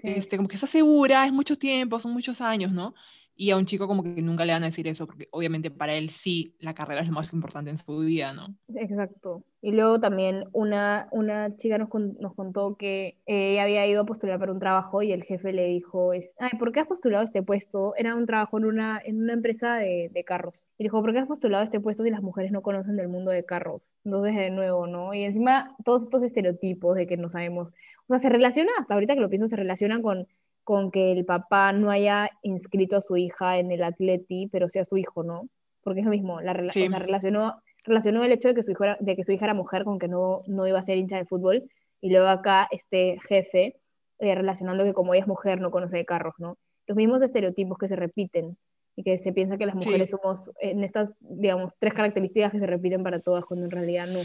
Este, 0.03 0.38
como 0.38 0.47
que 0.47 0.55
estás 0.55 0.69
segura, 0.69 1.25
es 1.25 1.34
mucho 1.34 1.58
tiempo, 1.58 1.99
son 1.99 2.13
muchos 2.13 2.41
años, 2.41 2.71
¿no? 2.71 2.93
Y 3.38 3.51
a 3.51 3.58
un 3.58 3.65
chico 3.65 3.88
como 3.88 4.01
que 4.01 4.21
nunca 4.21 4.45
le 4.45 4.53
van 4.53 4.63
a 4.63 4.67
decir 4.67 4.88
eso, 4.88 5.05
porque 5.05 5.27
obviamente 5.31 5.69
para 5.69 5.93
él 5.93 6.10
sí 6.10 6.55
la 6.60 6.73
carrera 6.73 7.01
es 7.01 7.08
lo 7.08 7.13
más 7.13 7.34
importante 7.34 7.69
en 7.69 7.77
su 7.77 7.97
vida, 7.99 8.31
¿no? 8.31 8.55
Exacto. 8.75 9.43
Y 9.62 9.71
luego 9.71 9.99
también 9.99 10.45
una, 10.53 11.10
una 11.12 11.58
chica 11.58 11.77
nos, 11.77 11.89
nos 11.93 12.34
contó 12.34 12.77
que 12.77 13.17
ella 13.25 13.63
había 13.63 13.86
ido 13.88 14.03
a 14.03 14.05
postular 14.05 14.39
para 14.39 14.53
un 14.53 14.60
trabajo 14.60 15.01
y 15.01 15.12
el 15.12 15.23
jefe 15.23 15.51
le 15.51 15.65
dijo, 15.65 16.13
es, 16.13 16.34
Ay, 16.39 16.51
¿por 16.58 16.71
qué 16.71 16.79
has 16.79 16.88
postulado 16.88 17.25
este 17.25 17.43
puesto? 17.43 17.93
Era 17.97 18.15
un 18.15 18.25
trabajo 18.25 18.58
en 18.58 18.65
una, 18.65 19.01
en 19.03 19.21
una 19.21 19.34
empresa 19.34 19.75
de, 19.75 20.10
de 20.13 20.23
carros. 20.23 20.63
Y 20.77 20.84
dijo, 20.84 21.01
¿por 21.01 21.12
qué 21.12 21.19
has 21.19 21.27
postulado 21.27 21.63
este 21.63 21.81
puesto 21.81 22.03
si 22.03 22.12
las 22.12 22.21
mujeres 22.21 22.51
no 22.51 22.62
conocen 22.62 22.95
del 22.95 23.10
mundo 23.10 23.31
de 23.31 23.43
carros? 23.43 23.81
Entonces, 24.05 24.36
de 24.36 24.51
nuevo, 24.51 24.88
¿no? 24.88 25.13
Y 25.13 25.23
encima 25.23 25.75
todos 25.84 26.03
estos 26.03 26.21
estereotipos 26.21 26.95
de 26.95 27.08
que 27.08 27.17
no 27.17 27.29
sabemos, 27.29 27.73
o 28.08 28.13
sea, 28.13 28.20
se 28.20 28.30
relaciona, 28.30 28.72
hasta 28.80 28.94
ahorita 28.94 29.15
que 29.15 29.22
lo 29.22 29.30
pienso, 29.30 29.48
se 29.48 29.56
relacionan 29.56 30.02
con 30.02 30.28
con 30.65 30.89
que 30.89 31.12
el 31.12 31.26
papá 31.26 31.72
no 31.72 31.91
haya 31.91 32.32
inscrito 32.41 32.98
a 32.98 33.02
su 33.02 33.15
hija 33.15 33.60
en 33.60 33.72
el 33.72 33.84
Atleti, 33.84 34.50
pero 34.52 34.68
sea 34.68 34.84
su 34.84 34.98
hijo, 34.98 35.24
¿no? 35.24 35.48
Porque 35.84 36.00
es 36.00 36.06
lo 36.06 36.12
mismo, 36.12 36.41
la 36.41 36.54
o 36.54 36.72
sea, 36.72 37.00
relacionó, 37.00 37.62
relacionó 37.84 38.24
el 38.24 38.32
hecho 38.32 38.48
de 38.48 38.56
que, 38.56 38.63
su 38.63 38.72
hijo 38.72 38.84
de 39.00 39.15
que 39.15 39.24
su 39.24 39.32
hija 39.32 39.46
era 39.46 39.54
mujer 39.54 39.84
con 39.84 40.00
que 40.00 40.08
no, 40.08 40.41
no 40.48 40.68
iba 40.68 40.80
a 40.80 40.84
ser 40.84 40.98
hincha 40.98 41.18
de 41.18 41.26
fútbol, 41.26 41.70
y 42.02 42.10
luego 42.10 42.28
acá 42.28 42.68
este 42.72 43.20
jefe 43.28 43.78
eh, 44.18 44.36
relacionando 44.36 44.84
que 44.84 44.94
como 44.94 45.13
ella 45.13 45.22
es 45.22 45.28
mujer 45.28 45.62
no 45.62 45.70
conoce 45.70 45.98
de 45.98 46.06
carros, 46.06 46.34
¿no? 46.39 46.58
Los 46.88 46.98
mismos 46.98 47.22
estereotipos 47.22 47.78
que 47.78 47.88
se 47.88 47.96
repiten 47.96 48.58
y 48.96 49.04
que 49.04 49.20
se 49.20 49.34
piensa 49.34 49.58
que 49.58 49.68
las 49.68 49.76
mujeres 49.76 50.10
somos 50.10 50.52
en 50.60 50.84
estas, 50.84 51.13
digamos, 51.20 51.76
tres 51.78 51.94
características 51.94 52.52
que 52.52 52.60
se 52.60 52.65
repiten 52.65 53.04
para 53.04 53.20
todas, 53.20 53.46
cuando 53.46 53.65
en 53.65 53.72
realidad 53.72 54.08
no. 54.08 54.22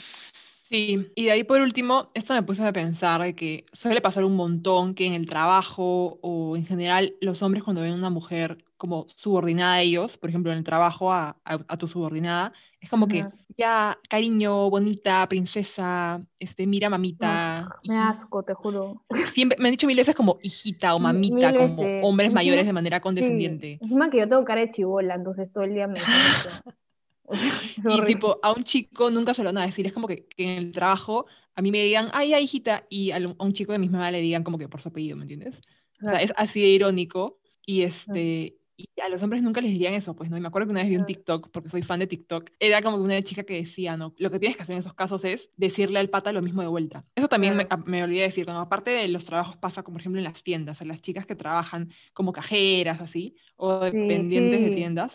Sí, 0.71 1.11
y 1.17 1.25
de 1.25 1.33
ahí 1.33 1.43
por 1.43 1.61
último, 1.61 2.11
esto 2.15 2.33
me 2.33 2.45
puse 2.45 2.63
a 2.63 2.73
pensar 2.73 3.35
que 3.35 3.67
suele 3.73 4.01
pasar 4.01 4.23
un 4.23 4.37
montón 4.37 4.95
que 4.95 5.05
en 5.05 5.15
el 5.15 5.29
trabajo 5.29 6.21
o 6.23 6.57
en 6.57 6.65
general 6.65 7.15
los 7.21 7.43
hombres 7.43 7.65
cuando 7.65 7.83
ven 7.83 7.91
a 7.91 7.97
una 7.97 8.11
mujer 8.11 8.65
como 8.77 9.07
subordinada 9.17 9.75
a 9.75 9.81
ellos, 9.83 10.17
por 10.17 10.31
ejemplo 10.31 10.53
en 10.53 10.59
el 10.59 10.65
trabajo 10.65 11.13
a, 11.13 11.37
a, 11.45 11.77
tu 11.77 11.89
subordinada, 11.89 12.53
es 12.81 12.89
como 12.89 13.09
que 13.09 13.27
ya 13.59 13.99
cariño, 14.09 14.71
bonita, 14.71 15.29
princesa, 15.29 16.21
este, 16.39 16.69
mira 16.69 16.89
mamita. 16.89 17.77
me 17.87 17.99
asco, 17.99 18.45
te 18.45 18.55
juro. 18.55 19.03
Siempre 19.35 19.59
me 19.59 19.69
han 19.69 19.73
dicho 19.73 19.89
mil 19.89 19.97
veces 19.97 20.15
como 20.15 20.39
hijita 20.41 20.95
o 20.95 21.01
mamita, 21.01 21.53
como 21.53 21.83
hombres 22.03 22.33
mayores 22.33 22.65
de 22.65 22.73
manera 22.73 23.01
condescendiente. 23.01 23.79
Sí. 23.79 23.79
Encima 23.83 24.09
que 24.09 24.19
yo 24.19 24.29
tengo 24.29 24.45
cara 24.45 24.61
de 24.61 24.71
chivola, 24.71 25.17
entonces 25.17 25.53
todo 25.53 25.65
el 25.65 25.75
día 25.75 25.89
me 25.89 25.99
y 27.77 28.07
tipo, 28.07 28.39
a 28.43 28.53
un 28.53 28.65
chico 28.65 29.11
nunca 29.11 29.35
se 29.35 29.43
lo 29.43 29.49
van 29.49 29.59
a 29.59 29.67
decir. 29.67 29.87
Es 29.87 29.93
como 29.93 30.07
que, 30.07 30.27
en 30.37 30.51
el 30.51 30.73
trabajo 30.73 31.27
a 31.55 31.63
mí 31.63 31.71
me 31.71 31.83
digan, 31.83 32.09
ay, 32.13 32.33
ay, 32.33 32.45
hijita, 32.45 32.87
y 32.89 33.11
a, 33.11 33.19
un 33.19 33.53
chico 33.53 33.73
de 33.73 33.79
mi 33.79 33.89
mamá 33.89 34.11
le 34.11 34.21
digan 34.21 34.45
como 34.45 34.59
que 34.59 34.69
por 34.69 34.81
su 34.81 34.89
apellido, 34.89 35.17
¿me 35.17 35.25
entiendes? 35.25 35.55
O 36.01 36.05
sea, 36.05 36.23
es 36.23 36.33
así 36.37 36.61
de 36.61 36.69
irónico. 36.69 37.39
Y 37.67 37.83
este. 37.83 38.57
Y 38.77 38.89
a 39.03 39.11
los 39.11 39.23
hombres 39.23 39.43
nunca 39.43 39.61
les 39.61 39.73
dirían 39.73 39.93
eso, 39.93 40.17
pues, 40.17 40.31
¿no? 40.31 40.39
Y 40.39 40.41
me 40.41 40.49
acuerdo 40.49 40.69
que 40.69 40.71
una 40.71 40.81
vez 40.81 40.89
vi 40.89 40.97
un 40.97 41.05
TikTok, 41.05 41.51
porque 41.51 41.69
soy 41.69 41.83
fan 41.83 42.01
de 42.01 42.07
TikTok, 42.07 42.49
era 42.59 42.81
como 42.81 42.97
una 42.97 43.21
chica 43.23 43.43
que 43.43 43.57
decía, 43.57 43.99
¿no? 43.99 44.15
Lo 44.17 44.31
que 44.31 44.39
tienes 44.39 44.57
que 44.57 44.63
hacer 44.63 44.75
en 44.75 44.81
esos 44.81 44.95
casos 44.95 45.23
es 45.27 45.51
decirle 45.59 45.99
al 45.99 46.09
pata 46.09 46.33
lo 46.33 46.41
mismo 46.41 46.63
de 46.63 46.69
vuelta. 46.69 47.05
Eso 47.15 47.29
también 47.29 47.59
me, 47.59 47.69
me, 47.85 48.03
olvidé 48.03 48.23
decir, 48.23 48.47
¿no? 48.47 48.59
Aparte 48.59 48.91
de 48.91 49.09
los 49.09 49.27
trabajos 49.27 49.59
pasa, 49.59 49.83
como 49.83 49.97
por 49.97 50.01
ejemplo, 50.01 50.19
en 50.19 50.25
las 50.25 50.43
tiendas, 50.43 50.81
en 50.81 50.89
las 50.89 51.03
chicas 51.03 51.27
que 51.27 51.37
trabajan 51.37 51.91
como 52.15 52.33
cajeras, 52.33 53.03
así, 53.03 53.37
o 53.57 53.81
dependientes 53.81 54.63
de 54.63 54.71
tiendas, 54.75 55.15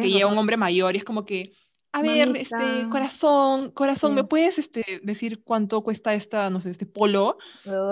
que 0.00 0.10
llega 0.10 0.26
un 0.26 0.38
hombre 0.38 0.56
mayor 0.56 0.94
y 0.94 0.98
es 0.98 1.04
como 1.04 1.24
que, 1.24 1.52
a 1.92 2.02
ver, 2.02 2.36
este, 2.36 2.88
corazón, 2.90 3.70
corazón, 3.70 4.14
¿me 4.14 4.24
puedes 4.24 4.58
este, 4.58 5.00
decir 5.02 5.42
cuánto 5.42 5.82
cuesta 5.82 6.14
esta, 6.14 6.50
no 6.50 6.60
sé, 6.60 6.70
este 6.70 6.86
polo? 6.86 7.38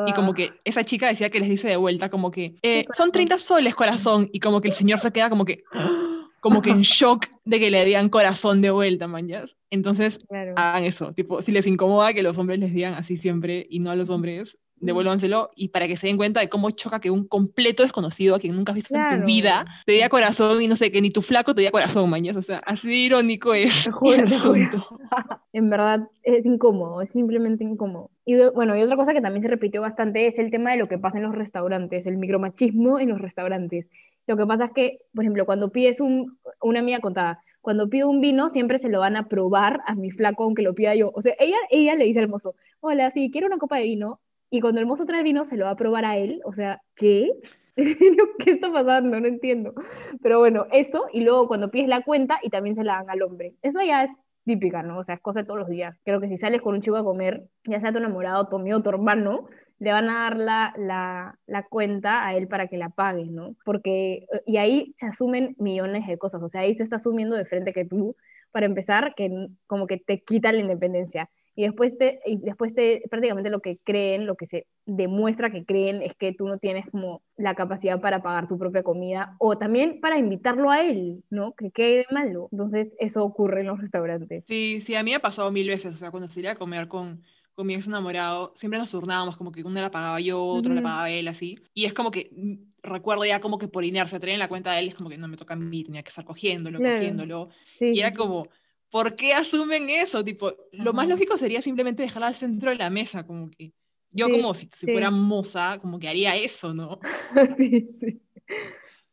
Y 0.07 0.13
como 0.13 0.35
que 0.35 0.53
esa 0.65 0.85
chica 0.85 1.09
decía 1.09 1.31
que 1.31 1.41
les 1.41 1.49
dice 1.49 1.69
de 1.69 1.77
vuelta, 1.77 2.11
como 2.11 2.31
que, 2.31 2.57
eh, 2.63 2.85
son 2.97 3.11
30 3.11 3.39
soles, 3.39 3.75
corazón. 3.75 4.29
Y 4.33 4.41
como 4.41 4.61
que 4.61 4.69
el 4.69 4.75
señor 4.75 5.01
se 5.01 5.13
queda 5.13 5.31
como 5.31 5.45
que, 5.45 5.65
como 6.41 6.61
que 6.61 6.71
en 6.71 6.81
shock 6.83 7.27
de 7.45 7.59
que 7.59 7.71
le 7.71 7.85
digan 7.85 8.11
corazón 8.11 8.61
de 8.61 8.71
vuelta, 8.71 9.07
mañas. 9.07 9.57
Entonces, 9.71 10.19
hagan 10.57 10.85
eso. 10.85 11.13
Tipo, 11.15 11.41
si 11.43 11.51
les 11.51 11.67
incomoda 11.67 12.13
que 12.13 12.23
los 12.23 12.37
hombres 12.37 12.59
les 12.59 12.75
digan 12.75 12.95
así 12.95 13.17
siempre 13.17 13.67
y 13.71 13.81
no 13.81 13.91
a 13.91 13.97
los 13.97 14.11
hombres, 14.11 14.57
devuélvanselo 14.79 15.51
y 15.57 15.69
para 15.69 15.89
que 15.89 15.97
se 15.97 16.07
den 16.07 16.17
cuenta 16.17 16.41
de 16.41 16.49
cómo 16.49 16.71
choca 16.71 17.01
que 17.01 17.11
un 17.11 17.27
completo 17.27 17.83
desconocido 17.83 18.35
a 18.35 18.39
quien 18.39 18.55
nunca 18.55 18.73
has 18.73 18.77
visto 18.77 18.95
en 18.95 19.21
tu 19.21 19.27
vida 19.27 19.65
te 19.87 19.93
diga 19.93 20.09
corazón 20.09 20.63
y 20.63 20.69
no 20.69 20.77
sé, 20.77 20.91
que 20.91 21.01
ni 21.01 21.11
tu 21.11 21.23
flaco 21.23 21.55
te 21.55 21.63
diga 21.63 21.71
corazón, 21.71 22.09
mañas. 22.11 22.37
O 22.37 22.43
sea, 22.43 22.59
así 22.59 22.89
de 22.89 22.95
irónico 22.95 23.55
es. 23.55 23.73
en 25.53 25.71
verdad 25.71 26.09
es 26.23 26.45
incómodo, 26.47 27.01
es 27.01 27.11
simplemente 27.11 27.65
incómodo. 27.65 28.11
Y 28.25 28.37
bueno, 28.55 28.77
y 28.77 28.83
otra 28.83 28.97
cosa 28.97 29.15
que 29.15 29.21
también 29.21 29.43
se 29.43 29.49
repitió 29.49 29.81
bastante 29.81 30.27
es 30.27 30.39
el 30.39 30.51
tema 30.51 30.73
de 30.73 30.77
lo 30.77 30.89
que 30.89 30.99
pasa 30.99 31.19
en 31.19 31.25
los 31.25 31.35
restaurantes, 31.35 32.07
el 32.07 32.19
micromachismo 32.19 32.99
en 32.99 33.09
los 33.09 33.21
restaurantes. 33.21 33.89
Lo 34.27 34.37
que 34.37 34.47
pasa 34.47 34.67
es 34.67 34.73
que, 34.73 34.99
por 35.15 35.25
ejemplo, 35.25 35.47
cuando 35.47 35.71
pides 35.71 36.01
un, 36.01 36.39
una 36.61 36.81
amiga 36.81 36.99
contada, 36.99 37.41
cuando 37.61 37.89
pido 37.89 38.09
un 38.09 38.21
vino 38.21 38.49
siempre 38.49 38.79
se 38.79 38.89
lo 38.89 39.01
van 39.01 39.17
a 39.17 39.29
probar 39.29 39.81
a 39.87 39.95
mi 39.95 40.11
flaco 40.11 40.45
aunque 40.45 40.63
lo 40.63 40.75
pida 40.75 40.95
yo. 40.95 41.11
O 41.15 41.23
sea, 41.23 41.35
ella, 41.39 41.57
ella 41.71 41.95
le 41.95 42.05
dice 42.05 42.21
al 42.21 42.29
mozo, 42.29 42.55
hola, 42.81 43.11
si 43.11 43.31
quiero 43.31 43.47
una 43.49 43.59
copa 43.59 43.79
de 43.79 43.85
vino, 43.85 44.21
y 44.51 44.61
cuando 44.61 44.81
el 44.81 44.87
mozo 44.87 45.07
trae 45.07 45.23
vino, 45.23 45.45
se 45.45 45.57
lo 45.57 45.65
va 45.65 45.73
a 45.73 45.77
probar 45.77 46.05
a 46.05 46.17
él. 46.17 46.41
O 46.45 46.53
sea, 46.53 46.81
¿qué? 46.95 47.31
¿Qué 47.77 48.51
está 48.51 48.73
pasando? 48.73 49.21
No 49.21 49.27
entiendo. 49.27 49.75
Pero 50.23 50.39
bueno, 50.39 50.67
eso, 50.73 51.07
y 51.13 51.23
luego 51.23 51.49
cuando 51.49 51.71
pides 51.71 51.89
la 51.89 52.03
cuenta 52.03 52.39
y 52.43 52.51
también 52.51 52.75
se 52.75 52.85
la 52.85 52.95
dan 52.95 53.11
al 53.11 53.23
hombre. 53.23 53.55
Eso 53.63 53.83
ya 53.83 54.05
es 54.05 54.11
típica, 54.45 54.83
¿no? 54.83 54.99
O 54.99 55.05
sea, 55.05 55.17
es 55.17 55.21
cosa 55.21 55.41
de 55.41 55.47
todos 55.47 55.61
los 55.61 55.69
días. 55.69 55.99
Creo 56.05 56.21
que 56.21 56.29
si 56.29 56.37
sales 56.37 56.63
con 56.63 56.75
un 56.75 56.81
chico 56.81 56.97
a 56.97 57.05
comer, 57.05 57.49
ya 57.65 57.81
sea 57.81 57.93
tu 57.93 57.99
enamorado, 57.99 58.49
tu 58.49 58.57
amigo, 58.57 58.81
tu 58.83 58.91
hermano, 58.91 59.47
le 59.79 59.93
van 59.93 60.09
a 60.09 60.21
dar 60.23 60.39
la, 60.39 60.75
la, 60.79 61.39
la, 61.47 61.63
cuenta 61.65 62.27
a 62.27 62.35
él 62.35 62.49
para 62.49 62.67
que 62.69 62.79
la 62.79 62.89
pague, 62.89 63.27
¿no? 63.27 63.57
Porque, 63.65 64.27
y 64.47 64.57
ahí 64.57 64.95
se 64.99 65.07
asumen 65.07 65.55
millones 65.59 66.07
de 66.07 66.17
cosas, 66.17 66.43
o 66.43 66.49
sea, 66.49 66.63
ahí 66.63 66.75
se 66.77 66.83
está 66.83 66.97
asumiendo 66.97 67.37
de 67.37 67.45
frente 67.45 67.75
que 67.75 67.85
tú, 67.85 68.17
para 68.53 68.65
empezar, 68.65 69.15
que 69.15 69.49
como 69.67 69.87
que 69.87 69.99
te 69.99 70.23
quita 70.23 70.53
la 70.53 70.61
independencia 70.61 71.29
y 71.57 71.63
después, 71.63 71.97
te, 71.97 72.21
y 72.27 72.37
después 72.37 72.75
te, 72.75 73.03
prácticamente 73.11 73.49
lo 73.49 73.61
que 73.61 73.79
creen, 73.83 74.27
lo 74.27 74.37
que 74.37 74.47
se 74.47 74.67
demuestra 74.85 75.51
que 75.51 75.65
creen 75.65 76.03
es 76.03 76.15
que 76.15 76.35
tú 76.35 76.47
no 76.47 76.59
tienes 76.59 76.85
como 76.91 77.23
la 77.39 77.55
capacidad 77.55 77.99
para 77.99 78.23
pagar 78.23 78.47
tu 78.47 78.59
propia 78.59 78.83
comida 78.83 79.35
o 79.39 79.57
también 79.57 80.01
para 80.01 80.19
invitarlo 80.19 80.71
a 80.71 80.83
él, 80.83 81.25
¿no? 81.31 81.55
Que 81.55 81.71
quede 81.71 82.05
malo. 82.11 82.51
Entonces 82.53 82.95
eso 82.99 83.25
ocurre 83.25 83.63
en 83.63 83.69
los 83.69 83.81
restaurantes. 83.81 84.45
Sí, 84.47 84.83
sí, 84.83 84.95
a 84.95 85.03
mí 85.03 85.13
me 85.13 85.17
ha 85.17 85.21
pasado 85.21 85.51
mil 85.51 85.67
veces, 85.67 85.95
o 85.95 85.99
sea, 85.99 86.11
cuando 86.11 86.29
salía 86.29 86.53
a 86.53 86.57
comer 86.57 86.89
con, 86.89 87.23
con 87.55 87.67
mi 87.67 87.75
ex 87.75 87.87
enamorado, 87.87 88.53
siempre 88.57 88.79
nos 88.79 88.91
turnábamos, 88.91 89.39
como 89.39 89.51
que 89.51 89.65
una 89.65 89.81
la 89.81 89.91
pagaba 89.91 90.21
yo, 90.21 90.45
otro 90.45 90.75
la 90.75 90.83
pagaba 90.83 91.11
él, 91.11 91.27
así. 91.27 91.59
Y 91.73 91.87
es 91.87 91.95
como 91.95 92.11
que 92.11 92.29
mm, 92.37 92.55
recuerdo 92.83 93.25
ya 93.25 93.41
como 93.41 93.57
que 93.57 93.67
por 93.67 93.83
inercia, 93.83 94.21
traía 94.21 94.35
en 94.35 94.41
la 94.41 94.49
cuenta 94.49 94.73
de 94.73 94.81
él, 94.81 94.89
es 94.89 94.95
como 94.95 95.09
que 95.09 95.17
no 95.17 95.27
me 95.27 95.39
toca 95.39 95.55
a 95.55 95.57
mí, 95.57 95.85
tenía 95.85 96.03
que 96.03 96.11
estar 96.11 96.27
cogiéndolo, 96.27 96.79
cogiéndolo. 96.79 97.49
y 97.81 97.99
era 97.99 98.13
como 98.13 98.49
¿por 98.91 99.17
qué 99.17 99.35
asumen 99.35 99.91
eso? 99.91 100.25
Tipo, 100.25 100.55
lo 100.73 100.93
más 100.93 101.09
lógico 101.09 101.37
sería 101.39 101.63
simplemente 101.63 102.03
dejarla 102.03 102.29
al 102.29 102.35
centro 102.35 102.71
de 102.71 102.77
la 102.77 102.91
mesa, 102.91 103.27
como 103.27 103.51
que 103.51 103.73
yo 104.11 104.31
como 104.31 104.55
si, 104.55 104.69
fuera 104.69 105.11
moza, 105.11 105.79
como 105.81 105.99
que 105.99 106.09
haría 106.09 106.37
eso, 106.37 106.73
¿no? 106.73 107.01
sí, 107.57 107.89
sí. 108.01 108.23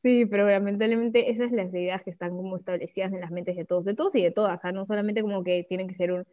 Sí, 0.02 0.26
pero 0.26 0.50
lamentablemente 0.50 1.32
esas 1.32 1.48
son 1.48 1.58
las 1.58 1.74
ideas 1.74 2.04
que 2.04 2.10
están 2.10 2.32
como 2.32 2.58
establecidas 2.58 3.14
en 3.14 3.22
las 3.22 3.32
mentes 3.32 3.56
de 3.56 3.64
todos, 3.64 3.86
de 3.86 3.96
todos 3.96 4.14
y 4.16 4.22
de 4.22 4.32
todas, 4.32 4.62
sea, 4.62 4.74
no 4.74 4.86
solamente 4.86 5.22
como 5.22 5.46
que 5.46 5.66
tienen 5.68 5.88
que 5.88 5.96
ser 5.96 6.12
un, 6.12 6.26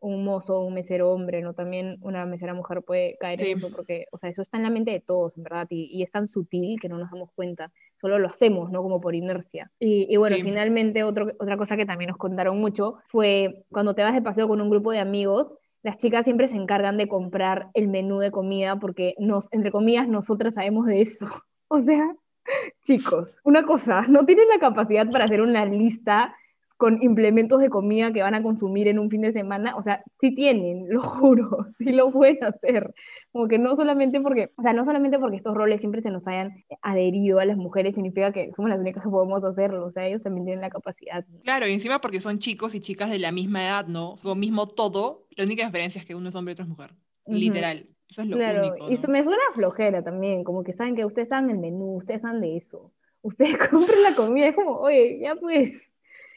un 0.00 0.24
mozo, 0.24 0.60
un 0.62 0.72
mesero 0.72 1.10
hombre, 1.10 1.42
¿no? 1.42 1.52
También 1.52 1.98
una 2.00 2.24
mesera 2.24 2.54
mujer 2.54 2.82
puede 2.82 3.18
caer 3.18 3.42
en 3.42 3.58
eso, 3.58 3.70
porque, 3.70 4.06
o 4.12 4.18
sea, 4.18 4.30
eso 4.30 4.40
está 4.40 4.56
en 4.56 4.62
la 4.62 4.70
mente 4.70 4.92
de 4.92 5.00
todos, 5.00 5.36
en 5.36 5.42
verdad, 5.42 5.66
y, 5.68 5.90
y, 5.92 6.02
es 6.02 6.10
tan 6.10 6.26
sutil 6.26 6.80
que 6.80 6.88
no 6.88 6.96
nos 6.96 7.10
damos 7.10 7.30
cuenta, 7.32 7.70
solo 8.00 8.18
lo 8.18 8.28
hacemos, 8.28 8.70
¿no? 8.70 8.82
Como 8.82 9.00
por 9.00 9.14
inercia. 9.14 9.70
Y, 9.78 10.06
y 10.08 10.16
bueno, 10.16 10.36
finalmente 10.42 11.04
otro, 11.04 11.26
otra 11.38 11.56
cosa 11.56 11.76
que 11.76 11.86
también 11.86 12.08
nos 12.08 12.18
contaron 12.18 12.58
mucho 12.60 12.98
fue 13.08 13.64
cuando 13.70 13.94
te 13.94 14.02
vas 14.02 14.14
de 14.14 14.22
paseo 14.22 14.48
con 14.48 14.60
un 14.60 14.70
grupo 14.70 14.92
de 14.92 15.00
amigos, 15.00 15.54
las 15.82 15.98
chicas 15.98 16.24
siempre 16.24 16.48
se 16.48 16.56
encargan 16.56 16.96
de 16.96 17.08
comprar 17.08 17.70
el 17.74 17.88
menú 17.88 18.18
de 18.18 18.30
comida 18.30 18.78
porque 18.78 19.14
nos, 19.18 19.52
entre 19.52 19.70
comillas, 19.70 20.08
nosotras 20.08 20.54
sabemos 20.54 20.86
de 20.86 21.00
eso. 21.00 21.26
O 21.70 21.80
sea, 21.80 22.16
chicos, 22.82 23.42
una 23.44 23.66
cosa, 23.66 24.06
no 24.08 24.24
tienen 24.24 24.48
la 24.48 24.58
capacidad 24.58 25.06
para 25.10 25.24
hacer 25.24 25.42
una 25.42 25.66
lista 25.66 26.34
con 26.78 27.02
implementos 27.02 27.60
de 27.60 27.68
comida 27.68 28.12
que 28.12 28.22
van 28.22 28.36
a 28.36 28.42
consumir 28.42 28.86
en 28.86 29.00
un 29.00 29.10
fin 29.10 29.20
de 29.22 29.32
semana, 29.32 29.76
o 29.76 29.82
sea, 29.82 30.04
sí 30.20 30.32
tienen, 30.32 30.86
lo 30.88 31.02
juro, 31.02 31.66
sí 31.76 31.92
lo 31.92 32.10
pueden 32.10 32.42
hacer. 32.44 32.94
Como 33.32 33.48
que 33.48 33.58
no 33.58 33.74
solamente 33.74 34.20
porque, 34.20 34.52
o 34.56 34.62
sea, 34.62 34.72
no 34.72 34.84
solamente 34.84 35.18
porque 35.18 35.36
estos 35.36 35.54
roles 35.54 35.80
siempre 35.80 36.00
se 36.00 36.10
nos 36.10 36.28
hayan 36.28 36.64
adherido 36.80 37.40
a 37.40 37.44
las 37.44 37.56
mujeres, 37.56 37.96
significa 37.96 38.32
que 38.32 38.52
somos 38.54 38.70
las 38.70 38.78
únicas 38.78 39.02
que 39.02 39.10
podemos 39.10 39.42
hacerlo, 39.42 39.86
o 39.86 39.90
sea, 39.90 40.06
ellos 40.06 40.22
también 40.22 40.46
tienen 40.46 40.62
la 40.62 40.70
capacidad. 40.70 41.26
Claro, 41.42 41.66
y 41.66 41.72
encima 41.72 42.00
porque 42.00 42.20
son 42.20 42.38
chicos 42.38 42.76
y 42.76 42.80
chicas 42.80 43.10
de 43.10 43.18
la 43.18 43.32
misma 43.32 43.64
edad, 43.64 43.86
¿no? 43.88 44.14
Lo 44.22 44.36
mismo 44.36 44.68
todo, 44.68 45.26
la 45.30 45.44
única 45.44 45.66
diferencia 45.66 46.00
es 46.00 46.06
que 46.06 46.14
uno 46.14 46.28
es 46.28 46.34
hombre 46.36 46.52
y 46.52 46.54
otro 46.54 46.64
es 46.64 46.70
mujer, 46.70 46.94
literal. 47.26 47.88
Eso 48.08 48.22
es 48.22 48.28
lo 48.28 48.36
claro, 48.36 48.68
único, 48.68 48.88
y 48.88 49.10
me 49.10 49.24
suena 49.24 49.42
flojera 49.52 50.02
también, 50.04 50.44
como 50.44 50.62
que 50.62 50.72
saben 50.72 50.94
que 50.94 51.04
ustedes 51.04 51.28
saben 51.30 51.50
el 51.50 51.58
menú, 51.58 51.96
ustedes 51.96 52.22
saben 52.22 52.40
de 52.40 52.56
eso. 52.56 52.92
Ustedes 53.20 53.58
compren 53.70 54.02
la 54.04 54.14
comida, 54.14 54.46
es 54.46 54.54
como, 54.54 54.76
oye, 54.76 55.18
ya 55.20 55.34
pues, 55.34 55.92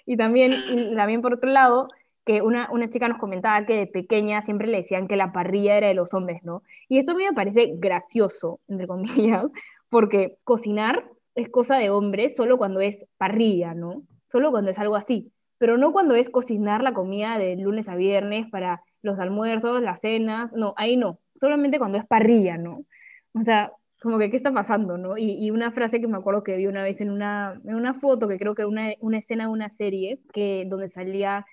y 0.06 0.18
también, 0.18 0.96
también 0.96 1.22
por 1.22 1.34
otro 1.34 1.50
lado, 1.50 1.90
que 2.26 2.42
una, 2.42 2.70
una 2.72 2.88
chica 2.88 3.08
nos 3.08 3.18
comentaba 3.18 3.66
que 3.66 3.76
de 3.76 3.88
pequeña 3.88 4.42
siempre 4.42 4.68
le 4.68 4.78
decían 4.78 5.08
que 5.08 5.16
la 5.16 5.32
parrilla 5.32 5.78
era 5.78 5.88
de 5.88 5.94
los 5.94 6.14
hombres, 6.14 6.44
¿no? 6.44 6.64
Y 6.88 6.98
esto 6.98 7.14
a 7.14 7.16
mí 7.16 7.24
me 7.24 7.34
parece 7.34 7.74
gracioso, 7.78 8.60
entre 8.68 8.88
comillas, 8.88 9.52
porque 9.90 10.38
cocinar 10.44 11.06
es 11.36 11.50
cosa 11.50 11.78
de 11.78 11.90
hombres 11.90 12.36
solo 12.36 12.58
cuando 12.58 12.82
es 12.82 13.06
parrilla, 13.18 13.74
¿no? 13.74 14.04
Solo 14.28 14.52
cuando 14.52 14.72
es 14.72 14.80
algo 14.80 14.96
así, 14.96 15.32
pero 15.58 15.78
no 15.78 15.92
cuando 15.92 16.16
es 16.16 16.30
cocinar 16.30 16.84
la 16.84 16.94
comida 16.94 17.38
de 17.38 17.56
lunes 17.56 17.90
a 17.90 17.96
viernes 17.96 18.48
para 18.50 18.82
los 19.02 19.20
almuerzos, 19.20 19.82
las 19.82 20.02
cenas, 20.02 20.52
no, 20.54 20.74
ahí 20.78 20.98
no, 20.98 21.20
solamente 21.36 21.80
cuando 21.80 21.98
es 21.98 22.06
parrilla, 22.06 22.58
¿no? 22.58 22.86
O 23.34 23.44
sea, 23.44 23.72
como 24.02 24.18
que 24.18 24.32
qué 24.32 24.38
está 24.38 24.52
pasando, 24.52 24.98
¿no? 24.98 25.18
Y, 25.18 25.52
una 25.52 25.72
frase 25.72 26.02
que 26.02 26.08
me 26.08 26.18
acuerdo 26.18 26.44
que 26.44 26.58
vi 26.58 26.68
una 26.68 26.84
vez 26.84 27.02
en 27.02 27.12
una, 27.12 27.62
en 27.66 27.76
una 27.76 27.94
foto, 27.94 28.28
que 28.28 28.40
creo 28.40 28.56
que 28.56 28.64
era 28.64 28.70
una, 28.70 28.94
una 29.00 29.20
escena 29.20 29.46
de 29.46 29.52
una 29.52 29.70
serie, 29.70 30.20
que, 30.34 30.66
donde 30.68 30.90
salía 30.90 31.46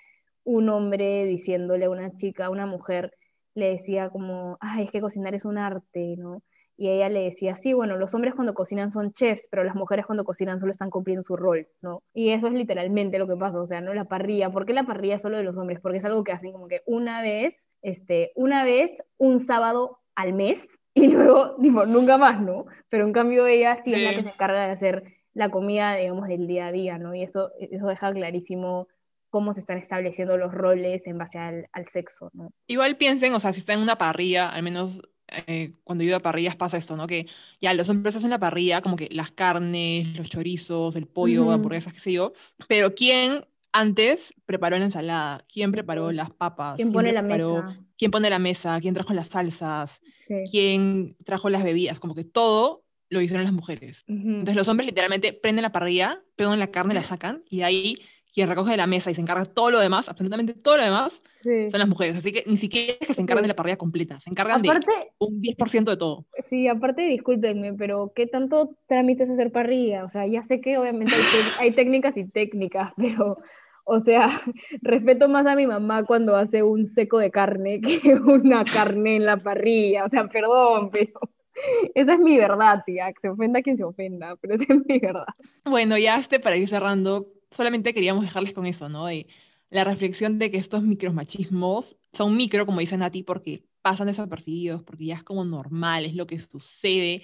un 0.45 0.71
hombre 0.71 1.27
diciéndole 1.27 1.85
a 1.85 1.91
una 1.91 2.15
chica, 2.15 2.47
a 2.47 2.51
una 2.51 2.65
mujer, 2.65 3.13
le 3.55 3.71
decía 3.71 4.09
como, 4.09 4.57
ay, 4.61 4.85
es 4.85 4.91
que 4.91 5.01
cocinar 5.01 5.35
es 5.35 5.45
un 5.45 5.59
arte, 5.59 6.17
¿no? 6.17 6.43
Y 6.81 6.89
ella 6.89 7.09
le 7.09 7.25
decía, 7.25 7.55
sí, 7.57 7.75
bueno, 7.75 7.97
los 7.97 8.15
hombres 8.15 8.35
cuando 8.35 8.55
cocinan 8.55 8.91
son 8.93 9.13
chefs, 9.13 9.49
pero 9.51 9.65
las 9.65 9.75
mujeres 9.75 10.07
cuando 10.07 10.25
cocinan 10.25 10.61
solo 10.61 10.71
están 10.71 10.91
cumpliendo 10.91 11.23
su 11.23 11.37
rol, 11.37 11.67
¿no? 11.83 12.03
Y 12.15 12.31
eso 12.31 12.47
es 12.47 12.55
literalmente 12.55 13.19
lo 13.19 13.27
que 13.27 13.37
pasa, 13.37 13.61
o 13.61 13.67
sea, 13.67 13.81
¿no? 13.81 13.93
La 13.93 14.05
parrilla, 14.05 14.51
¿por 14.51 14.65
qué 14.65 14.73
la 14.73 14.87
parrilla 14.87 15.19
solo 15.19 15.37
de 15.37 15.43
los 15.43 15.57
hombres? 15.57 15.81
Porque 15.83 15.99
es 15.99 16.05
algo 16.05 16.25
que 16.25 16.33
hacen 16.33 16.53
como 16.53 16.69
que 16.69 16.83
una 16.87 17.21
vez, 17.21 17.69
este, 17.83 18.31
una 18.37 18.65
vez, 18.65 19.03
un 19.19 19.41
sábado 19.41 19.99
al 20.15 20.33
mes, 20.33 20.79
y 20.99 21.13
luego, 21.13 21.57
tipo, 21.63 21.87
nunca 21.87 22.19
más, 22.19 22.41
¿no? 22.41 22.67
Pero 22.89 23.07
en 23.07 23.13
cambio 23.13 23.47
ella 23.47 23.77
sí, 23.77 23.95
es 23.95 24.03
la 24.03 24.15
que 24.15 24.23
se 24.23 24.31
encarga 24.31 24.67
de 24.67 24.73
hacer 24.73 25.05
la 25.35 25.51
comida, 25.51 25.95
digamos, 25.95 26.29
del 26.29 26.47
día 26.47 26.67
a 26.67 26.73
día, 26.73 26.99
¿no? 26.99 27.15
Y 27.15 27.23
eso, 27.23 27.51
eso 27.59 27.87
deja 27.87 28.13
clarísimo 28.13 28.89
cómo 29.31 29.53
se 29.53 29.61
están 29.61 29.79
estableciendo 29.79 30.37
los 30.37 30.53
roles 30.53 31.07
en 31.07 31.19
base 31.19 31.39
al, 31.39 31.69
al 31.73 31.87
sexo, 31.87 32.31
¿no? 32.33 32.51
Igual 32.67 32.97
piensen, 32.97 33.35
o 33.35 33.41
sea, 33.41 33.53
si 33.53 33.61
está 33.61 33.75
en 33.75 33.81
una 33.81 33.99
parrilla, 33.99 34.49
al 34.49 34.63
menos 34.63 35.01
eh, 35.29 35.73
cuando 35.85 36.05
yo 36.05 36.17
a 36.17 36.21
parrillas 36.21 36.57
pasa 36.57 36.79
esto, 36.79 36.97
¿no? 36.97 37.07
Que 37.07 37.27
ya 37.61 37.75
los 37.75 37.89
hombres 37.89 38.17
hacen 38.17 38.31
la 38.31 38.39
parrilla, 38.39 38.81
como 38.81 38.97
que 38.97 39.09
las 39.11 39.31
carnes, 39.31 40.17
los 40.17 40.31
chorizos, 40.31 40.97
el 40.97 41.07
pollo, 41.07 41.51
hamburguesas, 41.51 41.93
qué 41.93 42.01
sé 42.01 42.13
yo, 42.13 42.33
pero 42.67 42.95
¿quién 42.95 43.45
antes 43.73 44.21
preparó 44.47 44.79
la 44.79 44.87
ensalada? 44.87 45.45
¿Quién 45.53 45.73
preparó 45.73 46.13
las 46.13 46.31
papas? 46.31 46.77
¿Quién 46.77 46.93
pone 46.93 47.13
la 47.13 47.23
mesa? 47.23 47.79
¿Quién 47.97 48.11
pone 48.11 48.31
la 48.31 48.39
mesa? 48.39 48.81
¿Quién 48.81 48.95
trajo 48.95 49.13
las 49.13 49.29
salsas? 49.29 49.91
¿Quién 50.51 51.17
trajo 51.25 51.49
las 51.49 51.65
bebidas? 51.65 52.01
Como 52.01 52.15
que 52.15 52.25
todo 52.25 52.85
lo 53.09 53.21
hicieron 53.21 53.45
las 53.45 53.53
mujeres. 53.53 54.05
Entonces 54.07 54.55
los 54.55 54.69
hombres 54.69 54.87
literalmente 54.87 55.33
prenden 55.33 55.63
la 55.63 55.73
parrilla, 55.73 56.23
pegan 56.37 56.59
la 56.59 56.71
carne, 56.71 56.95
la 56.95 57.05
sacan 57.05 57.43
y 57.49 57.59
de 57.59 57.65
ahí 57.65 57.99
quien 58.39 58.49
recoge 58.49 58.71
de 58.71 58.77
la 58.77 58.87
mesa 58.87 59.11
y 59.11 59.17
se 59.17 59.21
encarga 59.21 59.45
todo 59.47 59.73
lo 59.73 59.81
demás, 59.81 60.09
absolutamente 60.09 60.55
todo 60.55 60.77
lo 60.77 60.85
demás, 60.85 61.13
son 61.43 61.73
las 61.73 61.89
mujeres. 61.89 62.17
Así 62.17 62.31
que 62.31 62.45
ni 62.47 62.57
siquiera 62.57 62.95
es 63.01 63.09
que 63.09 63.15
se 63.15 63.21
encargan 63.21 63.43
de 63.43 63.49
la 63.49 63.57
parrilla 63.57 63.77
completa, 63.77 64.21
se 64.21 64.31
encargan 64.31 64.63
de 64.63 64.71
un 65.19 65.43
10% 65.43 65.91
de 65.91 65.97
todo. 65.97 66.25
Sí, 66.49 66.69
aparte, 66.69 67.03
discúlpenme, 67.03 67.75
pero 67.75 68.13
¿qué 68.15 68.29
tanto 68.29 68.77
trámite 68.87 69.25
es 69.25 69.31
hacer 69.31 69.51
parrilla? 69.51 70.05
O 70.05 70.09
sea, 70.09 70.25
ya 70.29 70.45
sé 70.45 70.61
que 70.61 70.79
obviamente 70.79 71.17
hay, 71.17 71.67
hay 71.67 71.75
técnicas 71.75 72.17
y 72.17 72.29
técnicas, 72.29 72.93
pero 72.97 73.39
o 73.91 73.99
sea, 73.99 74.29
respeto 74.83 75.29
más 75.29 75.47
a 75.47 75.57
mi 75.57 75.67
mamá 75.67 76.05
cuando 76.05 76.37
hace 76.37 76.63
un 76.63 76.87
seco 76.87 77.19
de 77.19 77.33
carne 77.33 77.81
que 77.81 78.15
una 78.15 78.65
carne 78.65 79.17
en 79.17 79.25
la 79.25 79.39
parrilla. 79.39 80.05
O 80.05 80.09
sea, 80.09 80.29
perdón, 80.29 80.91
pero 80.93 81.19
esa 81.93 82.13
es 82.13 82.21
mi 82.21 82.37
verdad, 82.37 82.83
tía. 82.87 83.09
Que 83.09 83.21
se 83.21 83.29
ofenda 83.31 83.63
quien 83.63 83.77
se 83.77 83.83
ofenda, 83.83 84.37
pero 84.37 84.55
esa 84.55 84.65
es 84.73 84.87
mi 84.87 85.01
verdad. 85.01 85.27
Bueno, 85.65 85.99
ya 85.99 86.19
este 86.19 86.39
para 86.39 86.57
ir 86.57 86.69
cerrando, 86.69 87.27
solamente 87.57 87.95
queríamos 87.95 88.25
dejarles 88.25 88.55
con 88.55 88.67
eso, 88.67 88.89
¿no? 88.89 89.07
De 89.07 89.27
la 89.71 89.85
reflexión 89.85 90.39
de 90.39 90.51
que 90.51 90.59
estos 90.59 90.83
micromachismos 90.83 91.97
son 92.13 92.37
micro, 92.37 92.67
como 92.67 92.81
dicen 92.81 93.03
a 93.03 93.11
ti, 93.11 93.23
porque 93.23 93.65
pasan 93.83 94.07
desapercibidos, 94.07 94.83
porque 94.83 95.07
ya 95.07 95.17
es 95.17 95.23
como 95.23 95.45
normal, 95.45 96.05
es 96.05 96.15
lo 96.15 96.27
que 96.27 96.41
sucede 96.41 97.23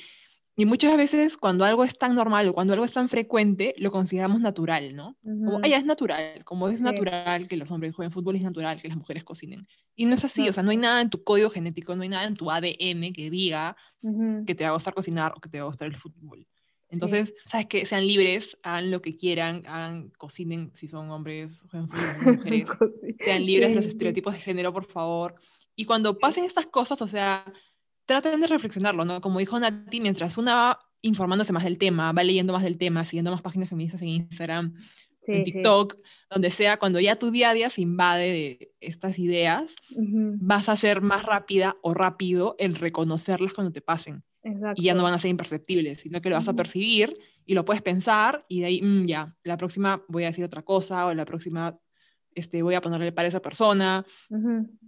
y 0.57 0.67
muchas 0.67 0.97
veces 0.97 1.37
cuando 1.37 1.65
algo 1.65 1.85
es 1.85 1.99
tan 1.99 2.15
normal 2.15 2.49
o 2.49 2.55
cuando 2.55 2.75
algo 2.75 2.85
es 2.85 2.93
tan 2.93 3.09
frecuente, 3.09 3.75
lo 3.77 3.91
consideramos 3.91 4.41
natural, 4.41 4.95
¿no? 4.95 5.17
Como, 5.43 5.59
ah, 5.63 5.69
ya 5.69 5.79
es 5.79 5.85
natural, 5.85 6.45
como 6.45 6.69
es 6.69 6.81
natural 6.81 7.49
que 7.49 7.57
los 7.57 7.71
hombres 7.71 7.95
jueguen 7.95 8.13
fútbol, 8.13 8.37
es 8.37 8.43
natural 8.43 8.81
que 8.81 8.89
las 8.89 8.97
mujeres 8.97 9.25
cocinen. 9.25 9.67
Y 9.97 10.07
no 10.07 10.15
es 10.15 10.25
así, 10.25 10.49
o 10.49 10.53
sea, 10.53 10.63
no 10.63 10.71
hay 10.71 10.77
nada 10.77 11.01
en 11.01 11.11
tu 11.11 11.25
código 11.25 11.51
genético, 11.51 11.97
no 11.97 12.03
hay 12.03 12.09
nada 12.09 12.27
en 12.27 12.37
tu 12.37 12.51
ADN 12.51 13.13
que 13.13 13.31
diga 13.31 13.77
que 14.47 14.55
te 14.55 14.65
va 14.65 14.71
a 14.71 14.75
gustar 14.75 14.95
cocinar 14.95 15.33
o 15.37 15.41
que 15.41 15.49
te 15.49 15.59
va 15.59 15.65
a 15.65 15.69
gustar 15.69 15.89
el 15.89 15.97
fútbol. 15.97 16.47
Entonces, 16.91 17.35
¿sabes 17.51 17.67
qué? 17.67 17.87
Sean 17.87 18.07
libres, 18.07 18.57
hagan 18.63 18.91
lo 18.91 19.03
que 19.03 19.17
quieran, 19.17 19.65
hagan, 19.67 20.11
cocinen 20.17 20.73
si 20.77 20.89
son 20.89 21.11
hombres, 21.11 21.51
mujeres, 22.25 22.67
sean 23.19 23.45
libres 23.47 23.71
de 23.71 23.75
los 23.77 23.87
estereotipos 23.87 24.35
de 24.35 24.41
género, 24.41 24.73
por 24.73 24.87
favor. 24.87 25.35
Y 25.77 25.87
cuando 25.87 26.19
pasen 26.19 26.45
estas 26.45 26.67
cosas, 26.67 27.01
o 27.03 27.09
sea, 27.09 27.45
traten 28.07 28.41
de 28.41 28.47
reflexionarlo, 28.47 29.05
¿no? 29.05 29.21
Como 29.21 29.39
dijo 29.39 29.59
Nati, 29.59 30.01
mientras 30.01 30.39
una 30.39 30.55
va 30.55 30.81
informándose 31.01 31.53
más 31.53 31.65
del 31.65 31.79
tema, 31.79 32.13
va 32.13 32.23
leyendo 32.23 32.53
más 32.53 32.63
del 32.63 32.79
tema, 32.79 33.05
siguiendo 33.05 33.31
más 33.31 33.43
páginas 33.43 33.69
feministas 33.69 34.01
en 34.03 34.09
Instagram, 34.09 34.75
en 35.27 35.45
TikTok, 35.45 35.97
donde 36.31 36.51
sea, 36.51 36.79
cuando 36.79 37.01
ya 37.01 37.17
tu 37.17 37.31
día 37.31 37.51
a 37.51 37.55
día 37.55 37.71
se 37.71 37.83
invade 37.83 38.27
de 38.31 38.73
estas 38.81 39.19
ideas, 39.19 39.71
vas 39.91 40.69
a 40.69 40.77
ser 40.77 41.03
más 41.03 41.25
rápida 41.25 41.77
o 41.83 41.93
rápido 41.93 42.57
en 42.59 42.75
reconocerlas 42.75 43.53
cuando 43.53 43.73
te 43.73 43.81
pasen. 43.81 44.23
Y 44.75 44.83
ya 44.83 44.95
no 44.95 45.03
van 45.03 45.15
a 45.15 45.19
ser 45.19 45.31
imperceptibles, 45.31 46.01
sino 46.01 46.21
que 46.21 46.29
lo 46.29 46.37
vas 46.37 46.49
a 46.49 46.53
percibir 46.53 47.17
y 47.47 47.55
lo 47.55 47.65
puedes 47.65 47.83
pensar 47.83 48.45
y 48.49 48.61
de 48.61 48.67
ahí, 48.67 48.83
mm, 48.83 49.07
ya, 49.07 49.35
la 49.43 49.57
próxima 49.57 50.03
voy 50.09 50.25
a 50.25 50.29
decir 50.29 50.45
otra 50.45 50.63
cosa 50.63 51.07
o 51.07 51.15
la 51.15 51.25
próxima 51.25 51.79
este, 52.35 52.63
voy 52.63 52.75
a 52.75 52.81
ponerle 52.81 53.13
para 53.13 53.29
esa 53.29 53.41
persona. 53.41 54.05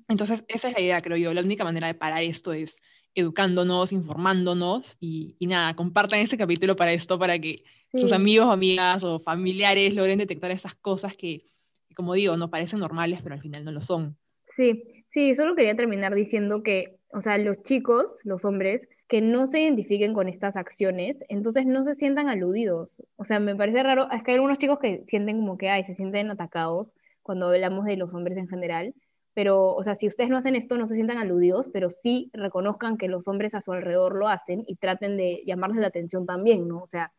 Entonces, 0.08 0.44
esa 0.48 0.68
es 0.68 0.74
la 0.74 0.80
idea, 0.80 1.02
creo 1.02 1.16
yo. 1.16 1.32
La 1.32 1.42
única 1.42 1.64
manera 1.64 1.86
de 1.86 1.94
parar 1.94 2.22
esto 2.22 2.52
es 2.52 2.76
educándonos, 3.14 3.92
informándonos 3.92 4.96
y, 5.00 5.36
nada, 5.40 5.74
compartan 5.74 6.20
este 6.20 6.36
capítulo 6.36 6.76
para 6.76 6.92
esto, 6.92 7.18
para 7.18 7.38
que 7.38 7.62
sus 7.92 8.12
amigos, 8.12 8.48
amigas 8.52 9.02
o 9.04 9.20
familiares 9.20 9.94
logren 9.94 10.18
detectar 10.18 10.50
esas 10.50 10.74
cosas 10.74 11.16
que, 11.16 11.46
como 11.94 12.14
digo, 12.14 12.36
no 12.36 12.50
parecen 12.50 12.80
normales, 12.80 13.20
pero 13.22 13.34
al 13.34 13.40
final 13.40 13.64
no 13.64 13.72
lo 13.72 13.80
son. 13.80 14.16
Sí, 14.44 14.82
sí, 15.08 15.34
solo 15.34 15.54
quería 15.54 15.74
terminar 15.74 16.14
diciendo 16.14 16.62
que, 16.62 16.98
o 17.10 17.20
sea, 17.20 17.38
los 17.38 17.62
chicos, 17.62 18.16
los 18.24 18.44
hombres, 18.44 18.86
que 19.08 19.20
no 19.20 19.46
se 19.46 19.60
identifiquen 19.60 20.14
con 20.14 20.28
estas 20.28 20.56
acciones, 20.56 21.24
entonces 21.28 21.66
no 21.66 21.84
se 21.84 21.94
sientan 21.94 22.28
aludidos. 22.28 23.02
O 23.16 23.24
sea, 23.24 23.38
me 23.38 23.54
parece 23.54 23.82
raro, 23.82 24.10
es 24.10 24.22
que 24.22 24.32
hay 24.32 24.36
algunos 24.36 24.58
chicos 24.58 24.78
que 24.80 25.04
sienten 25.06 25.38
como 25.38 25.56
que, 25.56 25.70
ay, 25.70 25.84
se 25.84 25.94
sienten 25.94 26.30
atacados 26.30 26.94
cuando 27.22 27.48
hablamos 27.48 27.84
de 27.84 27.96
los 27.96 28.12
hombres 28.14 28.36
en 28.36 28.48
general, 28.48 28.94
pero, 29.36 29.74
o 29.74 29.84
sea, 29.84 29.94
si 29.94 30.08
ustedes 30.08 30.30
no 30.30 30.38
hacen 30.38 30.56
esto, 30.56 30.78
no 30.78 30.86
se 30.86 30.94
sientan 30.94 31.18
aludidos, 31.18 31.68
pero 31.72 31.90
sí 31.90 32.30
reconozcan 32.32 32.96
que 32.96 33.06
los 33.06 33.28
hombres 33.28 33.54
a 33.54 33.60
su 33.60 33.72
alrededor 33.72 34.16
lo 34.16 34.28
hacen 34.28 34.64
y 34.66 34.76
traten 34.76 35.18
de 35.18 35.42
llamarles 35.46 35.80
la 35.80 35.88
atención 35.88 36.24
también, 36.24 36.66
¿no? 36.66 36.78
O 36.80 36.86
sea, 36.86 37.12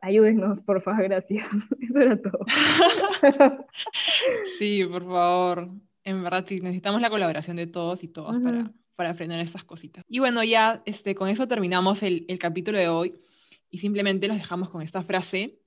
ayúdenos, 0.00 0.60
por 0.62 0.80
favor, 0.80 1.02
gracias. 1.02 1.44
Eso 1.80 2.00
era 2.00 2.22
todo. 2.22 2.38
sí, 4.60 4.84
por 4.84 5.04
favor. 5.04 5.70
En 6.04 6.22
verdad, 6.22 6.44
sí, 6.46 6.60
necesitamos 6.60 7.00
la 7.00 7.10
colaboración 7.10 7.56
de 7.56 7.66
todos 7.66 8.04
y 8.04 8.08
todas 8.08 8.40
para, 8.40 8.70
para 8.96 9.14
frenar 9.14 9.40
estas 9.40 9.64
cositas. 9.64 10.04
Y 10.08 10.18
bueno, 10.18 10.42
ya 10.42 10.82
este, 10.86 11.14
con 11.14 11.28
eso 11.28 11.46
terminamos 11.46 12.02
el, 12.02 12.24
el 12.28 12.38
capítulo 12.38 12.78
de 12.78 12.88
hoy 12.88 13.14
y 13.70 13.78
simplemente 13.78 14.26
los 14.26 14.36
dejamos 14.36 14.70
con 14.70 14.82
esta 14.82 15.02
frase. 15.02 15.58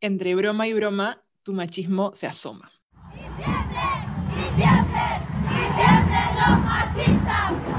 Entre 0.00 0.34
broma 0.34 0.68
y 0.68 0.74
broma, 0.74 1.22
tu 1.42 1.52
machismo 1.54 2.12
se 2.16 2.26
asoma. 2.26 2.70
¡Y 3.14 3.18
tiemblen! 3.18 3.96
¡Y 4.32 4.56
tiemblen! 4.56 5.22
¡Y 5.44 5.76
tiemblen 5.76 6.34
los 6.36 6.58
machistas! 6.64 7.75